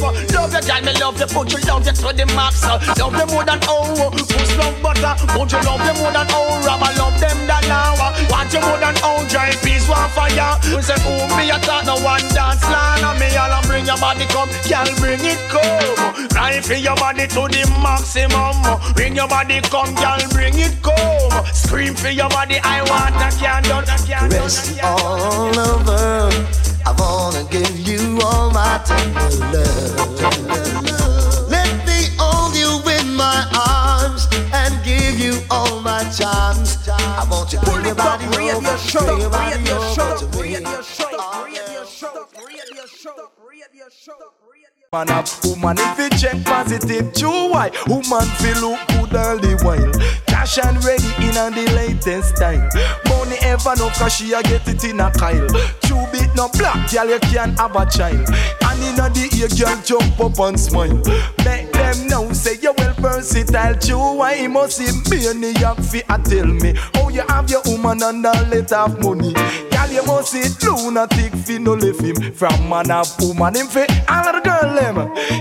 Love 0.00 0.52
you, 0.54 0.60
girl, 0.64 0.82
me 0.82 0.92
love 0.98 1.20
you, 1.20 1.26
put 1.26 1.52
you 1.52 1.60
love 1.68 1.84
you 1.86 1.92
to 1.92 2.08
the 2.16 2.26
max. 2.34 2.64
Love 2.64 2.82
you 2.88 3.26
more 3.28 3.44
than 3.44 3.60
oh, 3.68 4.10
push 4.10 4.56
love 4.56 4.76
butter. 4.82 5.14
Put 5.36 5.52
you 5.52 5.60
love 5.62 5.84
you 5.84 5.94
more 6.00 6.12
than 6.12 6.26
oh. 6.30 6.60
I 6.82 6.96
love 6.96 7.20
them 7.20 7.36
than 7.46 7.62
now. 7.68 7.94
uh. 8.00 8.16
Want 8.30 8.52
you 8.52 8.60
more 8.60 8.78
than 8.80 8.96
oh, 9.04 9.26
dry 9.28 9.52
peace, 9.62 9.86
one 9.88 10.08
fire. 10.10 10.56
We 10.74 10.80
say, 10.82 10.96
oh, 11.04 11.28
me 11.36 11.50
a 11.50 11.58
talk, 11.60 11.84
no 11.84 12.00
one 12.00 12.24
dance, 12.32 12.64
land. 12.64 13.04
And 13.04 13.20
me 13.20 13.28
all 13.36 13.62
bring 13.68 13.84
your 13.84 13.98
body 13.98 14.24
come, 14.26 14.48
girl, 14.64 14.88
bring 14.98 15.20
it 15.20 15.38
come. 15.52 16.28
Cry 16.30 16.60
for 16.60 16.74
your 16.74 16.96
body 16.96 17.26
to 17.28 17.42
the 17.52 17.62
maximum. 17.84 18.56
Bring 18.94 19.14
your 19.14 19.28
body 19.28 19.60
come, 19.68 19.94
girl, 19.94 20.20
bring 20.32 20.56
it 20.56 20.74
come. 20.82 21.44
Scream 21.52 21.94
for 21.94 22.08
your 22.08 22.28
body, 22.30 22.58
I 22.64 22.82
want 22.88 23.16
a 23.20 23.28
can't 23.38 23.64
done, 23.66 23.84
a 23.84 23.96
can't 24.06 24.32
Rest 24.32 24.80
all 24.82 25.58
over. 25.58 26.69
I 26.86 26.92
wanna 26.98 27.44
give 27.50 27.78
you 27.80 28.18
all 28.24 28.50
my 28.50 28.80
tender 28.84 29.30
love. 29.52 31.50
Let 31.50 31.86
me 31.86 32.08
hold 32.18 32.54
you 32.56 32.80
in 32.98 33.14
my 33.14 33.46
arms 33.54 34.26
and 34.52 34.82
give 34.84 35.18
you 35.18 35.40
all 35.50 35.80
my 35.80 36.02
charms. 36.10 36.88
I 36.88 37.26
want 37.30 37.52
you 37.52 37.58
to 37.58 37.64
bring 37.66 37.84
your 37.86 37.94
body 37.94 38.24
over, 38.26 38.32
bring 38.32 38.46
your 38.46 38.60
to 40.18 40.38
me. 40.38 40.56
Man 44.92 45.08
up 45.10 45.28
woman 45.44 45.76
if 45.78 45.98
you 46.00 46.10
check 46.18 46.44
positive 46.44 47.14
True 47.14 47.52
why 47.52 47.70
woman 47.86 48.26
feel 48.42 48.58
look 48.58 48.80
good 48.88 49.14
all 49.14 49.38
the 49.38 49.56
while. 49.62 49.92
Cash 50.26 50.58
and 50.58 50.82
ready 50.84 51.06
in 51.22 51.36
on 51.38 51.52
the 51.54 51.62
latest 51.76 52.34
style. 52.34 52.68
Money 53.06 53.36
ever 53.42 53.76
no 53.78 53.88
cause 53.90 54.16
she 54.16 54.32
a 54.32 54.42
get 54.42 54.66
it 54.66 54.82
in 54.82 54.98
a 54.98 55.08
Kyle. 55.12 55.46
True 55.86 56.02
beat 56.10 56.34
no 56.34 56.48
black 56.58 56.90
girl 56.90 57.08
you 57.08 57.20
can 57.20 57.56
have 57.56 57.76
a 57.76 57.86
child. 57.86 58.26
And 58.66 58.82
in 58.82 58.96
the 58.98 59.30
ear 59.38 59.46
girl 59.54 59.80
jump 59.86 60.18
up 60.18 60.36
and 60.40 60.58
smile. 60.58 60.98
Make 61.46 61.70
them 61.70 62.08
know 62.08 62.32
say 62.32 62.58
you 62.60 62.74
well 62.76 62.94
versatile. 62.94 63.76
True 63.78 64.16
why 64.18 64.44
must 64.48 64.78
see 64.78 64.90
me 65.08 65.30
in 65.30 65.40
New 65.40 65.54
York 65.60 65.78
fi 65.78 66.02
a 66.08 66.18
tell 66.18 66.46
me. 66.46 66.74
How 66.94 67.10
you 67.10 67.22
have 67.28 67.48
your 67.48 67.62
woman 67.66 68.02
and 68.02 68.26
a 68.26 68.32
let 68.50 68.70
have 68.70 68.98
money. 68.98 69.34
Girl 69.70 69.90
you 69.92 70.02
must 70.02 70.32
see 70.32 70.50
lunatic 70.66 71.32
fi 71.46 71.58
no 71.58 71.74
left 71.74 72.00
him. 72.00 72.34
From 72.34 72.68
man 72.68 72.90
up 72.90 73.06
woman 73.20 73.54
him 73.54 73.68
fi 73.68 73.86
all 74.08 74.32
the 74.32 74.40
girl 74.40 74.79
them. 74.80 74.96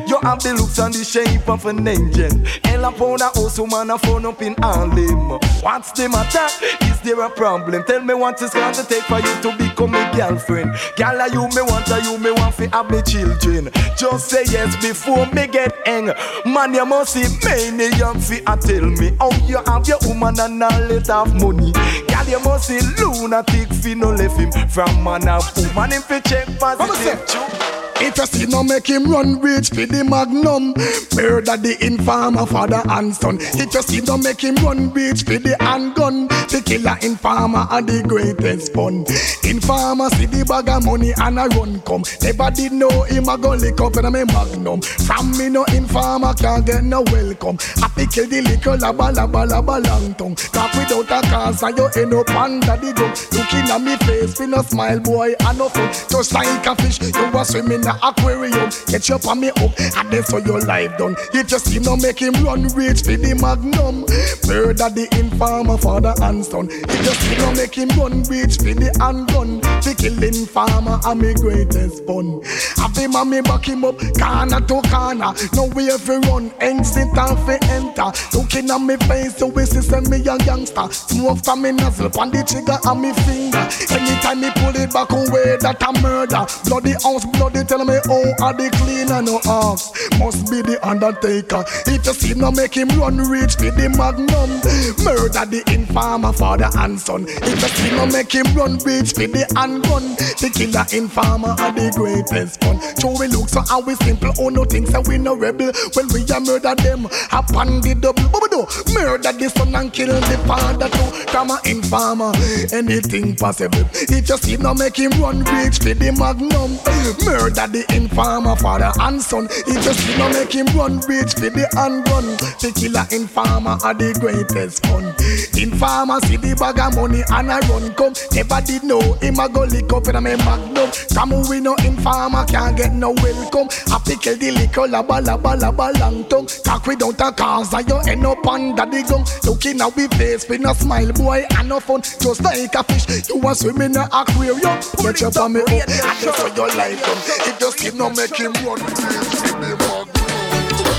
You 0.07 0.19
have 0.21 0.41
the 0.43 0.53
looks 0.53 0.77
and 0.79 0.93
the 0.93 1.03
shape 1.03 1.47
of 1.47 1.65
an 1.65 1.87
angel. 1.87 2.31
Ella 2.65 2.91
pound 2.91 3.21
a 3.21 3.25
house 3.25 3.59
woman 3.59 3.89
a 3.89 3.97
phone 3.97 4.25
up 4.25 4.41
in 4.41 4.55
Harlem 4.59 5.39
What's 5.61 5.91
the 5.91 6.09
matter? 6.09 6.47
Is 6.85 6.99
there 7.01 7.21
a 7.21 7.29
problem? 7.29 7.83
Tell 7.83 8.01
me 8.01 8.13
what 8.13 8.41
it's 8.41 8.53
gonna 8.53 8.83
take 8.83 9.03
for 9.03 9.19
you 9.19 9.41
to 9.41 9.57
become 9.57 9.95
a 9.95 10.11
girlfriend. 10.15 10.71
Girl 10.95 11.27
you 11.27 11.47
me 11.55 11.61
want 11.61 11.89
are 11.91 11.99
you 12.01 12.17
me 12.17 12.31
want 12.31 12.55
fi 12.55 12.67
have 12.67 12.89
me 12.91 13.01
children. 13.01 13.69
Just 13.97 14.29
say 14.29 14.43
yes 14.45 14.75
before 14.81 15.25
me 15.27 15.47
get 15.47 15.75
hang. 15.85 16.11
Man 16.45 16.73
you 16.73 16.85
must 16.85 17.13
see 17.13 17.27
many 17.43 17.95
young 17.97 18.19
fi 18.19 18.41
a 18.47 18.57
tell 18.57 18.85
me 18.85 19.11
How 19.19 19.31
you 19.45 19.61
have 19.65 19.87
your 19.87 19.99
woman 20.05 20.39
and 20.39 20.63
a 20.63 20.69
let 20.87 21.07
have 21.07 21.33
money. 21.35 21.71
Girl 21.71 22.27
you 22.27 22.39
must 22.39 22.67
see 22.67 22.79
lunatic 22.97 23.69
fi 23.73 23.93
no 23.93 24.11
left 24.11 24.39
him 24.39 24.51
From 24.69 25.03
man. 25.03 25.27
A 25.27 25.39
woman 25.57 25.91
him 25.91 26.01
fi 26.01 26.19
check 26.21 26.47
positive 26.59 27.78
If 28.01 28.17
you 28.17 28.25
see 28.25 28.45
no 28.45 28.63
make 28.63 28.87
him 28.87 29.11
run 29.11 29.39
reach 29.41 29.69
for 29.69 29.85
the 29.85 30.03
magnum. 30.03 30.73
Murder 31.15 31.57
the 31.57 31.75
informer 31.85 32.45
father 32.45 32.81
and 32.89 33.13
son. 33.13 33.37
If 33.41 33.73
you 33.73 33.81
see 33.81 34.01
no 34.01 34.17
make 34.17 34.41
him 34.41 34.55
run 34.55 34.91
reach 34.93 35.23
for 35.23 35.37
the 35.37 35.57
handgun. 35.59 36.27
The 36.47 36.63
killer 36.65 36.97
informer 37.01 37.67
are 37.69 37.81
the 37.81 38.01
greatest 38.07 38.73
fun. 38.73 39.03
Informer 39.43 40.09
see 40.11 40.25
the 40.27 40.45
bag 40.45 40.69
of 40.69 40.85
money 40.85 41.11
and 41.17 41.39
a 41.39 41.47
run 41.55 41.81
come. 41.81 42.03
Never 42.21 42.51
did 42.51 42.71
know 42.71 43.03
him 43.03 43.27
a 43.27 43.37
go 43.37 43.51
lick 43.51 43.79
up 43.81 43.97
in 43.97 44.07
me 44.11 44.23
magnum. 44.23 44.81
From 45.03 45.35
me 45.37 45.49
no 45.49 45.65
informer 45.65 46.33
can't 46.33 46.65
get 46.65 46.83
no 46.83 47.01
welcome. 47.11 47.57
Happy 47.83 48.07
kill 48.07 48.27
the 48.27 48.41
liquor 48.41 48.77
laba 48.79 49.11
laba 49.11 49.43
laba 49.43 49.83
long 49.83 50.13
tongue. 50.15 50.35
Cause 50.35 50.71
without 50.77 51.11
a 51.11 51.27
cause 51.27 51.63
and 51.63 51.77
you 51.77 51.89
end 51.99 52.13
up 52.13 52.29
under 52.31 52.77
the 52.79 52.93
gun. 52.95 53.11
Looking 53.35 53.67
at 53.67 53.81
me 53.83 53.95
face 54.07 54.39
with 54.39 54.49
no 54.49 54.61
smile 54.61 54.99
boy 54.99 55.35
and 55.35 55.57
no 55.57 55.67
fun. 55.67 55.91
Just 56.09 56.33
like 56.33 56.65
a 56.65 56.75
fish 56.79 56.99
you 57.01 57.11
a 57.11 57.45
swim 57.45 57.88
aquarium. 58.03 58.69
Get 58.87 59.09
you 59.09 59.15
up 59.15 59.27
on 59.27 59.39
me 59.39 59.49
up 59.49 59.79
and 59.79 60.11
then 60.11 60.23
so 60.23 60.37
your 60.37 60.61
life 60.61 60.97
done. 60.97 61.15
You 61.33 61.43
see 61.47 61.79
no 61.79 61.95
make 61.95 62.19
him 62.19 62.33
run 62.43 62.67
reach 62.69 63.01
for 63.01 63.17
the 63.17 63.35
magnum. 63.35 64.05
Murder 64.47 64.89
the 64.89 65.07
informer 65.19 65.77
father 65.77 66.13
and 66.21 66.43
son 66.45 66.69
you 66.69 67.13
see 67.15 67.37
no 67.37 67.51
make 67.53 67.75
him 67.75 67.89
run 67.99 68.23
reach 68.23 68.57
for 68.57 68.73
the 68.73 68.91
handgun. 68.99 69.59
The 69.83 69.95
killing 69.97 70.45
farmer 70.45 70.99
and 71.05 71.21
me 71.21 71.33
greatest 71.33 72.05
fun 72.05 72.41
Have 72.77 72.95
him 72.95 73.15
and 73.15 73.29
me 73.29 73.41
back 73.41 73.65
him 73.65 73.83
up 73.83 73.97
corner 74.17 74.59
to 74.59 74.81
corner. 74.89 75.33
No 75.53 75.67
way 75.73 75.91
if 75.91 76.07
you 76.07 76.19
run 76.27 76.51
exit 76.59 77.09
and 77.15 77.39
fi 77.45 77.57
enter. 77.71 78.11
Looking 78.33 78.69
at 78.69 78.81
me 78.81 78.97
face 79.07 79.37
so 79.37 79.47
we 79.47 79.65
see 79.65 79.81
send 79.81 80.09
me 80.09 80.17
a 80.27 80.37
youngster 80.43 80.87
Smoke 80.91 81.43
from 81.43 81.61
me 81.61 81.71
nozzle 81.71 82.11
on 82.19 82.31
the 82.31 82.43
trigger 82.43 82.77
and 82.83 83.01
me 83.01 83.13
finger. 83.25 83.63
Anytime 83.93 84.41
me 84.41 84.49
pull 84.55 84.75
it 84.75 84.91
back 84.91 85.11
away 85.11 85.57
that 85.61 85.81
a 85.81 85.91
murder? 86.01 86.45
Bloody 86.67 86.93
house 87.01 87.25
bloody 87.25 87.63
tell 87.63 87.78
me 87.85 87.99
oh 88.07 88.33
are 88.41 88.53
the 88.53 88.69
cleaner 88.77 89.21
no 89.21 89.37
off 89.49 89.89
Must 90.19 90.51
be 90.51 90.61
the 90.61 90.77
undertaker. 90.83 91.63
If 91.87 92.05
you 92.05 92.13
see 92.13 92.33
no 92.33 92.51
make 92.51 92.75
him 92.75 92.89
run 92.99 93.17
reach 93.17 93.55
for 93.55 93.71
the 93.71 93.87
magnum. 93.95 94.59
Murder 94.99 95.47
the 95.47 95.63
informer 95.71 96.33
father 96.33 96.69
and 96.75 96.99
son. 96.99 97.23
If 97.27 97.61
you 97.61 97.69
see 97.71 97.91
no 97.95 98.05
make 98.05 98.31
him 98.35 98.45
run 98.51 98.79
reach 98.83 99.15
for 99.15 99.31
the 99.31 99.47
handgun. 99.55 100.19
The 100.43 100.51
killer 100.51 100.83
informer 100.91 101.55
are 101.55 101.71
the 101.71 101.87
greatest 101.95 102.59
fun. 102.59 102.83
Show 102.99 103.15
we 103.15 103.27
look 103.31 103.47
so 103.47 103.61
how 103.63 103.79
we 103.79 103.95
simple. 104.03 104.33
Oh 104.39 104.49
no 104.49 104.65
things 104.65 104.91
that 104.91 105.07
we 105.07 105.17
no 105.17 105.35
rebel. 105.35 105.71
When 105.95 106.11
we 106.11 106.27
a 106.27 106.39
murder 106.43 106.75
them. 106.75 107.07
Upon 107.31 107.79
the 107.79 107.95
double. 107.95 108.27
Bubba 108.27 108.67
Murder 108.91 109.31
the 109.31 109.47
son 109.55 109.75
and 109.75 109.93
kill 109.93 110.11
the 110.11 110.37
father 110.43 110.91
too. 110.91 111.09
Come 111.31 111.51
a 111.55 111.59
informer. 111.63 112.35
Anything 112.75 113.35
possible. 113.39 113.87
If 113.95 114.27
you 114.27 114.37
see 114.37 114.57
no 114.57 114.73
make 114.73 114.99
him 114.99 115.15
run 115.15 115.47
reach 115.55 115.79
for 115.79 115.95
the 115.95 116.11
magnum. 116.11 116.75
Murder 117.23 117.68
the 117.69 117.85
informer 117.95 118.55
father 118.55 118.91
and 119.01 119.21
son 119.21 119.47
If 119.49 119.85
you 119.85 119.93
see 119.93 120.17
no 120.17 120.29
make 120.29 120.53
him 120.53 120.67
run 120.77 120.99
reach 121.07 121.33
for 121.33 121.49
the 121.49 121.67
handgun 121.73 122.25
The 122.59 122.71
killer 122.75 123.05
informer 123.11 123.77
are 123.83 123.93
the 123.93 124.11
greatest 124.19 124.85
fun. 124.85 125.15
Informer 125.55 126.19
see 126.27 126.37
the 126.37 126.55
bag 126.55 126.79
of 126.79 126.95
money 126.95 127.23
and 127.29 127.51
I 127.51 127.59
run. 127.71 127.93
Come 127.95 128.13
Never 128.33 128.61
did 128.61 128.83
know 128.83 129.01
him 129.23 129.39
a 129.39 129.47
go 129.47 129.63
lick 129.63 129.91
up 129.93 130.07
in 130.07 130.15
a 130.15 130.21
me 130.21 130.35
magnum. 130.43 130.89
Come 131.13 131.35
we 131.47 131.59
no 131.59 131.75
informer 131.83 132.45
can't 132.45 132.75
get 132.75 132.93
no 132.93 133.11
welcome. 133.11 133.69
I 133.91 133.99
pickle 134.03 134.35
the 134.35 134.51
liquor 134.51 134.87
laba 134.87 135.21
laba 135.23 135.55
laba 135.55 135.93
long 135.99 136.25
tongue. 136.27 136.47
Cock 136.65 136.87
without 136.87 137.21
a 137.21 137.31
cause 137.31 137.73
and 137.73 137.87
you 137.87 137.99
end 138.07 138.25
up 138.25 138.45
under 138.47 138.85
the 138.85 139.01
gun 139.07 139.23
Looking 139.45 139.81
at 139.81 139.95
we 139.95 140.07
face 140.19 140.47
with 140.47 140.61
no 140.61 140.73
smile 140.73 141.11
boy 141.13 141.45
and 141.57 141.69
no 141.69 141.79
fun. 141.79 142.01
Just 142.01 142.43
like 142.43 142.73
a 142.75 142.83
fish 142.83 143.29
you 143.29 143.39
a 143.47 143.55
swim 143.55 143.81
in 143.81 143.95
a 143.95 144.07
aquarium. 144.11 144.59
Get 144.99 145.21
your 145.21 145.31
me 145.49 145.61
up 145.61 145.87
and 145.87 146.03
that's 146.03 146.25
how 146.27 146.55
your 146.55 146.67
life 146.75 146.99
um. 147.07 147.58
done 147.58 147.58
your 147.59 147.71
skin 147.71 147.97
no 147.97 148.09
make 148.09 148.35
him 148.35 148.53
run. 148.63 148.79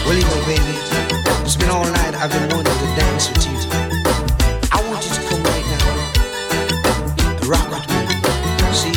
Well, 0.04 0.14
you 0.14 0.24
know, 0.24 0.42
baby, 0.44 0.76
it's 1.40 1.56
been 1.56 1.70
all 1.70 1.84
night. 1.84 2.14
I've 2.14 2.30
been 2.30 2.48
wanting 2.50 2.72
to 2.72 2.86
dance 2.96 3.28
with 3.30 3.46
you. 3.46 3.56
I 4.70 4.82
want 4.86 5.02
you 5.04 5.10
to 5.14 5.22
come 5.28 5.42
right 5.42 5.66
now. 5.72 5.86
Rock 7.48 7.70
with 7.70 7.88
me. 7.88 8.04
See? 8.74 8.92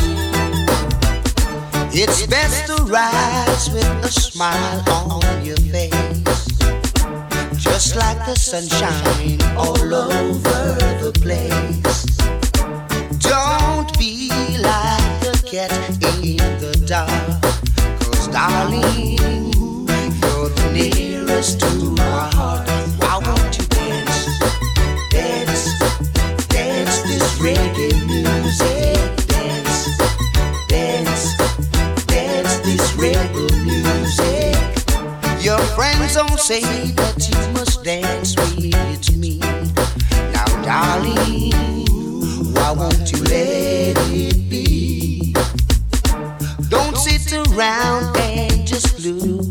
It's 2.02 2.26
best 2.26 2.66
to 2.66 2.76
rise 2.84 3.70
with 3.70 4.04
a 4.04 4.08
smile 4.08 4.82
on 4.90 5.44
your 5.44 5.56
face. 5.56 5.94
Just 7.56 7.96
like 7.96 8.18
the 8.26 8.34
sunshine 8.36 9.40
all 9.56 9.94
over 9.94 10.76
the 11.02 11.12
place. 11.22 12.04
Don't 13.20 13.98
be 13.98 14.28
like 14.60 15.20
the 15.20 15.32
cat 15.50 15.72
in 16.12 16.36
the 16.60 16.74
dark 16.86 17.23
darling, 18.34 19.48
nearest 20.72 21.60
to 21.60 21.90
my 21.92 22.28
heart. 22.34 22.68
You 23.56 23.64
dance, 23.68 24.26
dance, 25.08 25.78
dance 26.48 27.02
this 27.02 27.38
reggae 27.38 27.94
music, 28.04 28.98
dance, 29.28 29.86
dance, 30.66 31.36
dance 32.06 32.56
this 32.66 32.84
reggae 32.98 33.54
music. 33.64 34.56
Your 35.40 35.60
friends 35.76 36.16
say 36.40 36.62
that 36.98 37.28
you 37.30 37.52
must 37.52 37.84
dance 37.84 38.34
with 38.34 38.58
me. 39.16 39.38
Now, 40.32 40.50
darling, 40.64 41.52
why 42.52 42.72
won't 42.72 43.12
you 43.12 43.22
let 43.22 43.96
it 44.10 44.50
be? 44.50 45.34
Don't 46.68 46.96
sit 46.96 47.32
around 47.32 48.13
just 48.74 48.96
blue. 48.96 49.43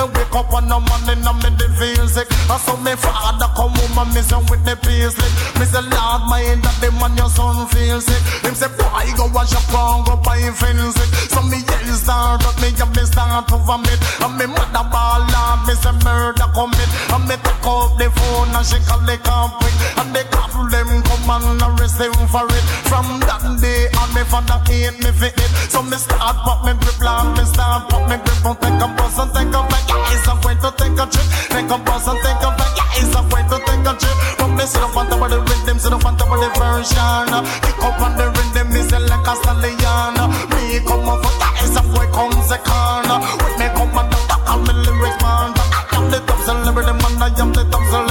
me 0.00 0.04
wake 0.16 0.34
up 0.34 0.52
on 0.52 0.68
the 0.68 0.78
morning, 0.80 1.20
I'm 1.26 1.40
in 1.44 1.54
the 1.60 1.68
sick. 2.08 2.28
I 2.48 2.56
saw 2.56 2.76
me 2.80 2.96
father 2.96 3.50
come 3.52 3.74
home 3.74 3.98
and 4.00 4.14
miss 4.14 4.30
him 4.30 4.44
with 4.48 4.64
the 4.64 4.76
paisley. 4.76 5.28
Me 5.60 5.64
say, 5.68 5.82
Lord, 5.84 6.22
mind 6.28 6.64
that 6.64 6.76
the 6.80 6.88
man 6.96 7.16
your 7.16 7.28
son 7.28 7.68
feel 7.68 8.00
sick. 8.00 8.22
Him 8.44 8.54
say, 8.54 8.70
boy, 8.80 9.08
go 9.16 9.28
wash 9.34 9.52
your 9.52 9.64
tongue, 9.68 10.04
go 10.04 10.16
buy 10.16 10.40
feel 10.56 10.92
sick. 10.92 11.10
So 11.28 11.42
me 11.42 11.60
yell 11.60 11.90
start 11.96 12.44
up, 12.46 12.56
me 12.62 12.72
have 12.80 12.92
me 12.96 13.04
start 13.04 13.48
to 13.48 13.56
vomit. 13.60 14.00
And 14.24 14.34
me 14.38 14.46
mother 14.46 14.86
ball 14.88 15.24
out, 15.26 15.66
me 15.66 15.74
say 15.76 15.92
murder 16.00 16.48
commit. 16.56 16.90
And 17.12 17.24
me 17.28 17.36
take 17.36 17.66
up 17.66 17.98
the 18.00 18.08
phone 18.08 18.52
and 18.56 18.64
she 18.64 18.78
call 18.88 19.02
the 19.04 19.16
cop 19.20 19.60
quick. 19.60 19.76
And 20.00 20.10
the 20.16 20.22
cop 20.32 20.50
them 20.70 21.02
and 21.30 21.62
arrest 21.62 22.02
him 22.02 22.12
for 22.26 22.46
it. 22.50 22.64
From 22.90 23.06
that 23.22 23.42
day 23.62 23.86
on, 24.02 24.10
me 24.14 24.22
father 24.26 24.58
hate 24.66 24.98
me 24.98 25.10
fit 25.14 25.38
it. 25.38 25.50
So 25.70 25.82
me 25.82 25.96
start 25.96 26.36
pop 26.42 26.66
me 26.66 26.74
grip, 26.82 26.98
Lord, 26.98 27.38
me 27.38 27.44
start 27.46 27.86
pop 27.88 28.02
me 28.10 28.18
grip. 28.18 28.42
And 28.42 28.58
take 28.58 28.82
a 28.82 28.86
bus 28.98 29.18
and 29.18 29.30
take 29.30 29.54
a 29.54 29.60
back. 29.70 29.86
Yeah, 29.86 30.12
it's 30.14 30.26
a 30.26 30.34
way 30.42 30.54
to 30.58 30.70
take 30.74 30.98
a 30.98 31.04
trip. 31.06 31.26
Take 31.54 31.70
a 31.70 31.78
bus 31.78 32.06
and 32.10 32.18
take 32.26 32.42
a 32.42 32.50
back. 32.58 32.72
Yeah, 32.74 32.98
it's 32.98 33.14
a 33.14 33.22
way 33.30 33.42
to 33.46 33.56
take 33.62 33.86
a 33.86 33.92
trip. 33.94 34.16
From 34.42 34.50
me 34.58 34.64
sit 34.66 34.82
up 34.82 34.96
on 34.96 35.06
top 35.06 35.22
of 35.22 35.30
the 35.30 35.38
rhythm, 35.38 35.78
sit 35.78 35.94
up 35.94 36.04
on 36.04 36.18
top 36.18 36.34
of 36.34 36.38
the 36.42 36.50
version. 36.58 37.30
Kick 37.62 37.78
up 37.78 38.00
on 38.02 38.18
the 38.18 38.26
rhythm, 38.34 38.66
me 38.74 38.82
say 38.82 38.98
like 38.98 39.26
a 39.30 39.34
stallion. 39.38 40.18
Me 40.50 40.82
come 40.82 41.06
up 41.06 41.22
for 41.22 41.34
that 41.38 41.54
is 41.62 41.76
a 41.78 41.82
boy 41.94 42.10
come 42.10 42.34
second. 42.42 43.06
With 43.38 43.54
me 43.54 43.66
come 43.78 43.94
on 43.94 44.10
the 44.10 44.18
top 44.26 44.42
of 44.50 44.60
me 44.66 44.74
lyrics 44.82 45.18
man. 45.22 45.54
I 45.54 45.94
am 45.94 46.10
the 46.10 46.18
top 46.26 46.40
celebrity 46.42 46.94
man, 46.98 47.22
I 47.22 47.30
am 47.38 47.52
the 47.54 47.62
top 47.70 47.84
celebrity 47.86 48.09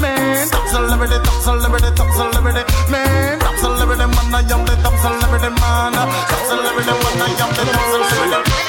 man. 0.00 0.48
Top 0.48 0.66
celebrity, 0.68 1.18
top 1.24 1.42
celebrity, 1.42 1.90
top 1.96 2.10
celebrity 2.12 2.62
man. 2.90 3.38
Top 3.40 3.56
celebrity 3.56 4.06
man, 4.06 4.34
I 4.34 4.40
am 4.52 4.62
the 4.66 4.74
top 4.84 4.96
celebrity 5.00 5.50
man. 5.60 5.92
Top 5.94 6.42
celebrity 6.50 6.94
man, 6.94 7.22
I 7.22 7.30
am 7.40 7.50
the 7.56 7.62
top 7.72 7.86
celebrity. 8.10 8.66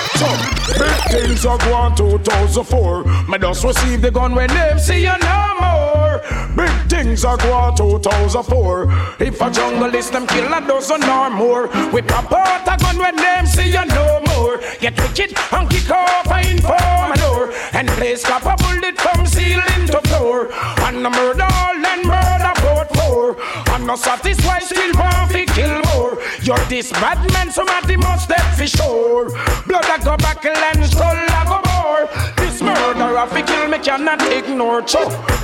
Big 0.78 1.00
things 1.12 1.46
are 1.46 1.58
going 1.60 1.96
2004. 1.96 3.04
Me 3.30 3.38
just 3.38 3.64
receive 3.64 4.02
the 4.02 4.12
gun 4.12 4.36
when 4.36 4.50
them 4.50 4.80
see 4.80 5.04
you 5.04 5.18
no 5.20 5.56
more. 5.62 6.22
Big 6.56 6.90
things 6.90 7.24
are 7.24 7.38
going 7.38 7.76
2004. 7.76 8.88
If 9.20 9.42
a 9.42 9.52
jungle 9.52 9.94
is 9.96 10.10
them 10.10 10.28
kill 10.28 10.52
a 10.54 10.62
dozen 10.62 11.04
or 11.04 11.30
more. 11.30 11.68
We 11.92 12.02
pop 12.02 12.32
out 12.32 12.68
a 12.68 12.78
gun 12.82 12.98
when 12.98 13.16
them 13.16 13.46
see 13.46 13.68
you 13.70 13.86
no 13.86 14.22
more. 14.28 14.58
Get 14.80 14.98
wicked 14.98 15.38
and 15.52 15.70
kick 15.70 15.90
off 15.90 16.28
a 16.28 16.52
inform 16.52 17.17
door. 17.38 17.54
And 17.74 17.88
place 17.90 18.24
cop 18.24 18.46
a 18.46 18.56
bullet 18.64 18.98
from 19.00 19.26
ceiling 19.26 19.88
to 19.88 20.02
floor. 20.08 20.50
And 20.86 21.06
a 21.06 21.10
murder 21.10 21.48
all 21.62 21.86
and 21.94 22.04
murder 22.06 22.54
both 22.62 22.90
four. 22.98 23.36
I'm 23.74 23.86
not 23.86 24.00
satisfied, 24.00 24.64
still 24.64 24.94
want 24.96 25.32
to 25.32 25.46
kill 25.46 25.82
more. 25.94 26.18
You're 26.42 26.66
this 26.70 26.92
bad 26.92 27.20
man, 27.34 27.52
somebody 27.52 27.98
must 27.98 28.30
dead 28.30 28.48
for 28.58 28.68
sure. 28.68 29.30
Blood 29.68 30.02
a 30.02 30.04
go 30.04 30.18
back 30.18 30.46
and 30.46 30.86
skull 30.86 31.16
a 31.16 31.46
go 31.48 31.67
more. 31.88 32.06
This 32.38 32.62
murder 32.62 33.18
of 33.18 33.32
kill 33.46 33.68
me 33.68 33.80
cannot 33.80 34.22
ignore. 34.38 34.88
So 34.88 35.02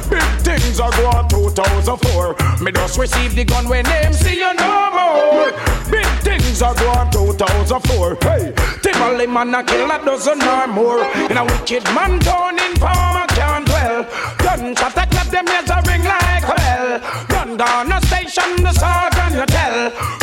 big 0.10 0.30
things 0.48 0.80
are 0.80 0.91
going 0.91 1.28
2004. 1.30 2.60
Me 2.64 2.72
just 2.72 2.98
receive 2.98 3.36
the 3.36 3.45
gun 3.45 3.68
when 3.70 3.86
them 3.86 4.14
see 4.14 4.38
you 4.44 4.53
no 4.56 4.74
more. 4.98 5.52
Big 5.90 6.10
things 6.28 6.61
are 6.61 6.76
going 6.76 7.10
2004. 7.11 8.18
Hey, 8.22 8.53
Timberley 8.82 9.28
man 9.28 9.56
a 9.56 9.64
kill 9.64 9.91
a 9.91 9.98
dozen 10.03 10.41
or 10.41 10.68
more. 10.68 11.03
In 11.32 11.38
a 11.38 11.44
wicked 11.45 11.86
man 11.95 12.20
down 12.20 12.60
in 12.60 12.74
Palmer 12.84 13.28
can't 13.38 13.65
dwell. 13.65 14.03
Gunshot 14.44 14.98
a 15.02 15.06
clap 15.11 15.28
them 15.28 15.48
ears 15.48 15.70
a 15.70 15.80
ring 15.88 16.03
like 16.03 16.44
a 16.44 16.56
bell. 16.60 16.90
Gun 17.28 17.57
down 17.57 17.91
a 17.91 17.99
station 18.07 18.52
the 18.64 18.74
sergeant 18.74 19.36
you 19.40 19.45
tell. 19.45 19.78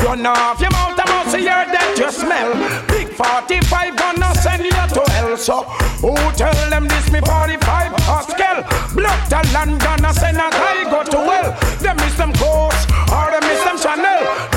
Run 0.04 0.26
off 0.26 0.60
your 0.60 0.70
mouth, 0.70 0.98
I 0.98 1.04
must 1.12 1.36
hear 1.36 1.64
that 1.74 1.94
you 1.98 2.10
smell. 2.10 2.50
Big 2.88 3.08
45 3.08 3.96
gonna 3.96 4.34
send 4.34 4.64
you 4.64 4.69
hell. 5.30 5.36
So 5.36 5.62
who 6.02 6.14
tell 6.32 6.70
them 6.70 6.88
this 6.88 7.10
me 7.10 7.20
45 7.20 7.92
Pascal? 7.92 8.62
Blood 8.94 9.30
to 9.30 9.52
land 9.52 9.80
gonna 9.80 10.12
send 10.14 10.36
a 10.36 10.50
guy 10.50 10.84
go 10.90 11.02
to 11.04 11.18
hell. 11.18 11.76
Them 11.78 11.96
miss 11.96 12.16
them 12.16 12.32
course 12.34 12.89
or 13.10 13.30
them 13.30 13.42
miss 13.46 13.62
them 13.64 13.78
channel. 13.78 14.50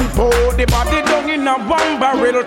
The 0.63 0.67
body 0.67 1.01
down 1.01 1.29
in 1.29 1.47
a 1.47 1.57
one 1.67 1.99
barrel. 1.99 2.43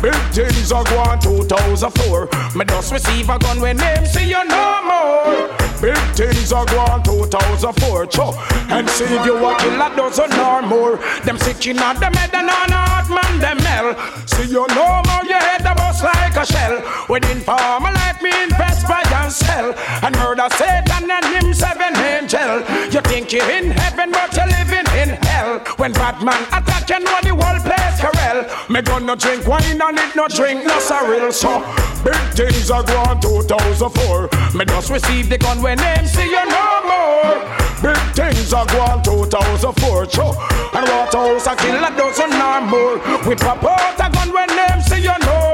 Big 0.00 0.14
things 0.32 0.72
are 0.72 0.82
going 0.84 1.20
2004. 1.20 2.28
Me 2.56 2.64
just 2.64 2.92
receive 2.92 3.28
a 3.28 3.38
gun 3.38 3.60
when 3.60 3.78
see 4.06 4.28
you 4.30 4.42
no 4.48 4.82
more. 4.82 5.48
Big 5.80 5.96
things 6.16 6.52
are 6.52 6.64
going 6.66 7.02
2004. 7.04 8.10
So 8.10 8.34
and 8.72 8.88
see 8.90 9.04
if 9.04 9.24
you 9.26 9.36
a 9.36 9.54
kill 9.58 9.82
a 9.82 9.94
dozen 9.94 10.32
or 10.40 10.62
more. 10.62 10.96
Them 11.24 11.38
sick 11.38 11.66
in 11.66 11.78
a 11.78 11.94
them 11.94 12.14
head 12.14 12.34
and 12.34 12.48
on 12.48 12.72
heart 12.72 13.08
man 13.10 13.38
them 13.38 13.58
hell. 13.58 13.94
See 14.26 14.50
you 14.50 14.66
no 14.74 15.02
more, 15.06 15.24
your 15.28 15.38
head 15.38 15.60
a 15.60 15.74
bust 15.74 16.02
like 16.02 16.36
a 16.36 16.44
shell. 16.46 16.82
Within 17.08 17.40
farmer 17.40 17.92
like 17.92 18.22
me 18.22 18.32
invest 18.42 18.88
by 18.88 19.03
and 19.24 19.32
sell. 19.32 19.72
And 20.04 20.14
murder 20.16 20.48
Satan 20.52 21.10
and 21.10 21.24
him 21.32 21.54
seven 21.54 21.96
angel. 21.96 22.60
You 22.92 23.00
think 23.08 23.32
you're 23.32 23.50
in 23.50 23.70
heaven 23.70 24.10
but 24.12 24.36
you're 24.36 24.46
living 24.46 24.86
in 25.00 25.16
hell. 25.24 25.58
When 25.80 25.92
Batman 25.92 26.42
attack 26.52 26.88
you 26.90 27.00
know 27.00 27.18
the 27.24 27.32
whole 27.32 27.60
place 27.64 27.98
corral. 28.04 28.44
Me 28.68 28.82
gonna 28.82 29.16
drink 29.16 29.46
wine 29.46 29.80
and 29.80 29.98
it 29.98 30.14
no 30.14 30.28
drink 30.28 30.64
no 30.64 30.78
sorrel. 30.78 31.32
So 31.32 31.64
big 32.04 32.20
things 32.36 32.70
are 32.70 32.84
going 32.84 33.20
2004. 33.20 34.28
Me 34.54 34.64
just 34.64 34.90
receive 34.90 35.28
the 35.28 35.38
gun 35.38 35.62
when 35.62 35.78
see 36.04 36.28
you 36.28 36.44
no 36.44 36.66
more. 36.84 37.40
Big 37.80 38.00
things 38.12 38.52
are 38.52 38.66
going 38.66 39.02
2004. 39.02 40.10
So 40.10 40.36
and 40.76 40.88
Waterhouse 40.88 41.46
a 41.46 41.56
kill 41.56 41.84
a 41.84 41.90
dozen 41.96 42.32
or 42.32 42.60
more. 42.60 42.96
We 43.26 43.34
pop 43.36 43.64
out 43.64 44.00
a 44.00 44.12
gun 44.12 44.32
when 44.32 44.82
see 44.82 45.02
you 45.02 45.18
no 45.20 45.38
more. 45.48 45.53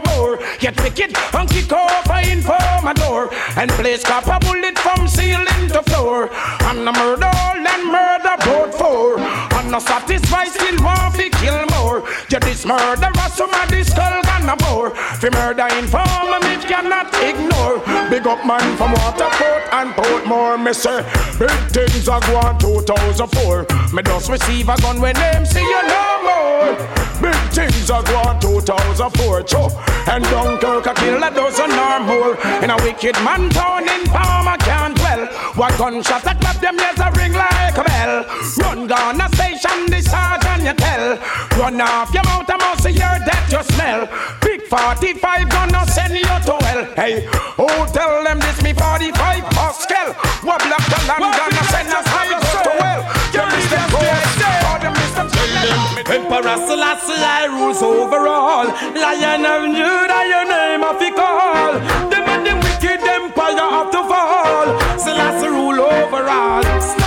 Get 0.59 0.81
wicked 0.83 1.17
and 1.35 1.49
kick 1.49 1.73
off 1.73 2.09
a 2.11 2.31
inform 2.31 2.87
a 2.87 2.95
door. 2.95 3.31
And 3.57 3.71
place 3.73 4.05
cop 4.05 4.27
a 4.27 4.39
bullet 4.39 4.79
from 4.79 5.09
ceiling 5.09 5.69
to 5.69 5.83
floor. 5.83 6.27
A 6.27 6.75
murder 6.75 7.27
all 7.27 7.67
and 7.67 7.87
murder 7.87 8.37
both 8.45 8.79
four. 8.79 9.50
Not 9.71 9.83
satisfied 9.83 10.49
still 10.49 10.83
want 10.83 11.15
to 11.15 11.31
kill 11.31 11.65
more. 11.79 12.03
You 12.29 12.41
this 12.41 12.67
murderer 12.67 13.29
somebody 13.31 13.85
skull 13.85 14.21
gonna 14.23 14.57
bore. 14.57 14.91
Fi 14.91 15.31
murder 15.31 15.69
inform 15.79 16.43
me 16.43 16.57
cannot 16.67 17.15
ignore. 17.23 17.79
Big 18.11 18.27
up 18.27 18.45
man 18.45 18.77
from 18.77 18.93
Waterford 18.99 19.63
and 19.71 19.91
Portmore. 19.95 20.59
Me 20.59 20.73
say 20.73 21.03
big 21.39 21.59
things 21.71 22.09
are 22.09 22.21
going 22.23 22.59
2004. 22.59 23.67
Me 23.95 24.03
just 24.03 24.29
receive 24.29 24.69
a 24.69 24.77
gun 24.83 25.01
when 25.01 25.15
them 25.15 25.47
see 25.47 25.61
you 25.61 25.83
no 25.87 26.07
more. 26.27 26.75
Big 27.23 27.41
things 27.55 27.91
are 27.91 28.03
going 28.03 28.41
2004. 28.41 29.43
Cho. 29.45 29.69
And 30.11 30.25
Dunkirk 30.25 30.87
a 30.87 30.95
kill 30.95 31.23
a 31.23 31.31
dozen 31.31 31.71
or 31.71 32.01
more. 32.01 32.35
In 32.65 32.71
a 32.71 32.77
wicked 32.83 33.15
man 33.23 33.51
town 33.51 33.89
in 33.89 34.03
Palmer 34.07 34.57
can't. 35.11 35.33
What 35.57 35.77
gunshot 35.79 36.23
that 36.23 36.41
clap 36.41 36.61
them 36.61 36.79
ears 36.79 37.01
a 37.01 37.09
ring 37.19 37.33
like 37.33 37.77
a 37.77 37.85
bell. 37.85 38.25
Run 38.59 38.87
down 38.87 39.21
a 39.21 39.29
station, 39.35 39.91
the 39.91 40.01
sergeant 40.03 40.63
you 40.65 40.75
tell. 40.75 41.19
Run 41.59 41.81
off 41.81 42.13
your 42.15 42.25
mouth, 42.25 42.49
I 42.49 42.57
must 42.57 42.87
hear 42.87 43.15
that 43.27 43.45
you 43.51 43.63
smell. 43.75 44.07
Big 44.41 44.63
45 44.67 45.49
gonna 45.49 45.87
send 45.87 46.15
you 46.15 46.37
to 46.47 46.55
hell. 46.65 46.85
Hey, 46.95 47.27
who 47.59 47.69
tell 47.93 48.25
them 48.25 48.39
this 48.41 48.63
me 48.63 48.73
45 48.73 49.45
Pascal? 49.51 50.15
What 50.47 50.61
black 50.63 50.85
the 50.87 51.01
land 51.09 51.23
gonna 51.23 51.65
send 51.71 51.91
us 51.91 52.07
high 52.07 52.35
to 52.65 52.73
hell? 52.83 53.01
You 53.35 53.45
miss 53.51 53.67
them 53.71 53.87
course, 53.91 54.35
or 54.67 54.79
them 54.79 54.95
miss 54.95 55.13
them 55.15 55.29
Emperor 56.11 56.59
Selassie, 56.67 57.23
I 57.23 57.47
rules 57.47 57.83
over 57.83 58.27
all. 58.27 58.67
Lion 58.99 59.47
of 59.47 59.63
Judah, 59.71 60.23
your 60.27 60.47
name 60.49 60.83
of 60.83 61.01
it 61.03 61.15
call. 61.15 61.90
Empire 63.51 63.71
have 63.71 63.91
to 63.91 64.03
fall. 64.05 64.99
Selassie 64.99 65.49
rule 65.49 65.81
over 65.81 66.29
all. 66.29 67.00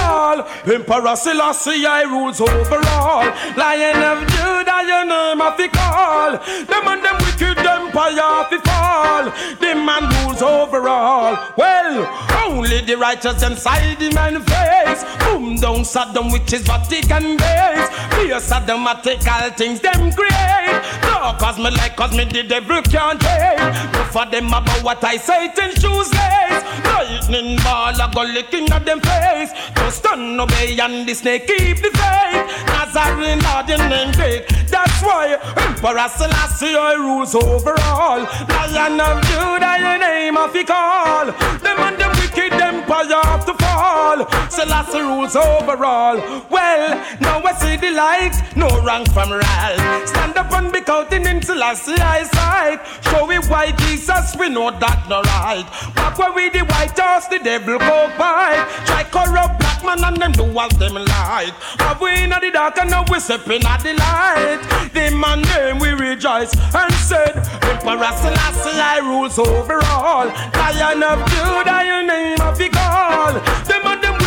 Emperor 0.66 1.16
Selassie, 1.18 1.86
I 1.86 2.04
rules 2.04 2.40
over 2.40 2.80
all. 2.88 3.28
Lion 3.58 4.00
of 4.00 4.20
Judah, 4.32 4.80
your 4.88 5.04
name 5.04 5.42
I 5.42 5.54
fi 5.58 5.68
call. 5.68 6.32
Them 6.40 6.88
and 6.88 7.04
them 7.04 7.18
wicked 7.20 7.58
empire 7.60 8.48
fi 8.48 8.58
fall. 8.64 9.26
The 9.60 9.76
man 9.76 10.08
rules 10.24 10.42
over 10.42 10.88
all. 10.88 11.38
Well, 11.58 12.08
only 12.48 12.80
the 12.80 12.96
righteous 12.96 13.44
inside 13.44 14.00
the 14.00 14.14
man 14.14 14.42
face. 14.42 15.04
Boom 15.20 15.58
down 15.58 15.84
Saddam, 15.84 16.32
which 16.32 16.54
is 16.54 16.62
Vatican 16.62 17.36
base. 17.36 17.90
Be 18.16 18.32
a 18.32 18.40
Saddamatical 18.40 19.58
things 19.58 19.82
them 19.82 20.14
create. 20.14 20.82
No, 21.04 21.36
cause 21.40 21.58
me 21.58 21.72
like, 21.72 21.98
cause 21.98 22.16
me 22.16 22.24
the 22.24 22.44
devil 22.44 22.82
can't 22.84 23.20
take. 23.20 23.94
No 23.94 24.04
for 24.14 24.26
them 24.28 24.48
about 24.48 24.84
what 24.84 25.04
I 25.04 25.18
say, 25.18 25.52
ten 25.56 25.72
shoes 25.72 26.14
lace. 26.14 26.64
Lightning 26.86 27.58
ball, 27.58 28.00
I 28.00 28.12
go 28.14 28.22
licking 28.22 28.72
at 28.72 28.86
them 28.86 29.02
face. 29.02 29.52
Just 29.76 29.98
stand, 29.98 30.40
obey, 30.54 30.80
and 30.80 31.08
the 31.08 31.14
snake 31.14 31.48
keep 31.48 31.78
the 31.78 31.92
faith. 31.92 32.66
Nazarene, 32.68 33.40
Lord, 33.40 33.70
your 33.70 33.78
name 33.90 34.12
great. 34.14 34.48
That's 34.68 35.02
why 35.02 35.38
Emperor 35.58 36.08
Selassie 36.10 36.76
I 36.76 36.94
rules 36.94 37.36
over 37.36 37.76
all. 37.82 38.22
Lion 38.50 39.00
of 39.00 39.22
Judah, 39.24 39.76
your 39.80 40.00
name 40.00 40.38
I 40.38 40.48
fi 40.52 40.64
call. 40.64 41.26
Them 41.60 41.80
and 41.80 41.98
them 41.98 42.12
wicked 42.20 42.54
empire 42.54 43.22
have 43.24 43.46
to 43.46 43.63
fall. 43.94 44.50
Selassie 44.50 45.00
rules 45.00 45.36
over 45.36 45.86
all. 45.86 46.18
Well, 46.50 46.90
now 47.22 47.42
I 47.44 47.54
see 47.54 47.78
the 47.78 47.92
light, 47.92 48.36
no 48.56 48.68
rank 48.84 49.12
from 49.12 49.32
right. 49.32 50.04
Stand 50.06 50.38
up 50.38 50.52
and 50.52 50.72
be 50.72 50.82
counting 50.82 51.26
in 51.26 51.42
Selassie 51.42 52.02
eyesight. 52.02 52.80
Show 53.10 53.28
me 53.28 53.38
why 53.50 53.72
Jesus, 53.84 54.36
we 54.38 54.50
know 54.50 54.72
that 54.72 55.06
no 55.10 55.22
right. 55.22 55.66
Back 55.96 56.18
where 56.18 56.34
we 56.34 56.50
the 56.50 56.66
white 56.66 56.98
house, 56.98 57.28
the 57.28 57.40
devil 57.40 57.78
go 57.80 58.00
by. 58.18 58.66
Try 58.86 59.04
corrupt 59.04 59.60
black 59.60 59.84
man 59.86 60.04
and 60.04 60.18
them 60.22 60.32
do 60.32 60.44
what 60.44 60.72
them 60.80 60.96
like. 60.96 61.54
Have 61.86 62.02
we 62.02 62.24
in 62.24 62.30
the 62.30 62.52
dark 62.52 62.78
and 62.80 62.90
now 62.90 63.06
we 63.12 63.20
stepping 63.20 63.66
at 63.66 63.82
the 63.84 63.94
light. 63.94 64.62
The 64.94 65.16
man 65.16 65.42
name 65.54 65.80
we 65.80 65.90
rejoice 65.90 66.54
and 66.74 66.94
said, 66.94 67.36
Emperor 67.70 68.14
Selassie 68.22 68.80
I 68.80 69.00
rules 69.04 69.38
over 69.38 69.80
all. 69.86 70.28
Lion 70.74 71.04
of 71.04 71.20
Judah, 71.30 71.84
your 71.86 72.04
name 72.04 72.42
of 72.42 72.58
the 72.58 72.70
call. 72.70 73.83
Them 73.84 74.00
them 74.00 74.23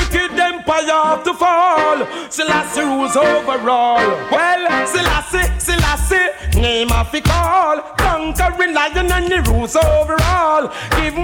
empire 0.66 0.90
have 0.90 1.24
to 1.24 1.34
fall. 1.34 2.30
Selassie 2.30 2.80
rules 2.80 3.16
over 3.16 3.70
all. 3.70 3.98
Well, 4.30 4.86
Selassie, 4.86 5.58
Selassie, 5.58 6.60
name 6.60 6.90
of 6.92 7.10
the 7.12 7.20
call. 7.20 7.80
Conquering 7.96 8.74
lion 8.74 9.12
and 9.12 9.32
he 9.32 9.38
rules 9.50 9.76
over 9.76 10.16
all. 10.22 10.72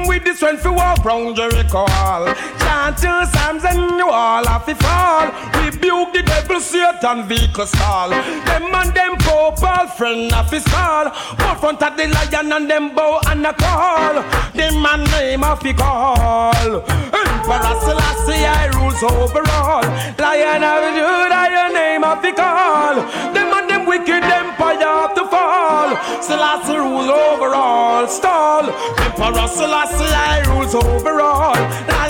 With 0.06 0.24
the 0.24 0.34
strength 0.34 0.62
to 0.62 0.72
walk 0.72 1.04
round 1.04 1.36
Jericho. 1.36 1.86
Chant 1.86 2.96
two 2.98 3.24
psalms 3.32 3.64
and 3.64 3.98
you 3.98 4.08
all 4.08 4.46
have 4.46 4.64
to 4.66 4.74
fall. 4.76 5.26
Rebuke 5.64 6.12
the 6.12 6.22
devil, 6.22 6.60
Satan, 6.60 7.26
vehicle 7.26 7.66
stall. 7.66 8.10
Them 8.10 8.74
and 8.74 8.94
them 8.94 9.16
pope 9.18 9.62
all 9.62 9.86
friend 9.88 10.32
of 10.32 10.50
his 10.50 10.64
call. 10.64 11.10
Put 11.10 11.60
front 11.60 11.82
of 11.82 11.96
the 11.96 12.06
lion 12.08 12.52
and 12.52 12.70
them 12.70 12.94
bow 12.94 13.20
and 13.26 13.46
a 13.46 13.52
call. 13.52 14.14
The 14.52 14.70
man 14.80 15.04
name 15.10 15.44
of 15.44 15.62
the 15.62 15.72
call. 15.74 16.82
Emperor 17.12 17.80
Selassie, 17.80 18.44
I 18.46 18.70
rules 18.74 19.02
over 19.02 19.31
all. 19.40 19.82
Lion 20.18 20.62
of 20.62 20.84
Judah, 20.94 21.48
your 21.50 21.72
name 21.72 22.04
of 22.04 22.20
the 22.22 22.32
call. 22.32 22.94
Them 23.32 23.52
and 23.52 23.70
them 23.70 23.86
wicked 23.86 24.22
empire 24.22 24.78
have 24.78 25.14
to 25.14 25.24
fall. 25.26 25.96
Selassie 26.22 26.76
rules 26.76 27.08
over 27.08 27.54
all. 27.54 28.06
Stall. 28.06 28.68
Emperor 28.98 29.48
Selassie, 29.48 30.12
I 30.12 30.42
rules 30.48 30.74
over 30.74 31.20
all. 31.20 31.56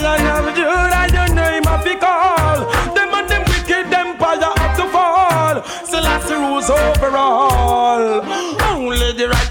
Lion 0.03 0.47
of 0.49 0.55
Judah, 0.55 1.07
your 1.13 1.35
name 1.35 1.67
of 1.67 1.85
the 1.85 1.97
call. 1.97 2.59
Them 2.95 3.15
and 3.15 3.29
them 3.29 3.45
wicked 3.47 3.93
empire 3.93 4.53
have 4.57 4.77
to 4.77 4.87
fall. 4.91 5.63
Selassie 5.85 6.35
rules 6.35 6.71
over 6.71 7.17
all. 7.17 8.42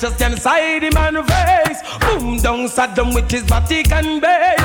The 0.01 0.07
righteous 0.07 0.19
can 0.19 0.37
side 0.37 0.83
him 0.83 0.97
and 0.97 1.27
face. 1.27 1.81
Boom 1.99 2.37
down 2.37 2.67
Saddam 2.67 3.13
with 3.13 3.29
his 3.29 3.43
Vatican 3.43 4.19
base. 4.19 4.59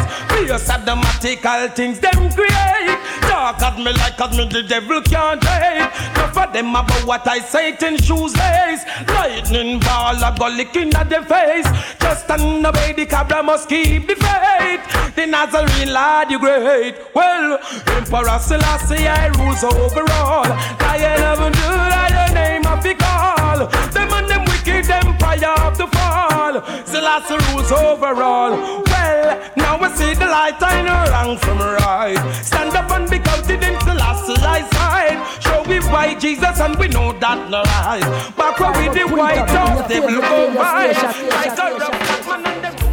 A 0.48 0.58
Saddamatical 0.58 1.74
things 1.74 2.00
them 2.00 2.30
create. 2.32 2.98
Dark 3.20 3.60
at 3.60 3.76
me 3.76 3.92
like 3.92 4.18
at 4.18 4.30
me 4.30 4.48
the 4.48 4.62
devil 4.62 5.02
can't 5.02 5.42
take. 5.42 6.16
No 6.16 6.28
for 6.32 6.50
them 6.52 6.70
about 6.70 7.06
what 7.06 7.28
I 7.28 7.40
say 7.40 7.76
ten 7.76 7.98
shoes 7.98 8.34
lace. 8.34 8.84
Lightning 9.08 9.78
ball 9.80 10.16
I 10.24 10.34
go 10.38 10.48
licking 10.48 10.94
at 10.94 11.10
the 11.10 11.20
face. 11.22 11.68
Just 12.00 12.24
stand 12.24 12.64
away 12.64 12.94
the 12.94 13.04
cabra 13.04 13.42
must 13.42 13.68
keep 13.68 14.06
the 14.06 14.14
faith. 14.14 15.14
The 15.16 15.26
Nazarene 15.26 15.92
lad 15.92 16.30
you 16.30 16.38
great. 16.38 16.96
Well, 17.14 17.58
Emperor 17.88 18.38
Selassie 18.38 19.06
I 19.06 19.26
rules 19.36 19.62
over 19.64 20.10
all. 20.12 20.48
Lion 20.80 21.22
of 21.24 21.52
Judah 21.52 22.06
your 22.16 22.34
name 22.34 22.66
I 22.66 22.80
fi 22.80 22.94
call. 22.94 23.66
Them 23.92 24.12
and 24.14 24.30
them 24.30 24.45
wicked 24.66 24.90
empire 24.90 25.38
have 25.38 25.76
to 25.78 25.86
fall. 25.86 26.62
Selassie 26.84 27.38
rules 27.52 27.72
over 27.72 28.22
all. 28.22 28.82
Well, 28.84 29.52
now 29.56 29.80
we 29.80 29.88
see 29.90 30.14
the 30.14 30.26
light 30.26 30.60
I 30.60 30.82
know 30.82 31.10
wrong 31.12 31.38
from 31.38 31.58
right. 31.58 32.18
Stand 32.44 32.74
up 32.76 32.90
and 32.90 33.08
be 33.10 33.18
counted 33.18 33.62
in 33.62 33.80
Selassie 33.80 34.36
side. 34.36 35.42
Show 35.42 35.64
me 35.64 35.78
why 35.90 36.14
Jesus 36.14 36.60
and 36.60 36.76
we 36.78 36.88
know 36.88 37.12
that 37.18 37.50
no 37.50 37.62
right. 37.62 38.02
Back 38.36 38.58
where 38.60 38.72
we 38.72 38.88
the 38.94 39.06
white 39.06 39.48
house, 39.48 39.88
they 39.88 40.00
will 40.00 40.20
go 40.20 40.54
by. 40.54 40.88
Like 40.88 41.58
a 41.58 41.78
rough 41.78 42.24
black 42.24 42.26
man 42.26 42.46
and 42.46 42.64
them 42.64 42.74
do 42.76 42.86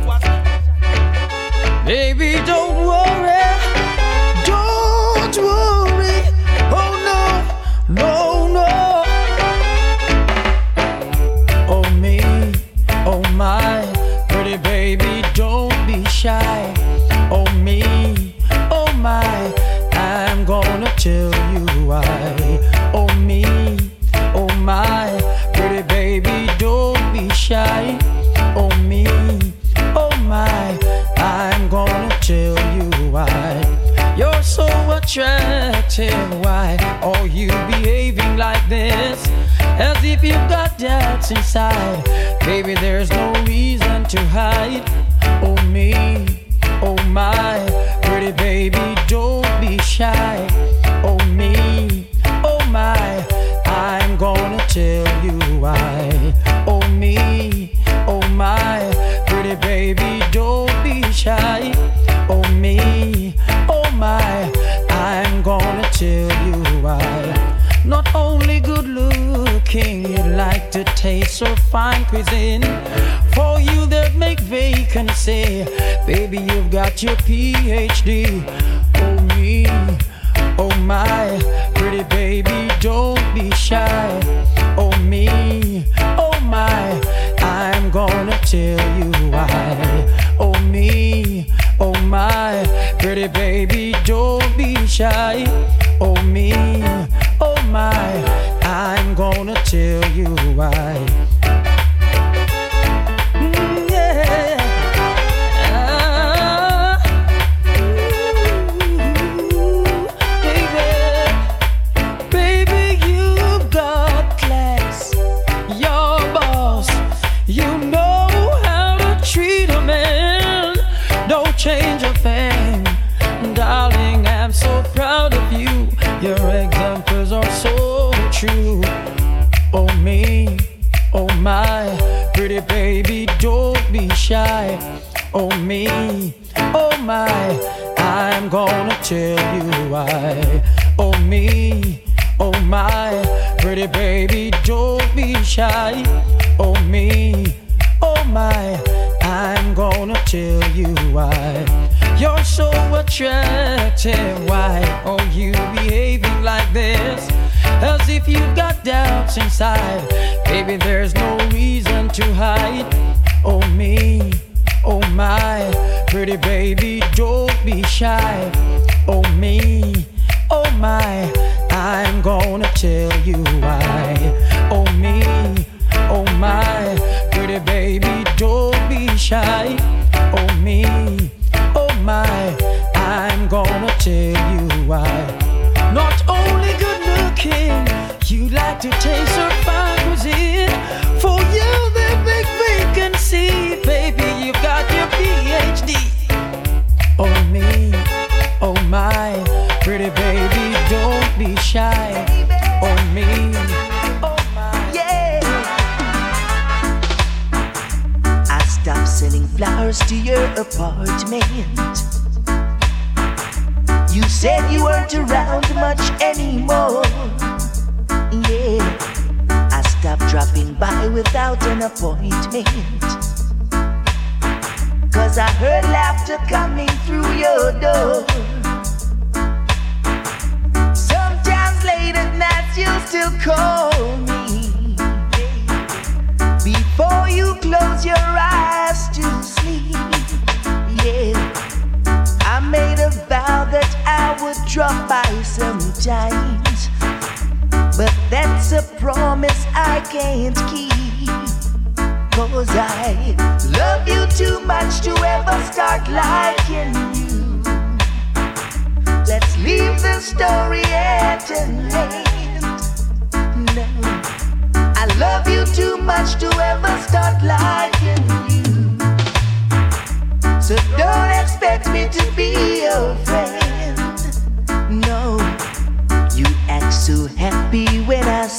Baby, 1.86 2.32
don't 2.46 2.76
worry, 2.88 3.44
don't 4.46 5.38
worry. 5.38 6.18
Oh 6.72 6.92
no, 7.90 7.96
no. 7.96 8.33
My, 13.34 14.26
pretty 14.30 14.58
baby, 14.58 15.24
don't 15.34 15.74
be 15.88 16.04
shy. 16.06 16.74
Oh 17.32 17.46
me, 17.56 17.84
oh 18.72 18.92
my, 18.98 19.54
I'm 19.94 20.46
gonna 20.46 20.92
tell 20.98 21.32
you 21.54 21.66
why. 21.88 22.60
Oh 22.94 23.14
me, 23.16 23.44
oh 24.36 24.54
my, 24.58 25.20
pretty 25.54 25.82
baby, 25.88 26.48
don't 26.58 27.14
be 27.14 27.30
shy. 27.30 27.98
Oh 28.56 28.70
me, 28.82 29.06
oh 29.96 30.16
my, 30.24 30.78
I'm 31.18 31.70
gonna 31.70 32.16
tell 32.22 32.56
you 32.76 33.12
why. 33.12 33.62
You're 34.18 34.44
so 34.44 34.68
attractive, 34.92 36.44
why 36.44 36.78
are 37.02 37.28
you 37.28 37.48
behaving 37.48 38.38
like 38.38 38.68
this? 38.70 39.28
As 39.80 40.04
if 40.04 40.24
you've 40.24 40.36
got 40.50 40.78
doubts 40.78 41.32
inside. 41.32 42.04
Baby, 42.42 42.76
there's 42.76 43.10
no 43.10 43.34
reason 43.46 44.04
to 44.06 44.20
hide. 44.28 45.03
Taste 71.24 71.38
so 71.38 71.56
fine 71.56 72.06
cuisine. 72.06 72.62
For 73.34 73.60
you 73.60 73.86
that 73.88 74.14
make 74.16 74.40
vacancy, 74.40 75.66
baby, 76.06 76.38
you've 76.38 76.70
got 76.70 77.02
your 77.02 77.16
PhD. 77.18 78.44
Oh 78.96 79.36
me, 79.36 79.66
oh 80.58 80.76
my, 80.82 81.40
pretty 81.76 82.04
baby, 82.04 82.70
don't 82.80 83.13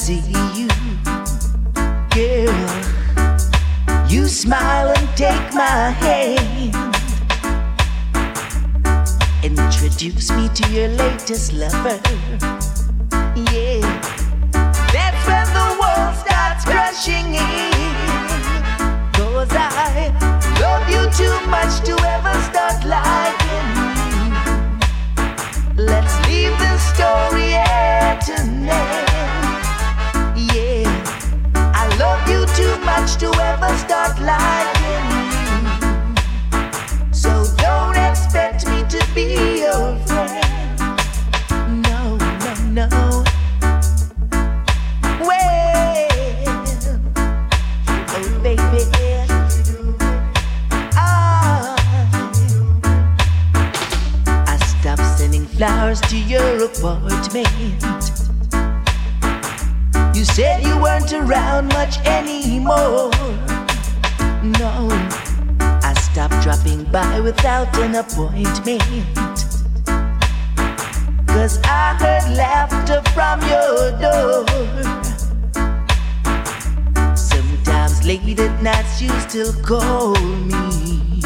see 0.05 0.21
you, 0.55 0.69
girl. 2.11 2.55
You 4.07 4.29
smile 4.29 4.93
and 4.95 5.09
take 5.17 5.55
my 5.55 5.97
hand. 6.03 6.75
Introduce 9.43 10.31
me 10.33 10.51
to 10.59 10.65
your 10.71 10.89
latest 10.89 11.55
lover. 11.55 11.99
Yeah, 13.49 13.81
that's 14.93 15.23
when 15.27 15.47
the 15.59 15.69
world 15.81 16.15
starts 16.21 16.65
crashing 16.67 17.29
in. 17.33 17.73
Cause 19.15 19.53
I 19.53 20.13
love 20.61 20.85
you 20.95 21.03
too 21.17 21.37
much 21.49 21.81
to 21.89 21.95
ever 22.15 22.35
start 22.51 22.85
lying. 22.85 23.71
Let's 25.79 26.15
leave 26.29 26.55
the 26.59 26.77
story 26.93 27.55
at 27.55 28.29
an 28.29 28.69
end. 28.69 29.44
too 32.55 32.79
much 32.85 33.17
to 33.17 33.27
ever 33.43 33.77
start 33.77 34.21
liking 34.21 35.09
me. 35.11 35.27
So 37.13 37.45
don't 37.57 37.97
expect 37.97 38.67
me 38.69 38.85
to 38.95 39.01
be 39.13 39.61
your 39.63 39.97
friend. 40.07 40.79
No, 41.83 42.17
no, 42.45 42.55
no. 42.71 43.25
Well, 45.27 46.07
oh 48.15 48.41
baby. 48.43 48.85
Ah. 50.95 51.75
I 54.47 54.57
stopped 54.59 55.19
sending 55.19 55.47
flowers 55.47 56.01
to 56.03 56.17
your 56.17 56.65
apartment 56.65 58.04
you 60.25 60.33
said 60.33 60.65
you 60.65 60.81
weren't 60.81 61.13
around 61.13 61.69
much 61.69 61.99
anymore. 62.07 63.11
No, 64.59 64.89
I 65.61 65.93
stopped 66.01 66.43
dropping 66.43 66.85
by 66.85 67.21
without 67.21 67.77
an 67.77 67.95
appointment. 67.97 68.81
Cause 71.29 71.61
I 71.65 71.95
heard 72.01 72.39
laughter 72.39 73.03
from 73.13 73.43
your 73.53 73.91
door. 74.01 74.47
Sometimes 77.15 78.07
late 78.07 78.41
at 78.41 78.63
night 78.63 78.87
you 79.03 79.11
still 79.29 79.53
call 79.63 80.15
me. 80.25 81.21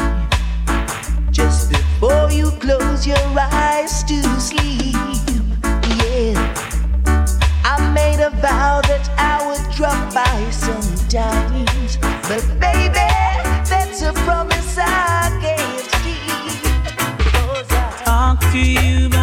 Just 1.31 1.69
before 1.71 2.29
you 2.31 2.51
close 2.59 3.07
your 3.07 3.17
eyes 3.37 4.03
to 4.03 4.21
sleep. 4.41 5.18
I 7.71 7.91
made 7.93 8.19
a 8.19 8.31
vow 8.31 8.81
that 8.81 9.07
I 9.15 9.45
would 9.45 9.61
drop 9.75 10.11
by 10.11 10.49
sometimes. 10.49 11.97
But 12.27 12.43
baby, 12.59 13.05
that's 13.69 14.01
a 14.01 14.11
promise 14.25 14.75
I 14.79 15.29
can't 15.39 15.87
keep. 16.01 16.85
Talk 18.05 18.39
to 18.53 18.57
you. 18.57 19.18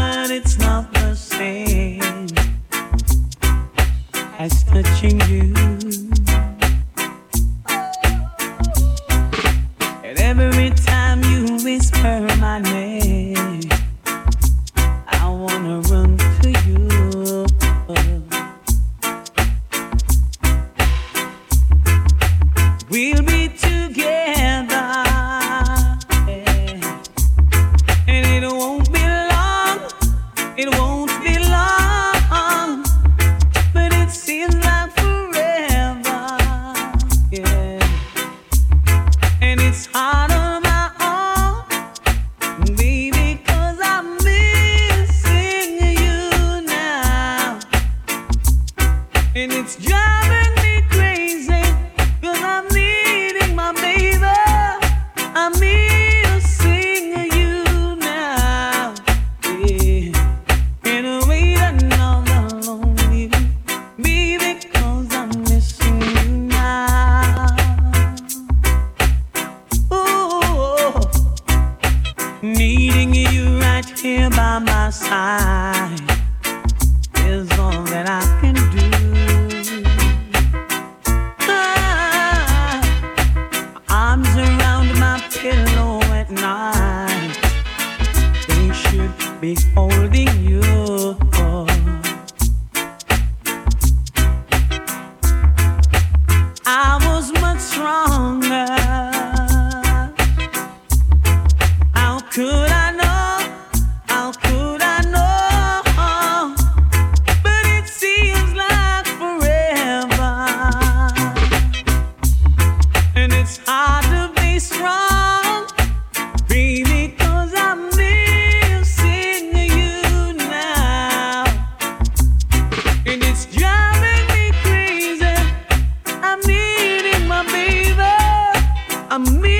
I'm 129.16 129.40
me. 129.40 129.55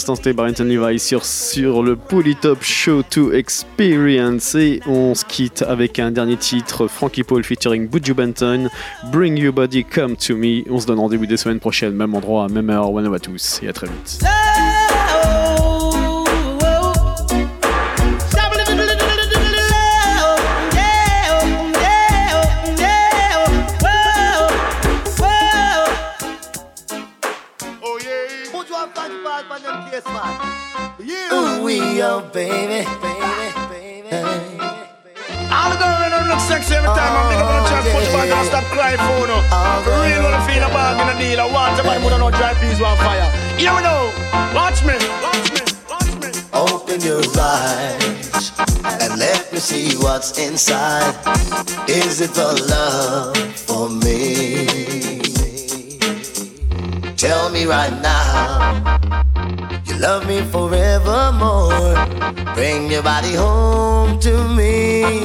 L'instant, 0.00 0.14
c'était 0.14 0.32
Barrington 0.32 0.64
Levi 0.64 0.98
sur, 0.98 1.26
sur 1.26 1.82
le 1.82 1.94
Polytop 1.94 2.62
Show 2.62 3.02
to 3.02 3.34
Experience. 3.34 4.54
Et 4.54 4.80
on 4.86 5.14
se 5.14 5.26
quitte 5.26 5.60
avec 5.60 5.98
un 5.98 6.10
dernier 6.10 6.38
titre 6.38 6.86
Frankie 6.86 7.22
Paul 7.22 7.44
featuring 7.44 7.86
Buju 7.86 8.14
Benton. 8.14 8.70
Bring 9.12 9.36
Your 9.36 9.52
Body, 9.52 9.84
Come 9.84 10.16
to 10.16 10.36
Me. 10.36 10.62
On 10.70 10.80
se 10.80 10.86
donne 10.86 11.00
rendez-vous 11.00 11.26
des 11.26 11.36
semaines 11.36 11.60
prochaines, 11.60 11.92
même 11.92 12.14
endroit, 12.14 12.48
même 12.48 12.70
heure. 12.70 12.90
One 12.90 13.12
à 13.12 13.18
tous. 13.18 13.60
Et 13.62 13.68
à 13.68 13.74
très 13.74 13.88
vite. 13.88 14.24
Real 39.86 40.24
feel 40.46 40.64
a 40.64 40.70
bag 40.74 40.96
in 41.00 41.38
a 41.38 41.52
want 41.52 41.78
who 41.78 42.10
don't 42.10 42.20
know 42.20 42.30
peas 42.60 42.80
on 42.80 42.96
fire. 42.98 43.30
Never 43.58 43.80
know. 43.80 44.12
Watch 44.54 44.84
me. 44.84 44.96
Watch 45.22 45.50
me. 45.54 45.60
Open 46.52 47.00
your 47.00 47.22
eyes 47.38 48.52
and 48.84 49.18
let 49.18 49.52
me 49.52 49.58
see 49.58 49.96
what's 49.96 50.38
inside. 50.38 51.14
Is 51.88 52.20
it 52.20 52.32
the 52.32 52.50
love 52.68 53.36
for 53.54 53.88
me? 53.88 54.66
Tell 57.16 57.50
me 57.50 57.64
right 57.66 57.92
now, 58.00 58.98
you 59.86 59.94
love 59.98 60.26
me 60.26 60.40
forevermore. 60.42 61.94
Bring 62.54 62.90
your 62.90 63.02
body 63.02 63.34
home 63.34 64.18
to 64.20 64.48
me. 64.48 65.24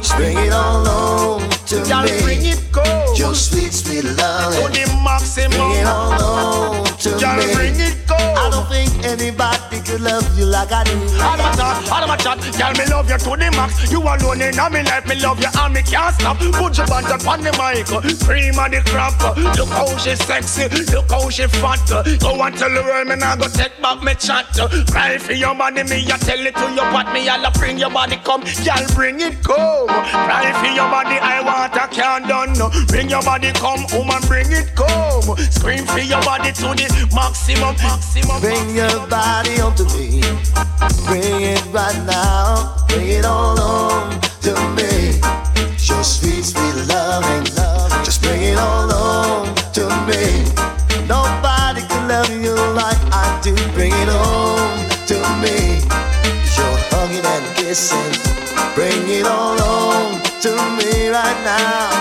Just 0.00 0.16
bring 0.16 0.36
it 0.38 0.52
all 0.52 0.84
home 0.84 1.57
to 1.68 1.76
Y'all 1.88 2.04
me. 2.04 2.20
bring 2.22 2.44
it 2.44 2.60
go. 2.72 2.82
Your 3.16 3.34
sweet, 3.34 3.72
sweet 3.72 4.04
love. 4.04 4.54
To 4.54 4.62
the 4.72 4.86
maximum. 5.04 5.50
Bring 5.50 5.72
it 5.72 5.86
all 5.86 6.12
home 6.12 6.84
to 6.98 7.10
Y'all 7.20 7.36
me. 7.36 7.54
bring 7.54 7.74
it. 7.78 8.07
Oh. 8.18 8.34
I 8.38 8.50
don't 8.50 8.68
think 8.68 9.04
anybody 9.04 9.80
could 9.86 10.00
love 10.00 10.26
you 10.38 10.46
like 10.46 10.72
I 10.72 10.84
do. 10.84 10.96
All 11.22 11.34
of 11.34 11.38
my 11.38 11.52
chat, 11.54 11.92
all 11.92 12.02
of 12.02 12.08
my 12.08 12.16
chat, 12.16 12.38
girl, 12.58 12.72
me 12.74 12.84
love 12.90 13.08
you 13.08 13.18
to 13.18 13.30
the 13.36 13.48
max. 13.54 13.90
You 13.90 14.00
alone 14.02 14.40
in 14.42 14.56
my 14.56 14.82
life, 14.82 15.06
me 15.06 15.14
love 15.20 15.40
you 15.40 15.48
and 15.52 15.74
me 15.74 15.82
can't 15.82 16.14
stop. 16.14 16.38
Put 16.38 16.76
your 16.78 16.86
band 16.86 17.06
up 17.06 17.26
on 17.26 17.42
the 17.42 17.52
mic, 17.54 17.86
cream 18.26 18.58
of 18.58 18.70
the 18.70 18.82
crop. 18.90 19.14
Look 19.56 19.68
how 19.68 19.96
she 19.98 20.16
sexy, 20.16 20.68
look 20.92 21.10
how 21.10 21.30
she 21.30 21.46
fat. 21.46 21.80
Go 22.20 22.42
and 22.42 22.56
tell 22.56 22.72
the 22.72 22.82
world 22.82 23.08
me 23.08 23.16
nah 23.16 23.36
go 23.36 23.48
take 23.48 23.80
back 23.80 24.02
me 24.02 24.14
chat. 24.14 24.46
Cry 24.90 25.18
for 25.18 25.32
your 25.32 25.54
body, 25.54 25.84
me 25.84 26.04
I 26.10 26.16
tell 26.18 26.40
it 26.40 26.54
to 26.56 26.66
your 26.74 26.88
what 26.92 27.12
me 27.12 27.28
I'll 27.28 27.50
bring 27.52 27.78
your 27.78 27.90
body 27.90 28.16
come, 28.24 28.42
girl, 28.42 28.84
bring 28.94 29.20
it 29.20 29.42
come. 29.44 29.88
Cry 29.88 30.52
for 30.58 30.72
your 30.74 30.88
body, 30.90 31.18
I 31.20 31.40
want 31.40 31.76
a 31.76 31.86
can't 31.88 32.26
done. 32.26 32.54
Bring 32.88 33.10
your 33.10 33.22
body 33.22 33.52
come, 33.52 33.86
woman, 33.92 34.20
bring 34.26 34.50
it 34.50 34.74
come. 34.74 35.36
Scream 35.50 35.86
for 35.86 36.00
your 36.00 36.22
body 36.22 36.52
to 36.52 36.74
the 36.74 36.86
maximum, 37.14 37.76
maximum. 37.76 38.07
Bring 38.40 38.74
your 38.74 39.06
body 39.08 39.60
onto 39.60 39.84
me. 39.96 40.22
Bring 41.06 41.42
it 41.42 41.62
right 41.72 42.00
now. 42.06 42.76
Bring 42.88 43.08
it 43.08 43.24
all 43.24 43.56
home 43.56 44.20
to 44.40 44.54
me. 44.76 45.20
Your 45.86 46.02
sweet, 46.02 46.44
sweet 46.44 46.76
loving. 46.88 47.44
Just 48.04 48.22
bring 48.22 48.42
it 48.42 48.58
all 48.58 48.88
home 48.88 49.54
to 49.74 49.84
me. 50.08 50.44
Nobody 51.06 51.82
can 51.82 52.08
love 52.08 52.30
you 52.30 52.54
like 52.74 52.98
I 53.12 53.40
do. 53.42 53.54
Bring 53.74 53.92
it 53.92 54.08
home 54.08 54.88
to 55.10 55.18
me. 55.42 55.80
Your 56.56 56.74
hugging 56.90 57.24
and 57.24 57.56
kissing. 57.56 58.12
Bring 58.74 59.08
it 59.08 59.26
all 59.26 59.58
home 59.58 60.20
to 60.40 60.50
me 60.78 61.08
right 61.08 61.40
now. 61.44 61.97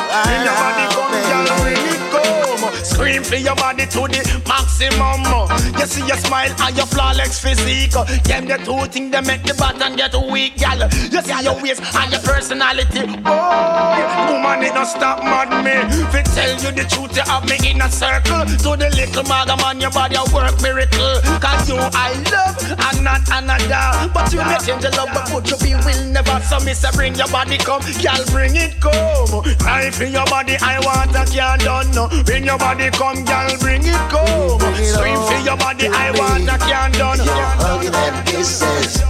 For 3.28 3.36
your 3.36 3.56
body 3.56 3.86
to 3.86 4.08
the 4.08 4.22
maximum. 4.48 5.28
You 5.76 5.86
see 5.86 6.06
your 6.08 6.18
smile 6.18 6.54
and 6.60 6.78
your 6.78 6.88
flawless 6.88 7.40
physique. 7.40 7.92
Them 8.24 8.48
the 8.48 8.58
two 8.64 8.88
things 8.88 9.12
that 9.12 9.26
make 9.28 9.44
the 9.44 9.54
button 9.54 9.96
get 9.96 10.16
weak, 10.32 10.58
gal. 10.58 10.80
You 10.80 11.22
see 11.22 11.44
your 11.44 11.60
waist 11.62 11.84
and 11.84 12.12
your 12.12 12.22
personality. 12.24 13.04
Oh, 13.28 14.32
woman, 14.32 14.64
it 14.64 14.74
don't 14.74 14.88
stop 14.88 15.20
mad 15.24 15.52
me. 15.60 15.76
Fi 16.12 16.24
tell 16.24 16.56
you 16.64 16.72
the 16.72 16.88
truth, 16.88 17.16
you 17.16 17.24
have 17.28 17.44
me 17.52 17.58
in 17.68 17.82
a 17.82 17.92
circle. 17.92 18.48
To 18.64 18.80
the 18.80 18.88
little 18.96 19.24
maga 19.28 19.58
man, 19.58 19.82
your 19.82 19.92
body 19.92 20.16
a 20.16 20.24
work 20.32 20.56
miracle. 20.64 21.20
Cause 21.44 21.68
you 21.68 21.78
I 21.78 22.16
love 22.32 22.56
and 22.64 23.04
not 23.04 23.28
another. 23.28 24.08
But 24.14 24.32
you 24.32 24.40
may 24.40 24.58
change 24.64 24.84
your 24.84 24.96
love, 24.96 25.12
but 25.12 25.28
put 25.28 25.52
you 25.52 25.58
be 25.60 25.76
will 25.76 26.04
never. 26.16 26.40
So 26.48 26.60
me 26.64 26.74
say 26.74 26.92
bring 26.96 27.16
your 27.16 27.28
body 27.28 27.58
come, 27.58 27.84
gal, 28.00 28.24
bring 28.32 28.56
it 28.56 28.80
come. 28.80 29.44
Cry 29.60 29.92
for 29.92 30.08
your 30.08 30.26
body, 30.32 30.56
I 30.62 30.80
want 30.80 31.12
a 31.12 31.28
can't 31.28 31.62
done. 31.62 32.24
Bring 32.24 32.46
your 32.46 32.58
body 32.58 32.90
come, 32.92 33.17
gal, 33.26 33.50
bring 33.60 33.84
it 33.84 34.02
come. 34.10 34.60
Scream 34.84 35.20
for 35.28 35.40
your 35.44 35.58
body, 35.58 35.88
I 35.88 36.12
want 36.12 36.50
a 36.50 36.58
can't 36.58 36.94
done. 36.98 37.20
Hugging 37.20 37.94
and 37.94 38.28
kisses, 38.28 39.02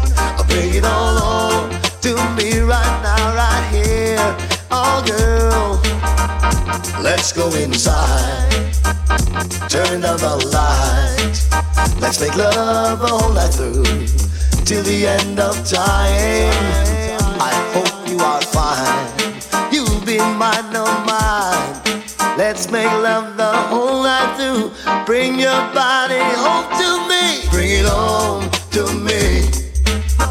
bring 0.47 0.73
it 0.73 0.85
all 0.85 1.17
on 1.17 1.69
to 2.01 2.13
me 2.35 2.59
right 2.59 2.99
now, 3.03 3.35
right 3.35 3.65
here. 3.71 4.35
Oh, 4.71 5.03
girl, 5.05 5.81
let's 7.01 7.31
go 7.33 7.53
inside. 7.55 8.47
Turn 9.69 10.01
down 10.01 10.17
the 10.17 10.35
lights. 10.53 11.47
Let's 11.99 12.21
make 12.21 12.35
love 12.35 13.01
all 13.01 13.33
night 13.33 13.53
through 13.53 13.83
till 14.65 14.83
the 14.83 15.07
end 15.07 15.39
of 15.39 15.55
time. 15.67 16.53
I 17.39 17.53
hope 17.73 18.07
you 18.07 18.17
are 18.19 18.41
fine. 18.41 19.73
You'll 19.73 20.01
be 20.05 20.17
mine, 20.17 20.71
no 20.71 20.85
mine. 21.05 21.66
Let's 22.37 22.69
make 22.69 22.85
love 22.85 23.35
the 23.35 23.51
whole 23.51 24.03
night 24.03 24.35
through. 24.37 24.71
Bring 25.07 25.39
your 25.39 25.59
body 25.73 26.19
home 26.37 26.69
to 26.77 26.89
me. 27.09 27.49
Bring 27.49 27.71
it 27.71 27.87
home 27.87 28.47
to 28.71 28.93
me. 28.93 29.41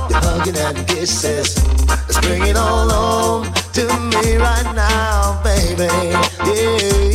Your 0.09 0.21
hugging 0.21 0.57
and 0.57 0.87
kisses. 0.87 1.57
Let's 1.89 2.21
bring 2.21 2.47
it 2.47 2.57
all 2.57 2.89
home 2.89 3.53
to 3.73 3.87
me 3.87 4.37
right 4.37 4.73
now, 4.77 5.43
baby. 5.43 5.91
Yeah. 6.49 7.06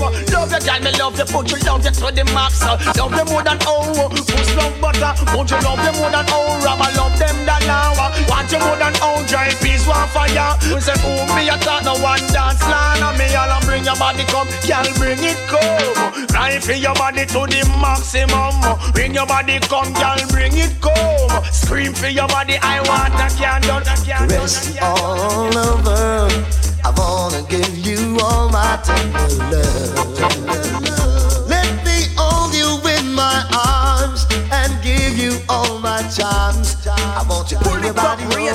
Love 0.00 0.48
you, 0.52 0.60
girl, 0.64 0.80
me 0.80 0.90
love 0.96 1.18
you, 1.18 1.26
put 1.28 1.50
you 1.52 1.58
love 1.68 1.84
you 1.84 1.92
to 1.92 2.08
the 2.08 2.24
max. 2.32 2.64
Love 2.64 3.12
you 3.12 3.24
more 3.28 3.44
than 3.44 3.58
oh, 3.68 4.08
push 4.08 4.56
love 4.56 4.72
butter. 4.80 5.12
Put 5.28 5.50
you 5.52 5.60
love 5.60 5.82
you 5.84 5.92
more 6.00 6.10
than 6.10 6.24
oh, 6.32 6.56
rubber 6.64 6.88
love 6.96 7.16
them 7.20 7.36
than 7.44 7.60
now. 7.68 7.92
Want 8.28 8.50
you 8.50 8.58
more 8.60 8.80
than 8.80 8.96
oh, 9.04 9.20
dry 9.28 9.52
peace, 9.60 9.86
one 9.86 10.08
fire. 10.08 10.56
We 10.72 10.80
say, 10.80 10.96
oh, 11.04 11.28
me 11.36 11.48
a 11.52 11.56
talk 11.60 11.84
no 11.84 11.94
one 12.00 12.24
dance 12.32 12.64
line. 12.64 13.04
And 13.04 13.18
me 13.18 13.28
all 13.36 13.60
bring 13.68 13.84
your 13.84 13.96
body 13.96 14.24
come, 14.24 14.48
girl, 14.64 14.88
bring 14.96 15.20
it 15.20 15.36
come. 15.52 16.26
Right 16.32 16.62
for 16.62 16.72
your 16.72 16.94
body 16.94 17.26
to 17.26 17.40
the 17.44 17.60
maximum. 17.76 18.56
Bring 18.92 19.12
your 19.14 19.26
body 19.26 19.60
come, 19.60 19.92
girl, 19.92 20.20
bring 20.32 20.56
it 20.56 20.80
come. 20.80 21.44
Scream 21.52 21.92
for 21.92 22.08
your 22.08 22.28
body, 22.28 22.56
I 22.62 22.80
want 22.88 23.14
a 23.20 23.28
can 23.36 23.60
done, 23.62 23.82
a 23.82 23.96
can 24.00 24.28
done. 24.28 24.40
Rest 24.40 24.80
all 24.80 25.58
over. 25.58 26.59
I 26.84 26.90
wanna 26.96 27.42
give 27.48 27.76
you 27.78 28.18
all 28.22 28.48
my 28.50 28.80
tender 28.82 29.28
love. 29.52 31.48
Let 31.48 31.84
me 31.84 32.06
hold 32.16 32.54
you 32.54 32.70
in 32.96 33.14
my 33.14 33.44
arms 33.54 34.26
and 34.52 34.82
give 34.82 35.16
you 35.18 35.38
all 35.48 35.78
my 35.78 36.02
charms. 36.08 36.86
I 36.86 37.24
want 37.28 37.50
you 37.50 37.58
to 37.58 37.64
bring 37.64 37.84
your 37.84 37.94
body 37.94 38.24
over, 38.24 38.48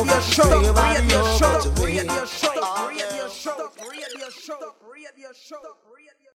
your 0.63 0.73
body 0.73 1.13
over 1.13 1.61
to 1.61 1.69
me. 1.83 1.85